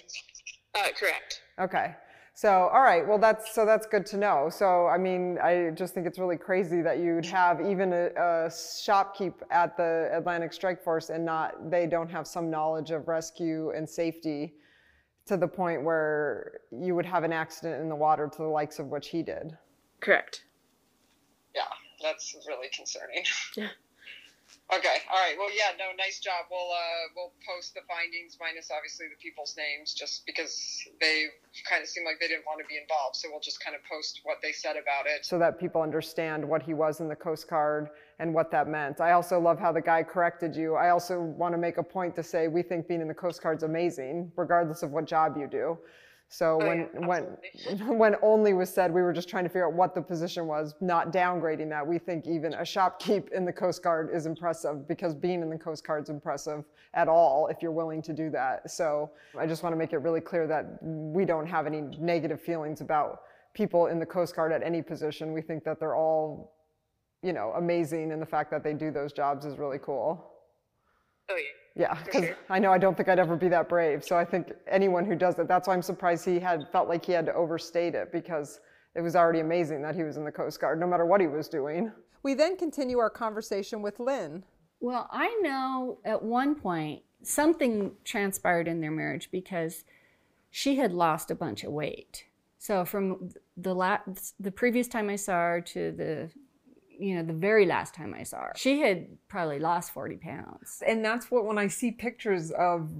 Uh, 0.75 0.89
correct. 0.97 1.43
Okay. 1.61 1.95
So, 2.37 2.69
all 2.71 2.83
right, 2.83 3.09
well, 3.09 3.17
that's 3.17 3.55
so 3.55 3.65
that's 3.65 3.87
good 3.87 4.05
to 4.07 4.19
know. 4.19 4.51
So, 4.51 4.89
I 4.89 4.99
mean, 4.99 5.39
I 5.43 5.71
just 5.71 5.95
think 5.95 6.07
it's 6.07 6.19
really 6.19 6.37
crazy 6.37 6.83
that 6.83 6.99
you'd 6.99 7.25
have 7.25 7.63
even 7.63 7.95
a, 7.95 8.09
a 8.09 8.51
shopkeep 8.51 9.33
at 9.51 9.75
the 9.79 10.11
Atlantic 10.13 10.53
Strike 10.53 10.85
Force 10.85 11.09
and 11.09 11.25
not 11.25 11.71
they 11.71 11.87
don't 11.87 12.11
have 12.11 12.27
some 12.27 12.51
knowledge 12.51 12.91
of 12.91 13.09
rescue 13.09 13.71
and 13.71 13.89
safety 13.89 14.53
to 15.25 15.39
the 15.39 15.49
point 15.49 15.83
where 15.83 16.61
you 16.71 16.95
would 16.95 17.07
have 17.07 17.25
an 17.25 17.33
accident 17.33 17.81
in 17.81 17.89
the 17.89 17.97
water 17.97 18.29
to 18.29 18.37
the 18.43 18.49
likes 18.49 18.79
of 18.79 18.89
which 18.89 19.09
he 19.09 19.23
did. 19.23 19.57
Correct. 20.01 20.45
Yeah, 21.55 21.63
that's 22.03 22.37
really 22.47 22.69
concerning. 22.69 23.25
Yeah. 23.57 23.69
Okay. 24.75 24.99
All 25.13 25.23
right. 25.23 25.39
Well, 25.39 25.51
yeah. 25.55 25.79
No. 25.79 25.95
Nice 25.97 26.19
job. 26.19 26.51
We'll 26.51 26.73
uh, 26.75 27.15
we'll 27.15 27.33
post 27.47 27.75
the 27.75 27.83
findings 27.87 28.37
minus 28.41 28.69
obviously 28.75 29.07
the 29.07 29.15
people's 29.23 29.55
names, 29.57 29.95
just 29.95 30.27
because 30.27 30.59
they 31.01 31.27
kind 31.71 31.83
of 31.83 31.89
seem 31.89 32.05
like 32.05 32.19
they 32.19 32.27
didn't 32.27 32.45
want 32.47 32.59
to 32.59 32.67
be 32.67 32.77
involved. 32.77 33.15
So 33.15 33.29
we'll 33.31 33.41
just 33.41 33.63
kind 33.63 33.77
of 33.77 33.83
post 33.87 34.21
what 34.25 34.39
they 34.43 34.51
said 34.51 34.75
about 34.75 35.07
it, 35.07 35.25
so 35.25 35.39
that 35.39 35.61
people 35.61 35.83
understand 35.83 36.45
what 36.45 36.63
he 36.63 36.75
was 36.75 37.01
in 37.01 37.09
the 37.09 37.15
Coast 37.15 37.49
Guard 37.49 37.91
and 38.19 38.35
what 38.35 38.51
that 38.51 38.67
meant. 38.67 39.01
I 39.01 39.13
also 39.13 39.39
love 39.39 39.59
how 39.59 39.71
the 39.71 39.81
guy 39.81 40.03
corrected 40.03 40.57
you. 40.57 40.75
I 40.75 40.91
also 40.91 41.21
want 41.21 41.55
to 41.55 41.59
make 41.59 41.79
a 41.79 41.83
point 41.83 42.17
to 42.17 42.23
say 42.25 42.49
we 42.49 42.63
think 42.63 42.89
being 42.89 43.01
in 43.01 43.09
the 43.09 43.15
Coast 43.15 43.43
Guard's 43.43 43.63
amazing, 43.63 44.33
regardless 44.37 44.83
of 44.83 44.91
what 44.91 45.05
job 45.05 45.37
you 45.37 45.47
do. 45.47 45.79
So 46.29 46.59
Oh, 46.61 46.67
when 46.67 46.89
yeah, 46.93 47.07
when 47.07 47.25
when 47.99 48.17
only 48.23 48.53
was 48.53 48.69
said, 48.69 48.93
we 48.93 49.03
were 49.03 49.13
just 49.13 49.29
trying 49.29 49.45
to 49.45 49.49
figure 49.49 49.67
out 49.67 49.75
what 49.75 49.95
the 49.95 50.03
position 50.03 50.47
was, 50.47 50.75
not 50.81 51.13
downgrading 51.13 51.69
that. 51.71 51.87
We 51.87 51.99
think 51.99 52.27
even 52.27 52.55
a 52.55 52.63
shopkeep 52.63 53.33
in 53.33 53.45
the 53.45 53.53
Coast 53.53 53.83
Guard 53.83 54.11
is 54.13 54.27
impressive 54.27 54.89
because 54.89 55.15
being 55.15 55.41
in 55.43 55.51
the 55.51 55.59
Coast 55.59 55.87
Guard 55.87 56.05
is 56.05 56.11
impressive 56.11 56.65
at 56.95 57.09
all 57.09 57.47
if 57.49 57.59
you're 57.63 57.73
willing 57.73 58.03
to 58.03 58.13
do 58.13 58.31
that. 58.31 58.71
So 58.71 59.11
I 59.39 59.47
just 59.47 59.63
want 59.63 59.73
to 59.73 59.79
make 59.79 59.93
it 59.93 59.99
really 59.99 60.21
clear 60.21 60.47
that 60.47 60.79
we 60.83 61.25
don't 61.25 61.47
have 61.47 61.67
any 61.67 61.83
negative 61.99 62.41
feelings 62.41 62.81
about 62.81 63.23
people 63.55 63.87
in 63.87 63.99
the 63.99 64.07
Coast 64.07 64.35
Guard 64.35 64.53
at 64.53 64.63
any 64.63 64.83
position. 64.83 65.33
We 65.33 65.43
think 65.43 65.65
that 65.65 65.79
they're 65.79 65.97
all, 65.97 66.55
you 67.23 67.33
know, 67.33 67.53
amazing, 67.57 68.13
and 68.13 68.21
the 68.21 68.27
fact 68.27 68.51
that 68.51 68.63
they 68.63 68.75
do 68.75 68.91
those 68.91 69.13
jobs 69.13 69.47
is 69.47 69.59
really 69.59 69.79
cool. 69.79 70.33
Oh, 71.29 71.37
yeah. 71.37 71.66
Yeah, 71.77 71.95
because 72.03 72.25
sure. 72.25 72.37
I 72.49 72.59
know 72.59 72.73
I 72.73 72.79
don't 72.79 72.97
think 72.97 73.11
I'd 73.11 73.19
ever 73.19 73.37
be 73.37 73.49
that 73.49 73.69
brave. 73.69 74.03
So 74.03 74.17
I 74.17 74.25
think 74.25 74.53
anyone 74.67 75.05
who 75.05 75.15
does 75.15 75.39
it, 75.39 75.47
that's 75.47 75.69
why 75.69 75.75
I'm 75.75 75.83
surprised 75.83 76.25
he 76.25 76.41
had 76.41 76.67
felt 76.73 76.89
like 76.89 77.05
he 77.05 77.13
had 77.13 77.27
to 77.27 77.35
overstate 77.35 77.95
it 77.95 78.11
because 78.11 78.61
it 78.95 79.03
was 79.03 79.15
already 79.15 79.41
amazing 79.41 79.83
that 79.83 79.95
he 79.95 80.03
was 80.03 80.17
in 80.17 80.25
the 80.25 80.33
Coast 80.33 80.59
Guard, 80.59 80.81
no 80.81 80.87
matter 80.87 81.05
what 81.05 81.21
he 81.21 81.27
was 81.27 81.49
doing. 81.49 81.93
We 82.23 82.33
then 82.33 82.57
continue 82.57 82.99
our 82.99 83.11
conversation 83.11 83.83
with 83.83 84.01
Lynn. 84.01 84.43
Well, 84.81 85.07
I 85.13 85.39
know 85.43 85.99
at 86.05 86.23
one 86.23 86.55
point 86.55 87.03
something 87.23 87.93
transpired 88.05 88.69
in 88.69 88.81
their 88.81 88.91
marriage 88.91 89.29
because 89.31 89.85
she 90.51 90.77
had 90.77 90.93
lost 90.93 91.31
a 91.31 91.35
bunch 91.35 91.63
of 91.63 91.73
weight. 91.73 92.25
So 92.59 92.87
from 92.87 93.31
the 93.57 93.75
last, 93.75 94.35
the 94.41 94.51
previous 94.51 94.89
time 94.89 95.11
I 95.11 95.17
saw 95.17 95.35
her 95.35 95.61
to 95.61 95.93
the 95.93 96.31
you 96.99 97.17
know 97.17 97.23
the 97.23 97.33
very 97.33 97.67
last 97.67 97.95
time 97.95 98.15
I 98.19 98.23
saw 98.23 98.39
her, 98.39 98.53
she 98.57 98.81
had 98.81 99.07
probably 99.29 99.59
lost 99.59 99.93
40 99.93 100.17
pounds. 100.17 100.83
And 100.87 101.05
that's 101.05 101.31
what, 101.31 101.45
when 101.45 101.59
I 101.59 101.69
see 101.69 101.91
pictures 101.91 102.51
of 102.53 102.91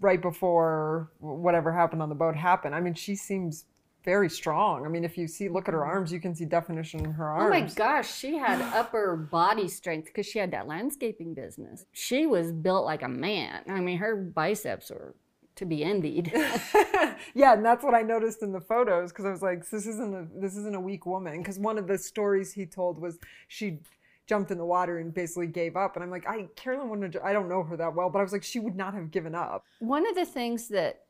right 0.00 0.20
before 0.20 1.10
whatever 1.18 1.72
happened 1.72 2.02
on 2.02 2.08
the 2.08 2.14
boat 2.14 2.36
happened, 2.36 2.74
I 2.74 2.80
mean, 2.80 2.94
she 2.94 3.14
seems 3.14 3.64
very 4.04 4.30
strong. 4.30 4.86
I 4.86 4.88
mean, 4.88 5.04
if 5.04 5.18
you 5.18 5.26
see, 5.26 5.48
look 5.48 5.66
at 5.66 5.74
her 5.74 5.84
arms, 5.84 6.12
you 6.12 6.20
can 6.20 6.34
see 6.34 6.44
definition 6.44 7.04
in 7.04 7.10
her 7.10 7.26
arms. 7.28 7.46
Oh 7.46 7.50
my 7.50 7.60
gosh, 7.62 8.14
she 8.14 8.36
had 8.36 8.60
upper 8.72 9.16
body 9.16 9.66
strength 9.68 10.06
because 10.06 10.26
she 10.26 10.38
had 10.38 10.52
that 10.52 10.68
landscaping 10.68 11.34
business. 11.34 11.84
She 11.92 12.24
was 12.24 12.52
built 12.52 12.84
like 12.84 13.02
a 13.02 13.08
man. 13.08 13.62
I 13.68 13.80
mean, 13.80 13.98
her 13.98 14.14
biceps 14.14 14.90
were 14.90 15.16
to 15.56 15.64
be 15.64 15.82
envied. 15.82 16.32
yeah, 17.34 17.54
and 17.54 17.64
that's 17.64 17.82
what 17.82 17.94
I 17.94 18.02
noticed 18.02 18.42
in 18.42 18.52
the 18.52 18.60
photos 18.60 19.10
because 19.10 19.24
I 19.24 19.30
was 19.30 19.42
like, 19.42 19.68
this 19.68 19.86
isn't 19.86 20.14
a 20.14 20.40
this 20.40 20.56
isn't 20.56 20.74
a 20.74 20.80
weak 20.80 21.06
woman. 21.06 21.38
Because 21.38 21.58
one 21.58 21.78
of 21.78 21.86
the 21.86 21.98
stories 21.98 22.52
he 22.52 22.66
told 22.66 23.00
was 23.00 23.18
she 23.48 23.80
jumped 24.26 24.50
in 24.50 24.58
the 24.58 24.64
water 24.64 24.98
and 24.98 25.12
basically 25.12 25.46
gave 25.46 25.76
up, 25.76 25.96
and 25.96 26.04
I'm 26.04 26.10
like, 26.10 26.28
I 26.28 26.48
Carolyn 26.56 26.88
wouldn't. 26.90 27.14
Have, 27.14 27.22
I 27.24 27.32
don't 27.32 27.48
know 27.48 27.62
her 27.62 27.76
that 27.76 27.94
well, 27.94 28.10
but 28.10 28.20
I 28.20 28.22
was 28.22 28.32
like, 28.32 28.44
she 28.44 28.60
would 28.60 28.76
not 28.76 28.94
have 28.94 29.10
given 29.10 29.34
up. 29.34 29.64
One 29.80 30.08
of 30.08 30.14
the 30.14 30.26
things 30.26 30.68
that 30.68 31.04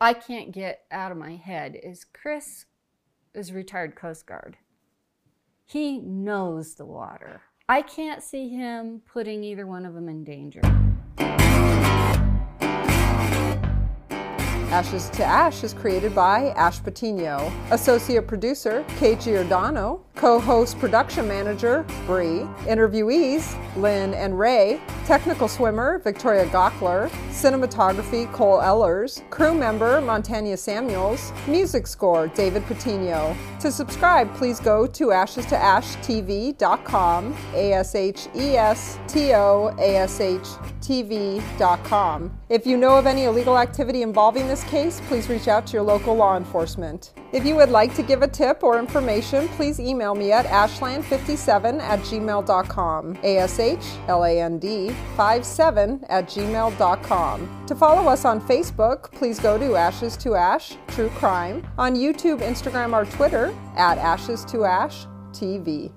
I 0.00 0.14
can't 0.14 0.50
get 0.52 0.84
out 0.90 1.12
of 1.12 1.18
my 1.18 1.36
head 1.36 1.78
is 1.80 2.04
Chris 2.04 2.66
is 3.34 3.52
retired 3.52 3.96
Coast 3.96 4.26
Guard. 4.26 4.56
He 5.66 5.98
knows 5.98 6.74
the 6.74 6.84
water. 6.84 7.42
I 7.68 7.80
can't 7.80 8.22
see 8.22 8.50
him 8.50 9.00
putting 9.06 9.42
either 9.42 9.66
one 9.66 9.86
of 9.86 9.94
them 9.94 10.08
in 10.08 10.22
danger. 10.22 10.60
Ashes 14.74 15.08
to 15.10 15.24
Ash 15.24 15.62
is 15.62 15.72
created 15.72 16.16
by 16.16 16.48
Ash 16.56 16.82
Patino. 16.82 17.52
Associate 17.70 18.26
producer, 18.26 18.84
Kate 18.98 19.20
Giordano. 19.20 20.03
Co-host 20.14 20.78
production 20.78 21.26
manager, 21.26 21.84
Bree. 22.06 22.46
Interviewees, 22.66 23.58
Lynn 23.76 24.14
and 24.14 24.38
Ray. 24.38 24.80
Technical 25.06 25.48
swimmer, 25.48 25.98
Victoria 25.98 26.46
Gockler. 26.46 27.10
Cinematography, 27.30 28.32
Cole 28.32 28.60
Ellers. 28.60 29.22
Crew 29.30 29.52
member, 29.54 30.00
Montania 30.00 30.56
Samuels. 30.56 31.32
Music 31.48 31.86
score, 31.86 32.28
David 32.28 32.64
Patino. 32.66 33.36
To 33.60 33.72
subscribe, 33.72 34.32
please 34.34 34.60
go 34.60 34.86
to 34.86 35.10
ashes 35.10 35.46
to 35.46 35.56
ash 35.56 35.96
tv.com, 35.96 37.34
A-S-H-E-S-T-O-A-S-H 37.54 38.34
tv.com. 40.84 42.38
If 42.50 42.66
you 42.66 42.76
know 42.76 42.96
of 42.98 43.06
any 43.06 43.24
illegal 43.24 43.58
activity 43.58 44.02
involving 44.02 44.46
this 44.46 44.62
case, 44.64 45.00
please 45.08 45.28
reach 45.28 45.48
out 45.48 45.66
to 45.68 45.72
your 45.72 45.82
local 45.82 46.14
law 46.14 46.36
enforcement. 46.36 47.14
If 47.32 47.44
you 47.44 47.56
would 47.56 47.70
like 47.70 47.94
to 47.94 48.02
give 48.02 48.22
a 48.22 48.28
tip 48.28 48.62
or 48.62 48.78
information, 48.78 49.48
please 49.48 49.80
email 50.04 50.14
me 50.14 50.32
at 50.32 50.44
ashland57 50.46 51.80
at 51.80 51.98
gmail.com. 52.00 53.18
A-S-H-L-A-N-D 53.22 54.90
57 55.16 56.04
at 56.08 56.26
gmail.com. 56.26 57.64
To 57.66 57.74
follow 57.74 58.10
us 58.10 58.24
on 58.24 58.40
Facebook, 58.40 59.10
please 59.12 59.38
go 59.40 59.56
to 59.56 59.76
Ashes 59.76 60.16
to 60.18 60.34
Ash 60.34 60.76
True 60.88 61.08
Crime. 61.10 61.66
On 61.78 61.94
YouTube, 61.94 62.40
Instagram, 62.40 62.92
or 62.92 63.10
Twitter 63.10 63.54
at 63.76 63.98
Ashes 63.98 64.44
to 64.46 64.64
Ash 64.64 65.06
TV. 65.32 65.90